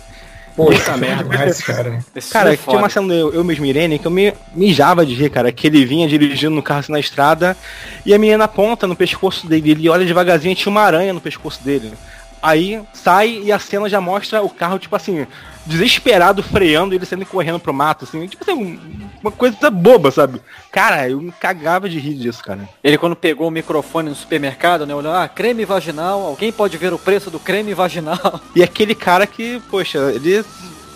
[0.56, 1.24] Poxa, merda.
[1.24, 2.00] Demais, cara.
[2.16, 5.06] Esse Cara, é tinha uma cena do eu, eu mesmo Irene que eu me mijava
[5.06, 5.52] de rir, cara.
[5.52, 7.56] Que ele vinha dirigindo no carro assim na estrada
[8.06, 9.72] e a menina aponta no pescoço dele.
[9.72, 11.94] Ele olha devagarzinho e tinha uma aranha no pescoço dele.
[12.42, 15.28] Aí sai e a cena já mostra o carro, tipo assim,
[15.66, 18.26] desesperado, freando e ele saindo correndo pro mato, assim.
[18.28, 18.80] Tipo assim, um-
[19.22, 20.42] uma coisa boba, sabe?
[20.72, 22.68] Cara, eu me cagava de rir disso, cara.
[22.84, 24.94] Ele quando pegou o microfone no supermercado, né?
[24.96, 28.20] Olhou, ah, creme vaginal, alguém pode ver o preço do creme vaginal.
[28.56, 30.44] E aquele cara que, poxa, ele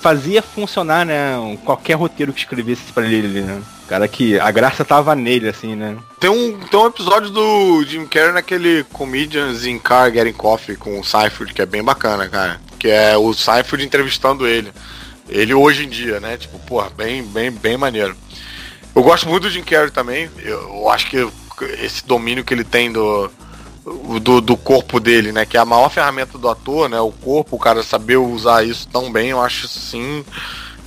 [0.02, 1.34] fazia funcionar, né?
[1.64, 3.62] Qualquer roteiro que escrevesse pra ele, né?
[3.88, 5.96] Cara que a graça tava nele, assim, né?
[6.20, 11.00] Tem um, tem um episódio do Jim Carrey naquele Comedians in Car Getting Coffee com
[11.00, 12.60] o Seinfeld, que é bem bacana, cara.
[12.78, 14.72] Que é o Seinfeld entrevistando ele.
[15.28, 16.38] Ele hoje em dia, né?
[16.38, 18.16] Tipo, porra, bem, bem, bem maneiro.
[18.96, 20.30] Eu gosto muito do Jim Carrey também.
[20.42, 21.28] Eu, acho que
[21.82, 23.30] esse domínio que ele tem do,
[24.22, 25.46] do, do corpo dele, né?
[25.46, 27.00] Que é a maior ferramenta do ator, né?
[27.00, 30.24] O corpo, o cara saber usar isso tão bem, eu acho assim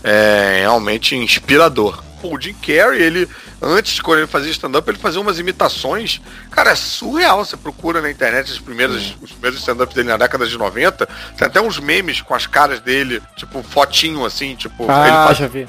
[0.02, 2.02] é, realmente inspirador.
[2.22, 3.28] O Jim Carrey, ele,
[3.62, 6.20] antes, quando ele fazia stand-up, ele fazia umas imitações.
[6.50, 7.44] Cara, é surreal.
[7.44, 11.06] Você procura na internet os primeiros, os primeiros stand-ups dele na década de 90.
[11.06, 15.38] Tem até uns memes com as caras dele, tipo, fotinho assim, tipo, ele Ah, faz
[15.38, 15.66] já vi.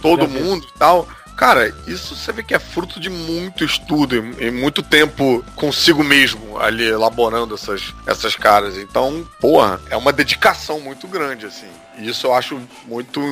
[0.00, 0.38] todo Já vi.
[0.40, 1.08] mundo e tal.
[1.40, 6.58] Cara, isso você vê que é fruto de muito estudo e, muito tempo consigo mesmo
[6.58, 8.76] ali elaborando essas, essas caras.
[8.76, 11.64] Então, porra, é uma dedicação muito grande, assim.
[11.96, 13.22] E isso eu acho muito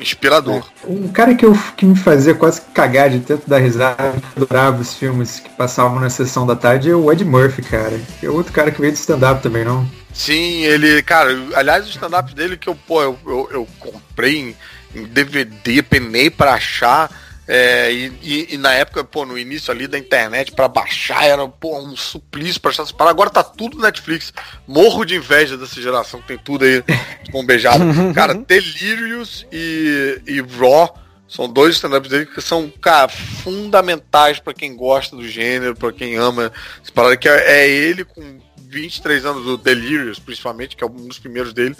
[0.00, 0.66] inspirador.
[0.82, 4.80] Um cara que, eu, que me fazia quase cagar de tanto dar risada, que adorava
[4.80, 8.00] os filmes que passavam na sessão da tarde, é o Ed Murphy, cara.
[8.18, 9.86] Que é outro cara que veio de stand-up também, não?
[10.14, 14.56] Sim, ele, cara, aliás, o stand-up dele que eu, pô, eu, eu, eu comprei em,
[14.98, 17.27] em DVD, penei pra achar.
[17.48, 21.48] É, e, e- e na época, pô, no início ali da internet, pra baixar, era
[21.48, 22.84] pô, um suplício pra achar.
[23.00, 24.32] Agora tá tudo no Netflix.
[24.66, 26.84] Morro de inveja dessa geração que tem tudo aí
[27.32, 27.82] bombejado.
[28.14, 30.94] cara, Delirious e, e Raw
[31.26, 36.16] são dois stand-ups dele que são, cara, fundamentais pra quem gosta do gênero, pra quem
[36.16, 36.52] ama
[36.82, 41.06] essa parada, que é, é ele com 23 anos do Delirious, principalmente, que é um
[41.08, 41.74] dos primeiros dele.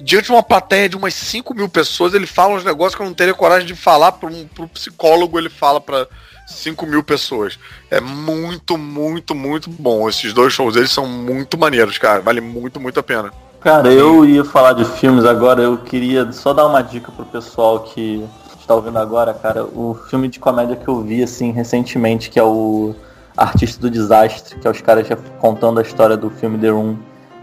[0.00, 3.06] Diante de uma plateia de umas 5 mil pessoas, ele fala uns negócios que eu
[3.06, 6.06] não teria coragem de falar para um pro psicólogo, ele fala para
[6.46, 7.58] 5 mil pessoas.
[7.90, 10.08] É muito, muito, muito bom.
[10.08, 12.20] Esses dois shows eles são muito maneiros, cara.
[12.20, 13.32] Vale muito, muito a pena.
[13.60, 17.80] Cara, eu ia falar de filmes agora, eu queria só dar uma dica pro pessoal
[17.80, 18.24] que
[18.68, 22.44] tá ouvindo agora, cara, o filme de comédia que eu vi, assim, recentemente, que é
[22.44, 22.94] o
[23.34, 26.98] Artista do Desastre, que é os caras já contando a história do filme The Room.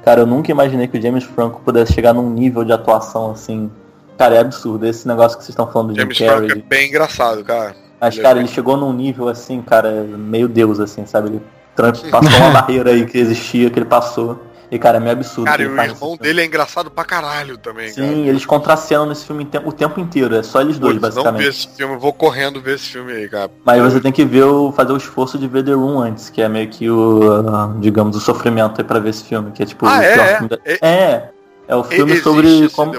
[0.06, 3.72] Cara, eu nunca imaginei que o James Franco pudesse chegar num nível de atuação, assim...
[4.18, 4.86] Cara, é absurdo.
[4.86, 6.64] Esse negócio que vocês estão falando de James Jim Franco Carrey.
[6.64, 7.76] é bem engraçado, cara.
[7.99, 11.30] Mas, é cara, ele chegou num nível assim, cara, meio Deus, assim, sabe?
[11.30, 11.41] Ele
[11.76, 14.40] passou uma barreira aí que existia, que ele passou.
[14.76, 15.46] E, cara, é meio absurdo.
[15.48, 17.88] Cara, e o irmão dele é engraçado pra caralho também.
[17.90, 18.14] Sim, cara.
[18.14, 20.36] eles contracenam nesse filme o tempo inteiro.
[20.36, 21.48] É só eles dois, Putz, não vi basicamente.
[21.50, 23.50] esse filme, eu vou correndo ver esse filme aí, cara.
[23.64, 26.42] Mas você tem que ver o, fazer o esforço de ver The Room antes, que
[26.42, 27.22] é meio que o,
[27.80, 30.14] digamos, o sofrimento aí pra ver esse filme, que é tipo Ah, é?
[30.14, 30.42] É?
[30.42, 31.30] da- É- É,
[31.70, 32.94] é o filme Existe sobre como.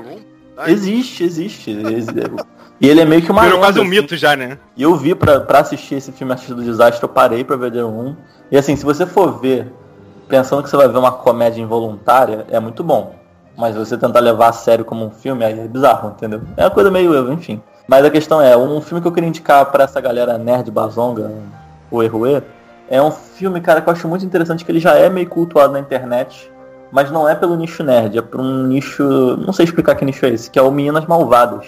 [0.57, 1.71] Ah, Existe, existe.
[1.71, 2.11] Exi-
[2.79, 3.43] E ele é meio que uma.
[3.45, 3.91] Virou quase um assim.
[3.91, 4.59] mito já, né?
[4.77, 7.73] E eu vi pra, pra assistir esse filme Artista do Desastre, eu parei pra ver
[7.73, 8.15] The Room.
[8.51, 9.73] E assim, se você for ver
[10.29, 13.15] pensando que você vai ver uma comédia involuntária, é muito bom.
[13.57, 16.43] Mas você tentar levar a sério como um filme, aí é bizarro, entendeu?
[16.57, 17.61] É uma coisa meio eu, enfim.
[17.89, 21.33] Mas a questão é, um filme que eu queria indicar pra essa galera nerd bazonga,
[21.91, 22.43] o Erruê,
[22.89, 25.73] é um filme, cara, que eu acho muito interessante, que ele já é meio cultuado
[25.73, 26.51] na internet,
[26.93, 29.05] mas não é pelo nicho nerd, é por um nicho.
[29.39, 31.67] Não sei explicar que nicho é esse, que é o Meninas Malvadas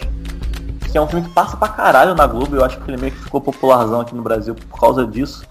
[0.91, 3.13] que é um filme que passa pra caralho na Globo, eu acho que ele meio
[3.13, 5.47] que ficou popularzão aqui no Brasil por causa disso.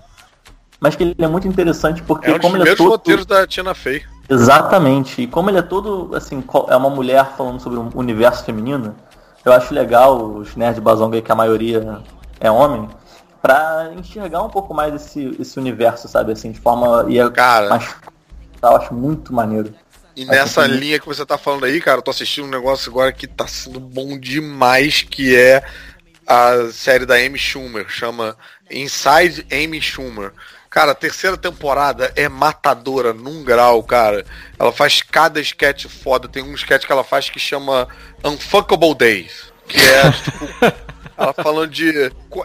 [0.80, 2.90] Mas que ele é muito interessante porque É um como ele é todo...
[2.90, 4.04] roteiros da Tina Fey.
[4.30, 5.22] Exatamente.
[5.24, 8.96] E como ele é todo, assim, é uma mulher falando sobre um universo feminino,
[9.44, 12.00] eu acho legal os nerds bazonga que a maioria
[12.40, 12.88] é homem,
[13.42, 17.06] pra enxergar um pouco mais esse, esse universo, sabe, assim, de forma...
[17.10, 17.70] E é Cara.
[17.70, 17.96] mais...
[18.62, 19.74] Eu acho muito maneiro.
[20.16, 22.50] E Acho nessa que- linha que você tá falando aí, cara, eu tô assistindo um
[22.50, 25.64] negócio agora que tá sendo bom demais, que é
[26.26, 28.36] a série da Amy Schumer, chama
[28.70, 30.34] Inside Amy Schumer.
[30.78, 34.24] Cara, a terceira temporada é matadora num grau, cara.
[34.60, 36.28] Ela faz cada sketch foda.
[36.28, 37.88] Tem um sketch que ela faz que chama
[38.24, 39.52] Unfuckable Days.
[39.68, 40.46] Que é, tipo,
[41.18, 41.90] ela falando de.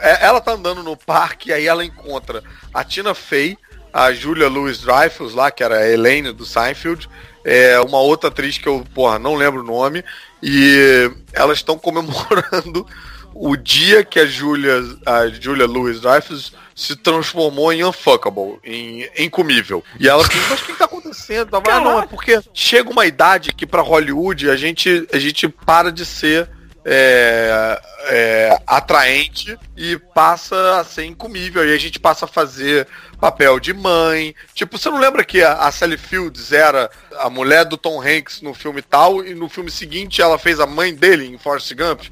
[0.01, 2.43] é- Ela tá andando no parque e aí ela encontra
[2.73, 3.59] a Tina Fey,
[3.93, 7.11] a Julia Louis Dreyfus lá, que era a Elaine do Seinfeld,
[7.45, 10.03] é, uma outra atriz que eu, porra, não lembro o nome,
[10.43, 12.87] e elas estão comemorando
[13.35, 19.85] o dia que a Julia, a Julia Louis Dreyfus se transformou em unfuckable, em incomível.
[19.99, 21.51] E ela assim, mas o que, que tá acontecendo?
[21.51, 25.49] Tava, ah, não, é porque chega uma idade que pra Hollywood a gente, a gente
[25.49, 26.49] para de ser
[26.85, 31.67] é, é, atraente e passa a ser incomível.
[31.67, 32.87] E a gente passa a fazer
[33.21, 34.35] papel de mãe.
[34.55, 38.43] Tipo, você não lembra que a, a Sally Fields era a mulher do Tom Hanks
[38.43, 42.03] no filme tal e no filme seguinte ela fez a mãe dele em Forrest Gump?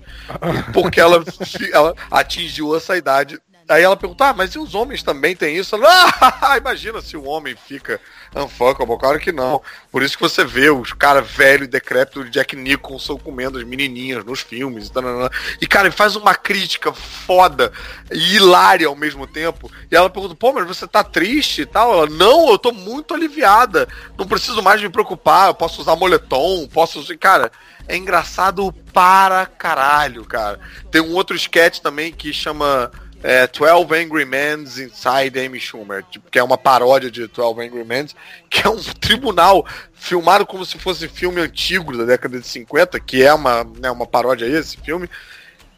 [0.73, 1.25] Porque ela,
[1.73, 3.39] ela atingiu essa idade.
[3.71, 5.77] Aí ela perguntou, ah, mas e os homens também têm isso?
[5.77, 5.87] Ela,
[6.43, 8.01] ah, imagina se o homem fica
[8.35, 9.63] unfuckable, claro que não.
[9.93, 13.65] Por isso que você vê os caras velho e decrépito de Jack Nicholson comendo as
[13.65, 14.89] menininhas nos filmes.
[14.89, 17.73] E, e cara, ele faz uma crítica foda
[18.11, 19.71] e hilária ao mesmo tempo.
[19.89, 21.93] E ela pergunta, pô, mas você tá triste e tal?
[21.93, 23.87] Ela, não, eu tô muito aliviada.
[24.19, 27.17] Não preciso mais me preocupar, eu posso usar moletom, posso usar...
[27.17, 27.53] Cara,
[27.87, 30.59] é engraçado para caralho, cara.
[30.91, 32.91] Tem um outro sketch também que chama
[33.23, 37.85] é, 12 Angry Men Inside Amy Schumer, tipo, que é uma paródia de 12 Angry
[37.85, 38.07] Men,
[38.49, 43.23] que é um tribunal filmado como se fosse filme antigo da década de 50, que
[43.23, 45.09] é uma, né, uma paródia esse filme,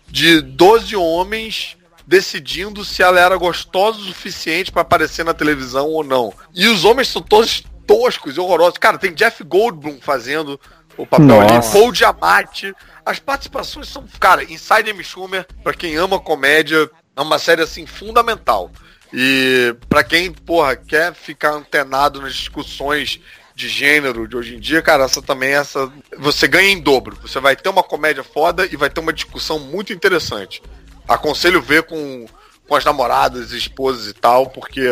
[0.07, 6.05] de 12 homens decidindo se ela era gostosa o suficiente para aparecer na televisão ou
[6.05, 6.33] não.
[6.55, 8.79] E os homens são todos toscos e horrorosos.
[8.79, 10.61] Cara, tem Jeff Goldblum fazendo
[10.97, 11.73] o papel ali, Nossa.
[11.73, 12.75] Paul Giamatti.
[13.05, 17.87] As participações são, cara, Inside Amy Schumer, pra quem ama comédia, é uma série assim
[17.87, 18.71] fundamental.
[19.13, 23.21] E pra quem, porra, quer ficar antenado nas discussões
[23.55, 27.19] de gênero de hoje em dia, cara, essa também essa você ganha em dobro.
[27.21, 30.63] Você vai ter uma comédia foda e vai ter uma discussão muito interessante.
[31.07, 32.27] Aconselho ver com,
[32.67, 34.83] com as namoradas, esposas e tal, porque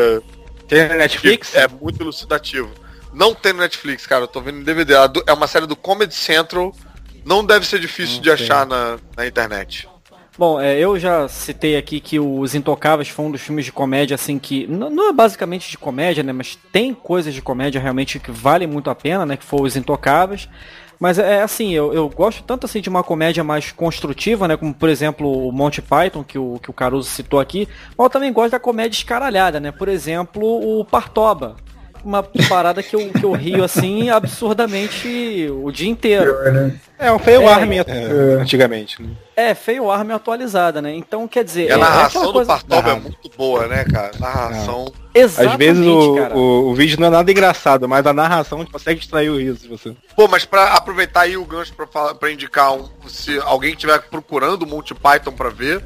[0.69, 1.55] Tem na Netflix?
[1.55, 2.71] é muito elucidativo.
[3.13, 4.95] Não tem no Netflix, cara, eu tô vendo em DVD.
[5.27, 6.75] É uma série do Comedy Central.
[7.25, 9.89] Não deve ser difícil de achar na, na internet.
[10.41, 14.15] Bom, é, eu já citei aqui que Os Intocáveis foi um dos filmes de comédia,
[14.15, 16.33] assim, que não é basicamente de comédia, né?
[16.33, 19.37] Mas tem coisas de comédia realmente que valem muito a pena, né?
[19.37, 20.49] Que foi Os Intocáveis.
[20.99, 24.57] Mas é assim, eu, eu gosto tanto assim de uma comédia mais construtiva, né?
[24.57, 27.69] Como por exemplo o Monty Python, que o, que o Caruso citou aqui.
[27.91, 29.71] Mas eu também gosto da comédia escaralhada, né?
[29.71, 31.57] Por exemplo, o Partoba.
[32.05, 36.33] Uma parada que eu, que eu rio assim absurdamente o dia inteiro.
[36.53, 36.81] Né?
[36.99, 37.53] É um fail É.
[37.53, 37.85] army é,
[38.41, 39.03] antigamente.
[39.03, 39.09] né?
[39.35, 40.95] É, feio arma atualizada, né?
[40.95, 42.49] Então, quer dizer, E a é, é narração aquela do coisa...
[42.53, 44.11] Bartob é muito boa, né, cara?
[44.19, 44.93] Narração.
[45.15, 46.37] Exatamente, Às vezes o, cara.
[46.37, 49.61] o, o vídeo não é nada engraçado, mas a narração consegue extrair o riso.
[49.63, 49.97] de Você.
[50.15, 53.99] Pô, mas pra aproveitar aí o gancho pra, falar, pra indicar um, se alguém estiver
[54.03, 55.83] procurando Monty Python pra ver,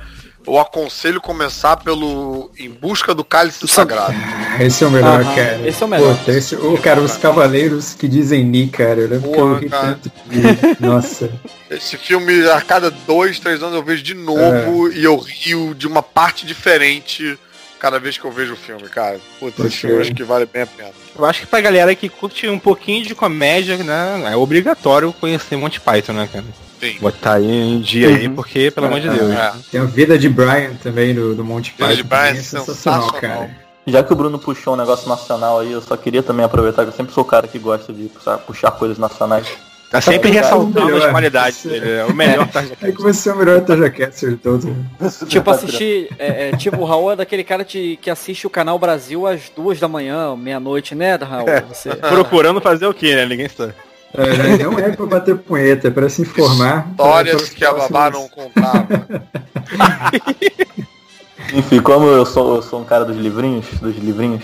[0.47, 4.15] eu aconselho começar pelo Em Busca do Cálice Sagrado.
[4.61, 5.61] Esse é o melhor, Aham, cara.
[5.69, 6.17] esse é o melhor.
[6.19, 9.01] Puta, esse, ô, cara, os cavaleiros que dizem Ni, cara.
[9.01, 9.87] Eu lembro que eu Porra, ri cara.
[10.03, 10.13] tanto.
[10.27, 11.31] de- Nossa.
[11.71, 15.89] Esse filme, a cada dois, três anos eu vejo de novo e eu rio de
[15.89, 17.37] uma parte diferente
[17.81, 19.19] cada vez que eu vejo o filme, cara.
[19.41, 20.91] Puta, esse filme eu acho que vale bem a pena.
[21.19, 25.57] Eu acho que pra galera que curte um pouquinho de comédia, né, é obrigatório conhecer
[25.57, 26.45] Monty Python, né, cara?
[26.81, 26.99] Sim.
[27.01, 29.31] Botar aí em dia aí, porque, pelo amor de Deus.
[29.31, 29.53] É.
[29.71, 31.95] Tem a vida de Brian também do, do Vida Python.
[31.95, 33.51] de Brian é é sensacional, cara.
[33.87, 36.89] Já que o Bruno puxou um negócio nacional aí, eu só queria também aproveitar que
[36.89, 39.47] eu sempre sou o cara que gosta de puxar, puxar coisas nacionais.
[39.91, 41.05] Tá sempre ressaltando melhor.
[41.05, 41.89] as qualidades dele.
[41.89, 44.65] É o melhor Tarja É que você é o melhor Taja Catcher de todos.
[45.29, 46.09] Tipo, assistir.
[46.19, 49.51] É, é, tipo, o Raul é daquele cara de, que assiste o canal Brasil às
[49.55, 51.47] duas da manhã, meia-noite, né, Raul?
[51.69, 51.95] Você...
[51.95, 53.27] Procurando fazer o quê, né?
[53.27, 53.75] Ninguém sabe.
[54.17, 54.59] É, né?
[54.65, 56.87] não é pra bater punheta, é pra se informar.
[56.91, 58.87] Histórias para- para que a babá não contava.
[61.53, 64.43] Enfim, como eu sou, eu sou um cara dos livrinhos, dos livrinhos,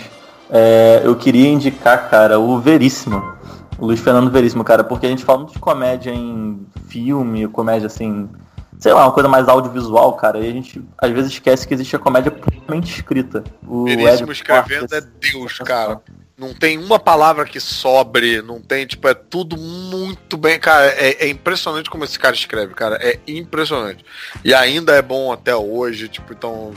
[0.49, 3.33] é, eu queria indicar, cara, o Veríssimo.
[3.77, 7.87] O Luiz Fernando Veríssimo, cara, porque a gente fala muito de comédia em filme, comédia
[7.87, 8.29] assim,
[8.77, 11.95] sei lá, uma coisa mais audiovisual, cara, e a gente às vezes esquece que existe
[11.95, 13.43] a comédia puramente escrita.
[13.65, 15.99] O Veríssimo Ed escrevendo é Deus, cara.
[16.41, 20.87] Não tem uma palavra que sobre, não tem, tipo, é tudo muito bem, cara.
[20.87, 22.97] É, é impressionante como esse cara escreve, cara.
[22.99, 24.03] É impressionante.
[24.43, 26.73] E ainda é bom até hoje, tipo, então.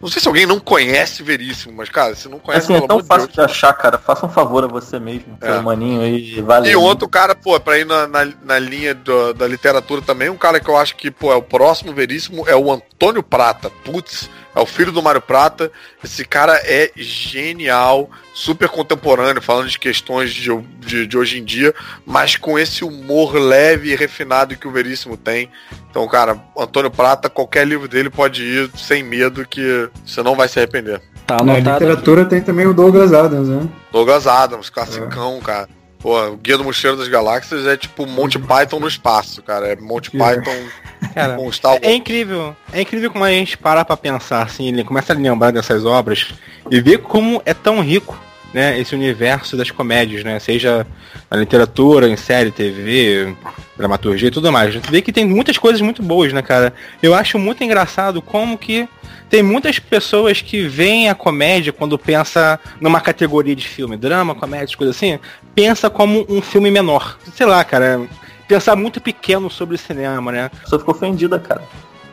[0.00, 2.96] Não sei se alguém não conhece Veríssimo, mas, cara, se não conhece, Assim, é tão
[2.96, 3.34] amor de fácil Deus.
[3.36, 3.98] de achar, cara.
[3.98, 5.52] Faça um favor a você mesmo, É.
[5.52, 6.72] seu maninho, e valeu.
[6.72, 10.36] E outro cara, pô, pra ir na, na, na linha do- da literatura também, um
[10.36, 13.70] cara que eu acho que, pô, é o próximo veríssimo, é o Antônio Prata.
[13.84, 15.70] Putz, é o filho do Mário Prata.
[16.02, 20.50] Esse cara é genial, super contemporâneo, falando de questões de,
[20.80, 21.74] de, de hoje em dia,
[22.04, 25.48] mas com esse humor leve e refinado que o Veríssimo tem.
[25.90, 30.48] Então, cara, Antônio Prata, qualquer livro dele pode ir sem medo que você não vai
[30.48, 31.00] se arrepender.
[31.26, 31.70] Tá Na anotado.
[31.76, 31.84] aqui.
[31.84, 33.68] literatura tem também o Douglas Adams, né?
[33.92, 35.68] Douglas Adams, classicão, cara.
[36.02, 39.68] Pô, o Guia do Mochileiro das Galáxias é tipo Monty Python no espaço, cara.
[39.68, 40.18] É Monty É.
[40.18, 40.68] Python
[41.14, 41.84] Cara, com Star Wars.
[41.84, 42.56] É incrível.
[42.72, 46.28] É incrível como a gente para pra pensar, assim, ele começa a lembrar dessas obras
[46.70, 48.18] e ver como é tão rico,
[48.52, 50.38] né, esse universo das comédias, né?
[50.38, 50.86] Seja
[51.30, 53.34] na literatura, em série, TV,
[53.76, 54.68] dramaturgia e tudo mais.
[54.68, 56.72] A gente vê que tem muitas coisas muito boas, né, cara?
[57.02, 58.88] Eu acho muito engraçado como que
[59.30, 64.76] tem muitas pessoas que veem a comédia quando pensa numa categoria de filme, drama, comédia,
[64.76, 65.18] coisa assim,
[65.54, 67.18] pensa como um filme menor.
[67.34, 68.06] Sei lá, cara,
[68.46, 70.50] pensar muito pequeno sobre o cinema, né?
[70.62, 71.62] Pessoa ficou ofendida, cara.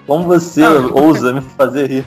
[0.09, 0.91] Como você Não.
[0.91, 2.05] ousa me fazer rir?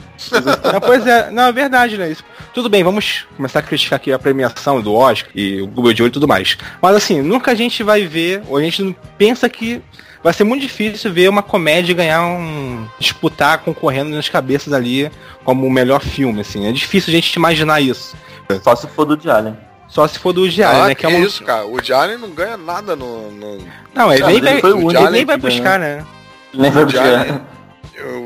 [0.73, 2.11] Não, pois é, não, é verdade, né?
[2.11, 2.21] Isso.
[2.53, 6.01] Tudo bem, vamos começar a criticar aqui a premiação do Oscar e o Google de
[6.01, 6.57] Ouro e tudo mais.
[6.81, 9.81] Mas assim, nunca a gente vai ver, ou a gente pensa que
[10.21, 12.85] vai ser muito difícil ver uma comédia ganhar um.
[12.99, 15.09] disputar concorrendo nas cabeças ali
[15.45, 16.67] como o melhor filme, assim.
[16.67, 18.17] É difícil a gente imaginar isso.
[18.61, 19.55] Só se for do de Allen.
[19.87, 20.95] Só se for do Diário, Ah, né?
[20.95, 21.25] que Que é uma...
[21.25, 21.65] isso, cara.
[21.67, 23.31] O Diário não ganha nada no.
[23.31, 23.59] no...
[23.93, 25.51] Não, ele nem ele vai, foi o ele único nem vai ganhou.
[25.57, 26.03] buscar, né?
[26.53, 26.91] Lembra O do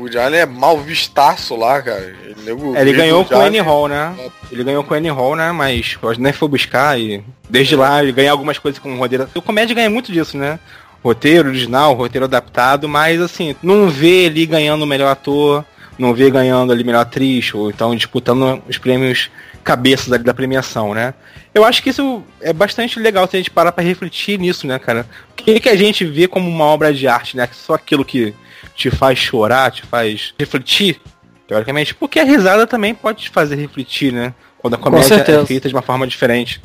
[0.00, 2.14] O Diário é mal vistaço lá, cara.
[2.24, 4.14] Ele, É, ele ganhou com o Annie Hall, né?
[4.50, 5.52] Ele ganhou com o Annie Hall, né?
[5.52, 9.28] Mas eu nem foi buscar e desde lá ele ganha algumas coisas com o roteiro.
[9.34, 10.58] O comédia ganha muito disso, né?
[11.02, 15.64] Roteiro original, roteiro adaptado, mas assim, não vê ele ganhando o melhor ator,
[15.98, 19.30] não vê ganhando ali melhor atriz, ou então disputando os prêmios
[19.68, 21.12] cabeças ali da premiação, né?
[21.54, 24.78] Eu acho que isso é bastante legal se a gente parar pra refletir nisso, né,
[24.78, 25.06] cara?
[25.30, 27.46] O que, que a gente vê como uma obra de arte, né?
[27.52, 28.34] Só aquilo que
[28.74, 30.98] te faz chorar, te faz refletir,
[31.46, 34.32] teoricamente, porque a risada também pode te fazer refletir, né?
[34.56, 35.42] Quando a comédia certeza.
[35.42, 36.62] é feita de uma forma diferente.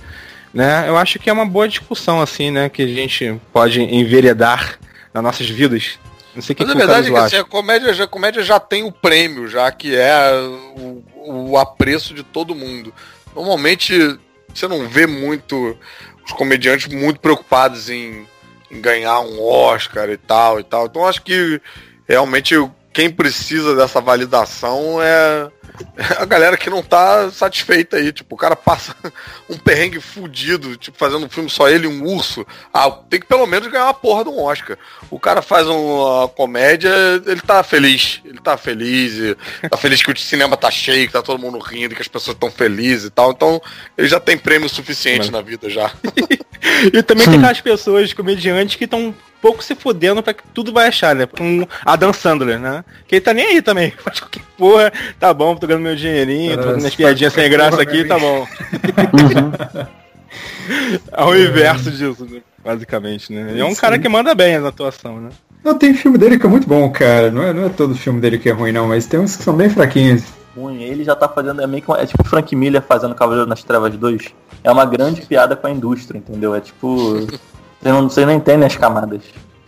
[0.54, 0.88] Né?
[0.88, 2.70] Eu acho que é uma boa discussão, assim, né?
[2.70, 4.80] Que a gente pode enveredar
[5.14, 6.00] nas nossas vidas.
[6.34, 8.08] Não sei o que, Mas que a verdade é que assim, a, comédia, já, a
[8.08, 10.32] comédia já tem o prêmio, já que é
[10.78, 12.94] o, o apreço de todo mundo.
[13.36, 14.20] Normalmente
[14.54, 15.78] você não vê muito
[16.26, 18.28] os comediantes muito preocupados em,
[18.70, 20.86] em ganhar um Oscar e tal e tal.
[20.86, 21.62] Então acho que
[22.08, 22.56] realmente
[22.92, 25.50] quem precisa dessa validação é
[26.18, 28.12] a galera que não tá satisfeita aí.
[28.12, 28.96] Tipo, o cara passa
[29.50, 32.46] um perrengue fudido, tipo, fazendo um filme só ele e um urso.
[32.74, 34.78] Ah, tem que pelo menos ganhar uma porra de um Oscar.
[35.10, 36.92] O cara faz uma comédia,
[37.26, 38.22] ele tá feliz.
[38.26, 39.36] Ele tá feliz.
[39.70, 42.36] Tá feliz que o cinema tá cheio, que tá todo mundo rindo, que as pessoas
[42.36, 43.32] estão felizes e tal.
[43.32, 43.62] Então,
[43.98, 45.92] ele já tem prêmio suficiente na vida já.
[46.94, 49.14] E também tem aquelas pessoas, comediantes, que estão
[49.44, 51.26] pouco se fudendo pra que tudo vai achar, né?
[51.26, 52.86] Com Adam Sandler, né?
[53.06, 53.92] Que ele tá nem aí também.
[53.92, 57.82] Faz qualquer porra, tá bom, tô ganhando meu dinheirinho, tô fazendo minhas piadinhas sem graça
[57.82, 58.48] aqui, tá bom.
[61.12, 62.42] É o inverso disso, né?
[62.64, 63.52] basicamente, né?
[63.52, 65.30] Ele é um cara que manda bem na atuação, né?
[65.62, 67.30] Não, tem filme dele que é muito bom, cara.
[67.30, 69.44] Não é, não é todo filme dele que é ruim, não, mas tem uns que
[69.44, 70.24] são bem fraquinhos.
[70.56, 70.82] ruim.
[70.82, 73.64] Ele já tá fazendo, é meio que é tipo o Frank Miller fazendo Cavaleiro nas
[73.64, 74.34] Trevas 2.
[74.64, 76.56] É uma grande piada com a indústria, entendeu?
[76.56, 77.28] É tipo.
[77.84, 79.24] Você não, você não entende as camadas.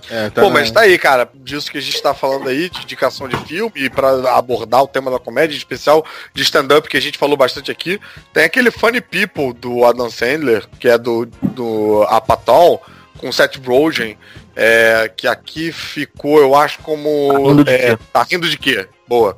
[0.09, 2.81] É, tá Pô, mas tá aí, cara, disso que a gente tá falando aí, de
[2.81, 6.97] indicação de filme, e pra abordar o tema da comédia, em especial de stand-up, que
[6.97, 7.99] a gente falou bastante aqui,
[8.33, 12.81] tem aquele Funny People do Adam Sandler, que é do, do Apatow,
[13.17, 14.17] com Seth Rogen,
[14.55, 17.31] é, que aqui ficou, eu acho, como...
[17.31, 18.03] Tá rindo de é, quê?
[18.13, 18.87] tá rindo de quê?
[19.07, 19.37] Boa.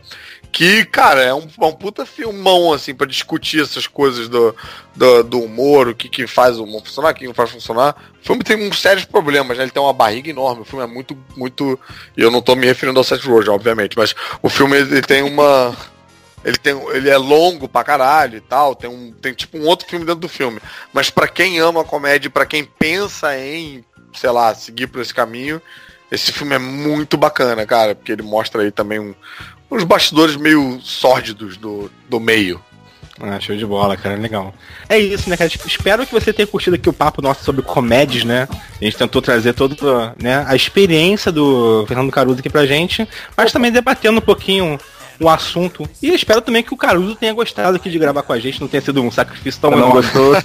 [0.51, 4.55] Que, cara, é um, é um puta filmão, assim, pra discutir essas coisas do,
[4.95, 7.95] do, do humor, o que, que faz o humor funcionar, o que não faz funcionar.
[8.21, 9.63] O filme tem uns sérios problemas, né?
[9.63, 11.79] Ele tem uma barriga enorme, o filme é muito, muito...
[12.15, 15.21] E eu não tô me referindo ao Seth Rogen, obviamente, mas o filme, ele tem
[15.21, 15.75] uma...
[16.43, 19.87] Ele, tem, ele é longo pra caralho e tal, tem, um, tem tipo um outro
[19.87, 20.59] filme dentro do filme.
[20.93, 23.83] Mas pra quem ama a comédia, pra quem pensa em,
[24.13, 25.61] sei lá, seguir por esse caminho,
[26.09, 29.13] esse filme é muito bacana, cara, porque ele mostra aí também um,
[29.69, 32.61] uns bastidores meio sórdidos do, do meio.
[33.19, 34.53] Ah, show de bola, cara, legal.
[34.87, 35.49] É isso, né, cara?
[35.65, 38.47] Espero que você tenha curtido aqui o papo nosso sobre comédias, né?
[38.79, 43.51] A gente tentou trazer toda né, a experiência do Fernando Caruso aqui pra gente, mas
[43.51, 44.79] também debatendo um pouquinho
[45.19, 45.89] o assunto.
[45.99, 48.67] E espero também que o Caruso tenha gostado aqui de gravar com a gente, não
[48.67, 50.01] tenha sido um sacrifício tão Se não enorme.
[50.03, 50.35] gostou,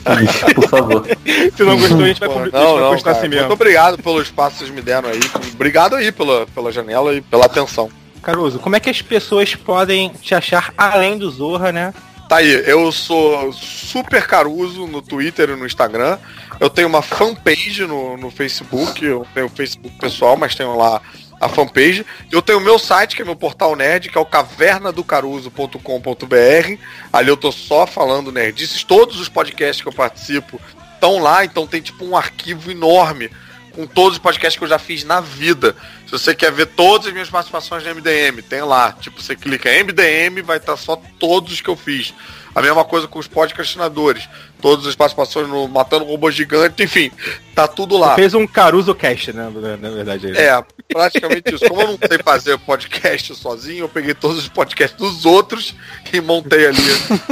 [0.55, 1.07] por favor.
[1.55, 3.19] Se não gostou, a gente vai, Pô, publicar, a gente não, vai não, postar cara,
[3.19, 3.53] assim muito mesmo.
[3.53, 5.21] obrigado pelo espaço que vocês me deram aí.
[5.53, 7.91] Obrigado aí pela, pela janela e pela atenção.
[8.23, 11.93] Caruso, como é que as pessoas podem te achar além do Zorra, né?
[12.29, 16.19] Tá aí, eu sou super Caruso no Twitter e no Instagram.
[16.59, 21.03] Eu tenho uma fanpage no, no Facebook, eu tenho o Facebook pessoal, mas tenho lá
[21.39, 22.07] a fanpage.
[22.31, 26.79] Eu tenho o meu site, que é meu portal nerd, que é o cavernadocaruso.com.br.
[27.13, 28.85] Ali eu tô só falando nerdices.
[28.85, 30.61] Todos os podcasts que eu participo
[30.95, 33.29] estão lá, então tem tipo um arquivo enorme
[33.73, 35.75] com todos os podcasts que eu já fiz na vida.
[36.07, 38.93] Se você quer ver todas as minhas participações no MDM, tem lá.
[38.93, 42.15] Tipo, você clica em MDM, vai estar só todos os que eu fiz.
[42.55, 44.29] A mesma coisa com os podcastinadores.
[44.61, 47.11] Todas as participações no Matando Robô Gigante, enfim,
[47.55, 48.15] tá tudo lá.
[48.15, 49.51] Fez um Caruso Cast, né?
[49.81, 50.27] Na verdade.
[50.29, 50.37] aí.
[50.37, 51.67] É, praticamente isso.
[51.67, 55.75] Como eu não sei fazer podcast sozinho, eu peguei todos os podcasts dos outros
[56.13, 56.83] e montei ali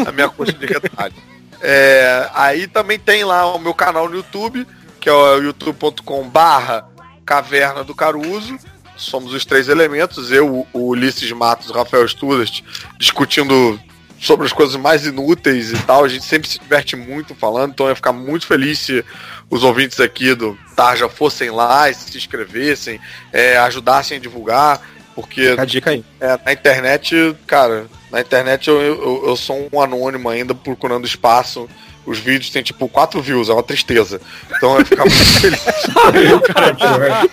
[0.06, 1.14] a minha coxa de retalho.
[1.62, 4.66] É, aí também tem lá o meu canal no YouTube,
[5.00, 6.86] que é o youtube.com barra
[7.24, 8.58] Caverna do Caruso.
[8.96, 12.60] Somos os três elementos, eu, o Ulisses Matos o Rafael Studart,
[12.98, 13.80] discutindo
[14.20, 16.04] sobre as coisas mais inúteis e tal.
[16.04, 19.02] A gente sempre se diverte muito falando, então eu ia ficar muito feliz se
[19.48, 23.00] os ouvintes aqui do Tarja fossem lá e se inscrevessem,
[23.32, 24.82] é, ajudassem a divulgar,
[25.14, 26.04] porque Fica a dica aí.
[26.20, 31.66] é, na internet, cara, na internet eu, eu, eu sou um anônimo ainda procurando espaço.
[32.06, 34.20] Os vídeos têm tipo 4 views, é uma tristeza.
[34.56, 35.60] Então eu ficar muito feliz.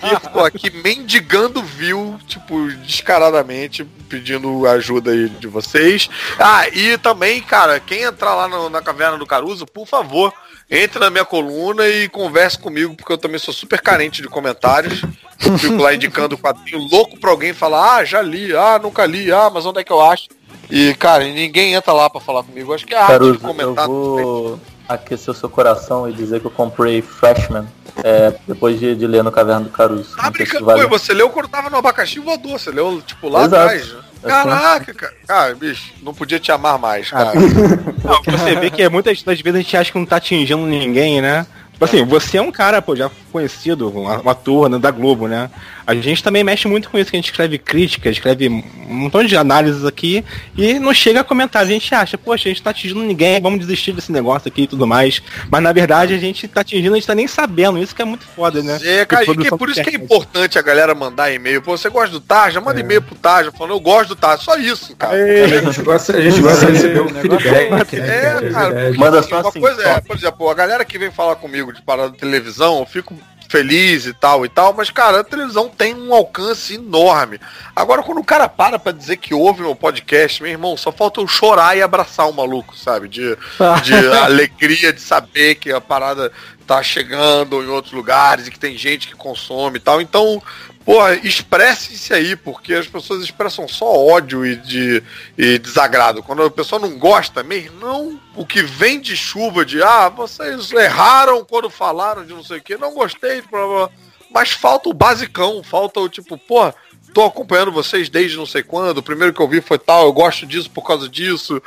[0.02, 6.08] E tô aqui mendigando view, tipo, descaradamente, pedindo ajuda aí de vocês.
[6.38, 10.32] Ah, e também, cara, quem entrar lá no- na Caverna do Caruso, por favor,
[10.70, 15.02] entre na minha coluna e converse comigo, porque eu também sou super carente de comentários.
[15.44, 19.06] Eu fico lá indicando o quadrinho louco pra alguém falar, ah, já li, ah, nunca
[19.06, 20.28] li, ah, mas onde é que eu acho?
[20.70, 22.72] E, cara, ninguém entra lá pra falar comigo.
[22.74, 23.86] Acho que é arte de Caruso, eu comentar.
[23.86, 27.66] vou aquecer o seu coração e dizer que eu comprei Freshman
[28.02, 30.16] é, depois de, de ler no Caverna do Caruso.
[30.16, 33.44] Tá brincando, vale- Pô, você leu quando tava no abacaxi voador, você leu, tipo, lá
[33.44, 33.56] Exato.
[33.56, 33.94] atrás.
[34.22, 35.14] Caraca, cara.
[35.26, 37.32] Cara, bicho, não podia te amar mais, cara.
[38.04, 41.20] Não, você vê que muitas das vezes a gente acha que não tá atingindo ninguém,
[41.20, 41.46] né?
[41.72, 45.28] Tipo assim, você é um cara, pô, já conhecido, um um ator né, da Globo,
[45.28, 45.50] né?
[45.86, 48.62] A gente também mexe muito com isso, que a gente escreve crítica, escreve um
[48.94, 50.22] montão de análises aqui
[50.54, 51.62] e não chega a comentar.
[51.62, 54.66] A gente acha, poxa, a gente tá atingindo ninguém, vamos desistir desse negócio aqui e
[54.66, 55.22] tudo mais.
[55.50, 57.78] Mas na verdade a gente tá atingindo, a gente tá nem sabendo.
[57.78, 58.78] Isso que é muito foda, né?
[58.82, 61.62] É, cara, e que por isso que é importante a galera mandar e-mail.
[61.62, 62.60] Pô, você gosta do Tarja?
[62.60, 64.42] Manda e-mail pro Tarja falando, eu gosto do Tarja.
[64.42, 65.16] Só isso, cara.
[65.16, 67.96] A gente gosta, a gente gosta de receber um feedback.
[67.96, 68.98] né, É, cara, cara, verdade.
[68.98, 69.88] Manda Assim, só uma assim, coisa só.
[69.88, 73.16] é, por exemplo, a galera que vem falar comigo de parada de televisão, eu fico
[73.48, 77.40] feliz e tal e tal, mas, cara, a televisão tem um alcance enorme.
[77.74, 81.20] Agora, quando o cara para pra dizer que ouve meu podcast, meu irmão, só falta
[81.20, 83.08] eu chorar e abraçar o maluco, sabe?
[83.08, 83.36] De,
[83.82, 86.30] de alegria de saber que a parada
[86.66, 90.00] tá chegando em outros lugares e que tem gente que consome e tal.
[90.02, 90.42] Então,
[90.88, 95.02] Porra, expresse-se aí, porque as pessoas expressam só ódio e, de,
[95.36, 96.22] e desagrado.
[96.22, 100.72] Quando a pessoa não gosta, mesmo, não o que vem de chuva de ah, vocês
[100.72, 103.90] erraram quando falaram de não sei o que, não gostei, blá, blá.
[104.30, 106.74] mas falta o basicão, falta o tipo, porra,
[107.12, 110.12] tô acompanhando vocês desde não sei quando, o primeiro que eu vi foi tal, eu
[110.14, 111.62] gosto disso por causa disso,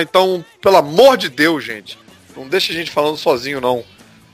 [0.00, 1.98] então, pelo amor de Deus, gente,
[2.34, 3.84] não deixa a gente falando sozinho, não.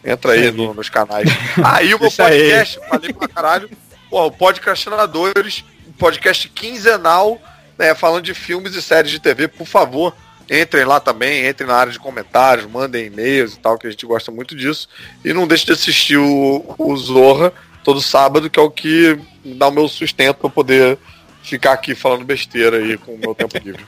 [0.05, 1.29] Entra aí no, nos canais.
[1.63, 2.89] Aí o meu podcast, aí.
[2.89, 3.71] falei pra caralho.
[4.11, 5.65] Pô, o Podcastinadores,
[5.97, 7.41] podcast quinzenal,
[7.79, 10.15] né, falando de filmes e séries de TV, por favor.
[10.51, 14.05] Entrem lá também, entrem na área de comentários, mandem e-mails e tal, que a gente
[14.05, 14.89] gosta muito disso.
[15.25, 17.53] E não deixe de assistir o, o Zorra
[17.85, 20.99] todo sábado, que é o que dá o meu sustento para poder
[21.43, 23.85] ficar aqui falando besteira aí com o meu tempo livre.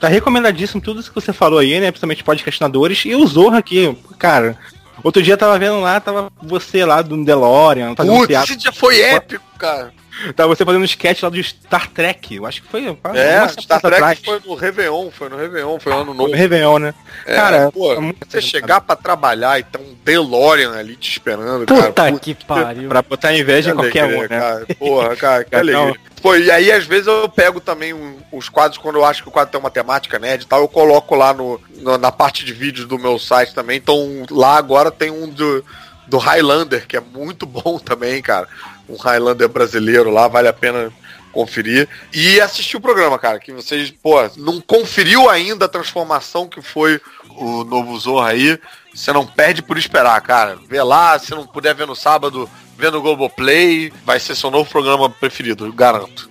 [0.00, 1.90] Tá recomendadíssimo tudo isso que você falou aí, né?
[1.90, 3.04] Principalmente podcastinadores.
[3.04, 4.58] E o Zorra aqui, cara,
[5.02, 7.94] Outro dia tava vendo lá, tava você lá do DeLorean.
[7.94, 9.92] Putz, esse dia foi épico, cara.
[10.34, 12.36] Tava você fazendo um sketch lá do Star Trek.
[12.36, 12.86] Eu acho que foi.
[13.14, 14.18] É, Star Trek atrás.
[14.24, 16.22] foi no Réveillon, foi no Réveillon, foi ano novo.
[16.22, 16.94] Foi no Réveillon, né?
[17.26, 21.66] É, cara, pô, é você chegar pra trabalhar e ter um DeLorean ali te esperando,
[21.66, 22.12] Puta cara.
[22.12, 22.88] Puta que pariu.
[22.88, 24.28] Pra botar inveja em qualquer um, né?
[24.28, 24.66] Cara.
[24.78, 26.10] Porra, cara, que alegria.
[26.22, 29.28] Pô, e aí às vezes eu pego também um, os quadros, quando eu acho que
[29.28, 32.44] o quadro tem uma temática nerd e tal, eu coloco lá no, no, na parte
[32.44, 33.78] de vídeos do meu site também.
[33.78, 35.64] Então lá agora tem um do,
[36.06, 38.46] do Highlander, que é muito bom também, cara.
[38.90, 40.92] Um Highlander brasileiro lá, vale a pena
[41.32, 41.88] conferir.
[42.12, 47.00] E assistir o programa, cara, que vocês, pô, não conferiu ainda a transformação que foi
[47.30, 48.58] o novo Zorra aí.
[48.92, 50.58] Você não perde por esperar, cara.
[50.68, 54.68] Vê lá, se não puder ver no sábado, vendo o Globoplay, vai ser seu novo
[54.68, 56.29] programa preferido, garanto.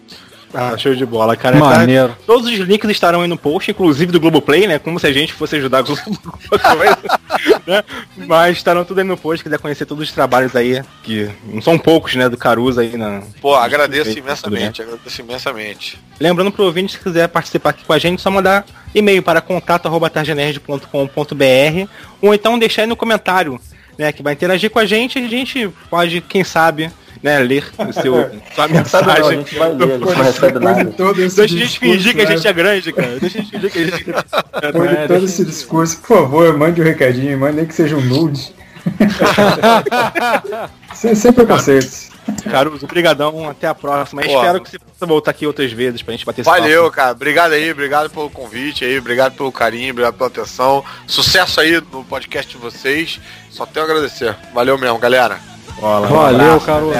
[0.53, 1.57] Ah, show de bola, cara.
[1.57, 2.09] Maneiro.
[2.09, 4.80] Tá, todos os links estarão aí no post, inclusive do Globoplay, né?
[4.80, 6.89] Como se a gente fosse ajudar a Globoplay.
[7.67, 7.84] né?
[8.17, 11.77] Mas estarão tudo aí no post, quiser conhecer todos os trabalhos aí, que não são
[11.77, 13.21] poucos, né, do Caruso aí na.
[13.41, 15.99] Pô, agradeço imensamente, agradeço imensamente.
[16.19, 21.89] Lembrando pro ouvinte, se quiser participar aqui com a gente, só mandar e-mail para contato.targenerd.com.br
[22.21, 23.59] ou então deixar aí no comentário
[23.99, 26.89] né, que vai interagir com a gente, a gente pode, quem sabe,
[27.21, 28.13] né, ler o seu,
[28.55, 29.07] sua mensagem.
[29.07, 31.13] Não, a gente vai ler, a gente não recebe nada.
[31.13, 33.19] Deixa a gente fingir que a gente é grande, cara.
[33.19, 34.09] Deixa a gente fingir que a gente
[34.63, 35.07] é grande.
[35.09, 38.53] Todo esse discurso, por favor, mande um recadinho, mande nem que seja um nude.
[40.94, 42.10] Sem, sem preconceitos.
[42.49, 44.22] Caruso, brigadão, até a próxima.
[44.22, 46.95] Pô, Espero que você possa voltar aqui outras vezes pra gente bater esse Valeu, papo.
[46.95, 47.11] cara.
[47.11, 50.84] Obrigado aí, obrigado pelo convite aí, obrigado pelo carinho, obrigado pela atenção.
[51.07, 53.20] Sucesso aí no podcast de vocês.
[53.49, 54.36] Só tenho a agradecer.
[54.53, 55.40] Valeu mesmo, galera.
[55.80, 56.94] Bola, Valeu, um Caruso.